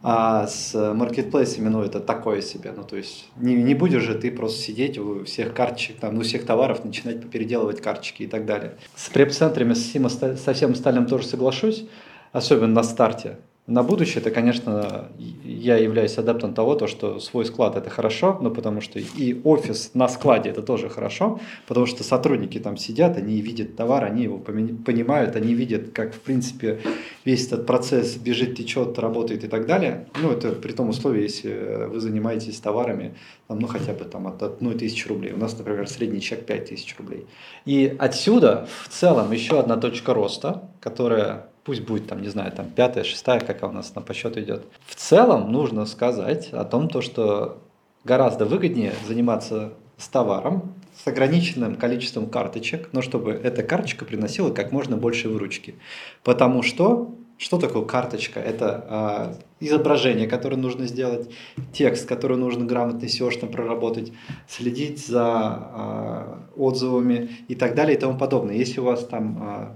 а 0.03 0.47
с 0.47 0.93
маркетплейсами, 0.93 1.69
ну, 1.69 1.83
это 1.83 1.99
такое 1.99 2.41
себе. 2.41 2.73
Ну, 2.75 2.83
то 2.83 2.95
есть 2.95 3.29
не, 3.37 3.55
не 3.55 3.75
будешь 3.75 4.01
же 4.01 4.15
ты 4.15 4.31
просто 4.31 4.61
сидеть 4.61 4.97
у 4.97 5.23
всех 5.25 5.53
карточек, 5.53 5.97
там, 5.97 6.17
у 6.17 6.21
всех 6.21 6.45
товаров, 6.45 6.83
начинать 6.83 7.29
переделывать 7.29 7.81
карточки 7.81 8.23
и 8.23 8.27
так 8.27 8.45
далее. 8.45 8.75
С 8.95 9.09
преп-центрами 9.09 9.73
со 9.73 10.53
всем 10.53 10.71
остальным 10.71 11.05
тоже 11.05 11.25
соглашусь, 11.25 11.85
особенно 12.31 12.73
на 12.73 12.83
старте 12.83 13.37
на 13.67 13.83
будущее, 13.83 14.21
это, 14.21 14.31
конечно, 14.31 15.09
я 15.17 15.77
являюсь 15.77 16.17
адаптом 16.17 16.53
того, 16.53 16.75
то, 16.75 16.87
что 16.87 17.19
свой 17.19 17.45
склад 17.45 17.77
это 17.77 17.89
хорошо, 17.89 18.37
но 18.41 18.49
потому 18.49 18.81
что 18.81 18.99
и 18.99 19.39
офис 19.43 19.91
на 19.93 20.09
складе 20.09 20.49
это 20.49 20.63
тоже 20.63 20.89
хорошо, 20.89 21.39
потому 21.67 21.85
что 21.85 22.03
сотрудники 22.03 22.59
там 22.59 22.75
сидят, 22.75 23.17
они 23.17 23.39
видят 23.39 23.75
товар, 23.75 24.03
они 24.05 24.23
его 24.23 24.39
понимают, 24.39 25.35
они 25.35 25.53
видят, 25.53 25.91
как, 25.91 26.13
в 26.15 26.19
принципе, 26.19 26.79
весь 27.23 27.47
этот 27.47 27.67
процесс 27.67 28.15
бежит, 28.17 28.57
течет, 28.57 28.97
работает 28.97 29.43
и 29.43 29.47
так 29.47 29.67
далее. 29.67 30.07
Ну, 30.19 30.31
это 30.31 30.51
при 30.53 30.71
том 30.71 30.89
условии, 30.89 31.21
если 31.21 31.85
вы 31.87 31.99
занимаетесь 31.99 32.59
товарами, 32.59 33.15
там, 33.47 33.59
ну, 33.59 33.67
хотя 33.67 33.93
бы 33.93 34.05
там 34.05 34.27
от 34.27 34.41
одной 34.41 34.73
тысячи 34.73 35.07
рублей. 35.07 35.33
У 35.33 35.37
нас, 35.37 35.57
например, 35.57 35.87
средний 35.87 36.19
чек 36.19 36.45
5 36.45 36.69
тысяч 36.69 36.95
рублей. 36.97 37.27
И 37.65 37.95
отсюда 37.99 38.67
в 38.83 38.89
целом 38.89 39.31
еще 39.31 39.59
одна 39.59 39.77
точка 39.77 40.13
роста, 40.13 40.69
которая 40.79 41.50
пусть 41.63 41.81
будет 41.81 42.07
там, 42.07 42.21
не 42.21 42.29
знаю, 42.29 42.51
там 42.51 42.69
пятая, 42.69 43.03
шестая, 43.03 43.39
какая 43.39 43.69
у 43.69 43.73
нас 43.73 43.93
на 43.95 44.01
по 44.01 44.13
счету 44.13 44.39
идет. 44.39 44.65
В 44.85 44.95
целом 44.95 45.51
нужно 45.51 45.85
сказать 45.85 46.49
о 46.51 46.63
том, 46.65 46.87
то, 46.89 47.01
что 47.01 47.61
гораздо 48.03 48.45
выгоднее 48.45 48.93
заниматься 49.07 49.73
с 49.97 50.07
товаром, 50.07 50.73
с 50.95 51.07
ограниченным 51.07 51.75
количеством 51.75 52.27
карточек, 52.27 52.89
но 52.91 53.01
чтобы 53.01 53.31
эта 53.31 53.63
карточка 53.63 54.05
приносила 54.05 54.51
как 54.51 54.71
можно 54.71 54.97
больше 54.97 55.29
выручки. 55.29 55.75
Потому 56.23 56.63
что 56.63 57.15
что 57.37 57.57
такое 57.57 57.83
карточка? 57.85 58.39
Это 58.39 59.35
э, 59.59 59.65
изображение, 59.65 60.27
которое 60.27 60.57
нужно 60.57 60.85
сделать, 60.85 61.27
текст, 61.73 62.07
который 62.07 62.37
нужно 62.37 62.65
грамотно 62.65 63.05
SEO 63.05 63.47
проработать, 63.51 64.13
следить 64.47 65.03
за 65.03 65.69
э, 65.73 66.35
отзывами 66.55 67.31
и 67.47 67.55
так 67.55 67.73
далее 67.73 67.97
и 67.97 67.99
тому 67.99 68.15
подобное. 68.15 68.55
Если 68.55 68.79
у 68.79 68.83
вас 68.83 69.07
там 69.07 69.75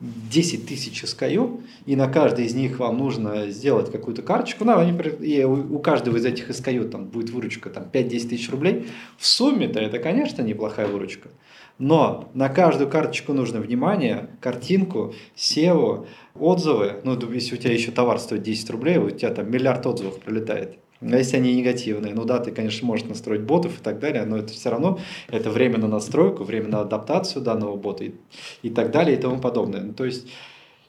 10 0.00 0.66
тысяч 0.66 1.02
SKU, 1.02 1.62
и 1.86 1.96
на 1.96 2.08
каждой 2.08 2.46
из 2.46 2.54
них 2.54 2.78
вам 2.78 2.98
нужно 2.98 3.50
сделать 3.50 3.90
какую-то 3.90 4.22
карточку, 4.22 4.64
ну, 4.64 4.78
они, 4.78 4.96
и 5.20 5.42
у 5.44 5.78
каждого 5.80 6.16
из 6.16 6.24
этих 6.24 6.50
SKU 6.50 6.88
там 6.88 7.06
будет 7.06 7.30
выручка 7.30 7.70
там, 7.70 7.84
5-10 7.92 8.28
тысяч 8.28 8.50
рублей, 8.50 8.86
в 9.16 9.26
сумме-то 9.26 9.80
это, 9.80 9.98
конечно, 9.98 10.42
неплохая 10.42 10.86
выручка. 10.86 11.30
Но 11.78 12.28
на 12.34 12.48
каждую 12.48 12.90
карточку 12.90 13.32
нужно 13.32 13.60
внимание, 13.60 14.30
картинку, 14.40 15.14
SEO, 15.36 16.06
отзывы. 16.34 17.00
Ну, 17.04 17.16
если 17.32 17.54
у 17.54 17.58
тебя 17.58 17.72
еще 17.72 17.92
товар 17.92 18.18
стоит 18.18 18.42
10 18.42 18.70
рублей, 18.70 18.98
у 18.98 19.10
тебя 19.10 19.30
там 19.30 19.50
миллиард 19.50 19.86
отзывов 19.86 20.18
пролетает. 20.18 20.78
Если 21.00 21.36
они 21.36 21.54
негативные, 21.54 22.12
ну 22.12 22.24
да, 22.24 22.40
ты, 22.40 22.50
конечно, 22.50 22.86
можешь 22.86 23.06
настроить 23.06 23.42
ботов 23.42 23.78
и 23.78 23.82
так 23.82 24.00
далее, 24.00 24.24
но 24.24 24.36
это 24.36 24.52
все 24.52 24.70
равно 24.70 24.98
это 25.28 25.50
время 25.50 25.78
на 25.78 25.86
настройку, 25.86 26.42
время 26.42 26.68
на 26.68 26.80
адаптацию 26.80 27.42
данного 27.42 27.76
бота 27.76 28.04
и, 28.04 28.14
и 28.62 28.70
так 28.70 28.90
далее 28.90 29.16
и 29.16 29.20
тому 29.20 29.40
подобное. 29.40 29.82
Ну, 29.82 29.92
то 29.92 30.04
есть 30.04 30.26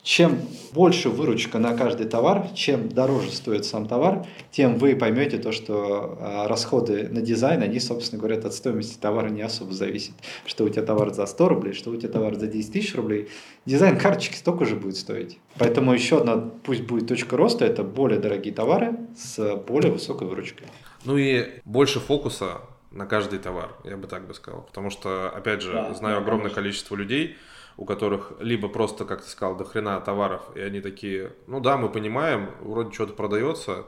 чем 0.01 0.39
больше 0.71 1.09
выручка 1.09 1.59
на 1.59 1.75
каждый 1.75 2.07
товар, 2.07 2.47
чем 2.55 2.89
дороже 2.89 3.31
стоит 3.31 3.65
сам 3.65 3.87
товар, 3.87 4.25
тем 4.51 4.77
вы 4.77 4.95
поймете 4.95 5.37
то, 5.37 5.51
что 5.51 6.17
а, 6.19 6.47
расходы 6.47 7.09
на 7.09 7.21
дизайн, 7.21 7.61
они, 7.61 7.79
собственно 7.79 8.19
говоря, 8.19 8.37
от 8.37 8.53
стоимости 8.53 8.97
товара 8.97 9.29
не 9.29 9.41
особо 9.41 9.73
зависят. 9.73 10.13
Что 10.45 10.63
у 10.63 10.69
тебя 10.69 10.83
товар 10.83 11.13
за 11.13 11.25
100 11.25 11.49
рублей, 11.49 11.73
что 11.73 11.91
у 11.91 11.97
тебя 11.97 12.09
товар 12.09 12.35
за 12.35 12.47
10 12.47 12.71
тысяч 12.71 12.95
рублей, 12.95 13.29
дизайн 13.65 13.99
карточки 13.99 14.35
столько 14.35 14.65
же 14.65 14.75
будет 14.75 14.95
стоить. 14.95 15.37
Поэтому 15.57 15.93
еще 15.93 16.19
одна, 16.19 16.37
пусть 16.37 16.81
будет 16.83 17.07
точка 17.07 17.35
роста, 17.35 17.65
это 17.65 17.83
более 17.83 18.19
дорогие 18.19 18.53
товары 18.53 18.97
с 19.17 19.55
более 19.67 19.91
высокой 19.91 20.27
выручкой. 20.27 20.67
Ну 21.05 21.17
и 21.17 21.59
больше 21.65 21.99
фокуса 21.99 22.61
на 22.91 23.05
каждый 23.05 23.39
товар, 23.39 23.75
я 23.83 23.97
бы 23.97 24.07
так 24.07 24.27
бы 24.27 24.33
сказал. 24.33 24.63
Потому 24.63 24.89
что, 24.89 25.29
опять 25.29 25.61
же, 25.61 25.73
да, 25.73 25.93
знаю 25.93 26.15
да, 26.15 26.21
огромное 26.21 26.45
конечно. 26.45 26.61
количество 26.61 26.95
людей, 26.95 27.37
у 27.79 27.85
которых 27.85 28.33
либо 28.41 28.67
просто, 28.67 29.05
как 29.05 29.23
ты 29.23 29.29
сказал, 29.29 29.55
до 29.55 29.63
хрена 29.63 30.01
товаров, 30.01 30.41
и 30.53 30.59
они 30.59 30.81
такие, 30.81 31.31
ну 31.47 31.61
да, 31.61 31.77
мы 31.77 31.87
понимаем, 31.87 32.49
вроде 32.59 32.91
что-то 32.91 33.13
продается, 33.13 33.85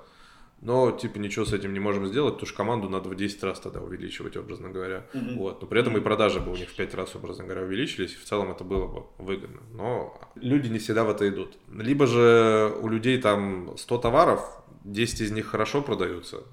но 0.61 0.91
типа 0.91 1.17
ничего 1.17 1.43
с 1.43 1.51
этим 1.51 1.73
не 1.73 1.81
можем 1.81 2.07
сделать, 2.07 2.35
потому 2.35 2.47
что 2.47 2.55
команду 2.55 2.87
надо 2.87 3.09
в 3.09 3.15
10 3.15 3.43
раз 3.43 3.59
тогда 3.59 3.81
увеличивать, 3.81 4.37
образно 4.37 4.69
говоря. 4.69 5.05
Mm-hmm. 5.13 5.35
Вот. 5.35 5.61
Но 5.61 5.67
при 5.67 5.81
этом 5.81 5.97
и 5.97 5.99
продажи 5.99 6.39
бы 6.39 6.53
у 6.53 6.55
них 6.55 6.69
в 6.69 6.75
5 6.75 6.93
раз, 6.93 7.15
образно 7.17 7.43
говоря, 7.43 7.63
увеличились, 7.63 8.13
и 8.13 8.15
в 8.15 8.23
целом 8.23 8.49
это 8.51 8.63
было 8.63 8.87
бы 8.87 9.03
выгодно. 9.17 9.59
Но 9.73 10.17
люди 10.35 10.69
не 10.69 10.79
всегда 10.79 11.03
в 11.03 11.09
это 11.09 11.27
идут. 11.27 11.57
Либо 11.69 12.07
же 12.07 12.73
у 12.81 12.87
людей 12.87 13.21
там 13.21 13.75
100 13.77 13.97
товаров, 13.97 14.63
10 14.85 15.19
из 15.19 15.31
них 15.31 15.47
хорошо 15.47 15.81
продаются, 15.81 16.45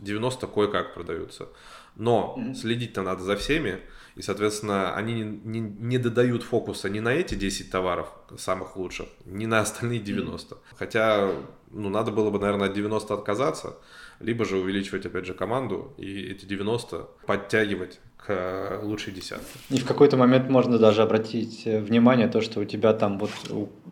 90 0.00 0.46
кое-как 0.48 0.92
продаются. 0.92 1.48
Но 1.96 2.34
mm-hmm. 2.36 2.54
следить-то 2.54 3.00
надо 3.00 3.22
за 3.22 3.36
всеми, 3.36 3.80
и, 4.16 4.22
соответственно, 4.22 4.94
они 4.94 5.14
не, 5.14 5.24
не, 5.24 5.60
не 5.60 5.98
додают 5.98 6.44
фокуса 6.44 6.88
ни 6.88 7.00
на 7.00 7.08
эти 7.08 7.34
10 7.34 7.70
товаров 7.70 8.08
самых 8.38 8.76
лучших, 8.76 9.08
ни 9.24 9.46
на 9.46 9.60
остальные 9.60 10.00
90. 10.00 10.54
Mm-hmm. 10.54 10.58
Хотя, 10.76 11.32
ну, 11.70 11.88
надо 11.88 12.12
было 12.12 12.30
бы, 12.30 12.38
наверное, 12.38 12.68
от 12.68 12.74
90 12.74 13.12
отказаться, 13.12 13.76
либо 14.20 14.44
же 14.44 14.58
увеличивать, 14.58 15.04
опять 15.06 15.26
же, 15.26 15.34
команду 15.34 15.94
и 15.96 16.30
эти 16.30 16.44
90 16.44 17.08
подтягивать 17.26 18.00
к 18.26 18.30
э, 18.30 18.80
лучшей 18.82 19.12
десятке. 19.12 19.44
И 19.68 19.78
в 19.78 19.84
какой-то 19.84 20.16
момент 20.16 20.48
можно 20.48 20.78
даже 20.78 21.02
обратить 21.02 21.62
э, 21.66 21.78
внимание 21.80 22.26
то, 22.26 22.40
что 22.40 22.60
у 22.60 22.64
тебя 22.64 22.94
там 22.94 23.18
вот 23.18 23.30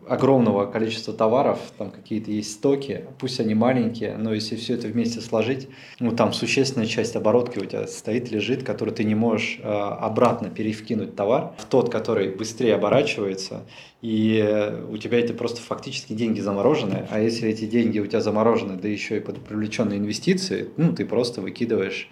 огромного 0.07 0.65
количества 0.65 1.13
товаров, 1.13 1.59
там 1.77 1.91
какие-то 1.91 2.31
есть 2.31 2.53
стоки, 2.53 3.05
пусть 3.19 3.39
они 3.39 3.53
маленькие, 3.53 4.17
но 4.17 4.33
если 4.33 4.55
все 4.55 4.73
это 4.73 4.87
вместе 4.87 5.21
сложить, 5.21 5.69
ну 5.99 6.11
там 6.11 6.33
существенная 6.33 6.87
часть 6.87 7.15
оборотки 7.15 7.59
у 7.59 7.65
тебя 7.65 7.85
стоит, 7.87 8.31
лежит, 8.31 8.63
который 8.63 8.93
ты 8.93 9.03
не 9.03 9.15
можешь 9.15 9.59
э, 9.61 9.67
обратно 9.67 10.49
перевкинуть 10.49 11.15
товар 11.15 11.53
в 11.59 11.65
тот, 11.65 11.91
который 11.91 12.29
быстрее 12.35 12.75
оборачивается, 12.75 13.61
и 14.01 14.43
э, 14.43 14.83
у 14.85 14.97
тебя 14.97 15.19
это 15.19 15.33
просто 15.33 15.61
фактически 15.61 16.13
деньги 16.13 16.41
заморожены, 16.41 17.07
а 17.11 17.19
если 17.19 17.49
эти 17.49 17.65
деньги 17.65 17.99
у 17.99 18.07
тебя 18.07 18.19
заморожены, 18.19 18.77
да 18.77 18.87
еще 18.87 19.17
и 19.17 19.19
под 19.19 19.39
привлеченные 19.39 19.99
инвестиции, 19.99 20.69
ну 20.75 20.93
ты 20.93 21.05
просто 21.05 21.39
выкидываешь 21.39 22.09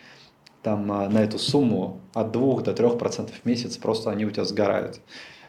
там 0.64 0.92
а, 0.92 1.10
на 1.10 1.24
эту 1.24 1.40
сумму 1.40 2.02
от 2.14 2.32
2 2.32 2.62
до 2.62 2.72
3% 2.72 3.32
в 3.32 3.46
месяц 3.46 3.78
просто 3.78 4.12
они 4.12 4.26
у 4.26 4.32
тебя 4.32 4.46
сгорают. 4.46 5.00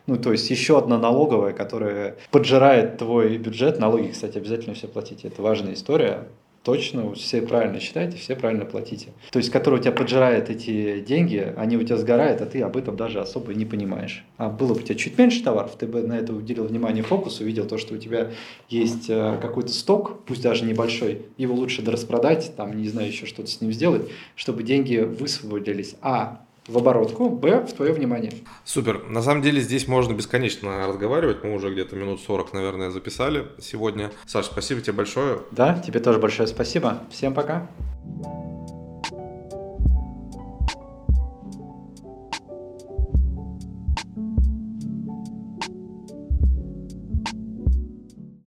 Ну, 0.06 0.16
то 0.16 0.32
есть 0.32 0.50
еще 0.50 0.78
одна 0.78 0.98
налоговая, 0.98 1.52
которая 1.52 2.16
поджирает 2.30 2.98
твой 2.98 3.36
бюджет. 3.38 3.78
Налоги, 3.78 4.08
кстати, 4.08 4.36
обязательно 4.36 4.74
все 4.74 4.88
платите. 4.88 5.28
Это 5.28 5.42
важная 5.42 5.74
история 5.74 6.26
точно 6.62 7.12
все 7.14 7.42
правильно 7.42 7.80
считаете, 7.80 8.16
все 8.16 8.36
правильно 8.36 8.64
платите. 8.64 9.08
То 9.30 9.38
есть, 9.38 9.50
который 9.50 9.80
у 9.80 9.82
тебя 9.82 9.92
поджирает 9.92 10.48
эти 10.50 11.00
деньги, 11.00 11.52
они 11.56 11.76
у 11.76 11.82
тебя 11.82 11.96
сгорают, 11.96 12.40
а 12.40 12.46
ты 12.46 12.62
об 12.62 12.76
этом 12.76 12.96
даже 12.96 13.20
особо 13.20 13.52
не 13.54 13.64
понимаешь. 13.64 14.24
А 14.36 14.48
было 14.48 14.74
бы 14.74 14.80
у 14.80 14.82
тебя 14.82 14.94
чуть 14.94 15.18
меньше 15.18 15.42
товаров, 15.42 15.76
ты 15.76 15.86
бы 15.86 16.02
на 16.02 16.14
это 16.14 16.32
уделил 16.32 16.64
внимание 16.64 17.02
фокус, 17.02 17.40
увидел 17.40 17.66
то, 17.66 17.78
что 17.78 17.94
у 17.94 17.98
тебя 17.98 18.30
есть 18.68 19.06
э, 19.08 19.38
какой-то 19.40 19.72
сток, 19.72 20.24
пусть 20.24 20.42
даже 20.42 20.64
небольшой, 20.64 21.22
его 21.36 21.54
лучше 21.54 21.84
распродать, 21.84 22.52
там, 22.56 22.80
не 22.80 22.88
знаю, 22.88 23.08
еще 23.08 23.26
что-то 23.26 23.50
с 23.50 23.60
ним 23.60 23.72
сделать, 23.72 24.08
чтобы 24.36 24.62
деньги 24.62 24.98
высвободились. 24.98 25.96
А 26.00 26.41
в 26.68 26.78
оборотку, 26.78 27.28
б, 27.28 27.66
в 27.66 27.72
твое 27.72 27.92
внимание. 27.92 28.32
Супер. 28.64 29.04
На 29.08 29.22
самом 29.22 29.42
деле 29.42 29.60
здесь 29.60 29.88
можно 29.88 30.12
бесконечно 30.12 30.86
разговаривать. 30.86 31.42
Мы 31.42 31.54
уже 31.54 31.72
где-то 31.72 31.96
минут 31.96 32.20
40, 32.20 32.52
наверное, 32.52 32.90
записали 32.90 33.46
сегодня. 33.60 34.12
Саш, 34.26 34.46
спасибо 34.46 34.80
тебе 34.80 34.94
большое. 34.94 35.40
Да, 35.50 35.78
тебе 35.78 36.00
тоже 36.00 36.18
большое 36.18 36.46
спасибо. 36.46 37.00
Всем 37.10 37.34
пока. 37.34 37.68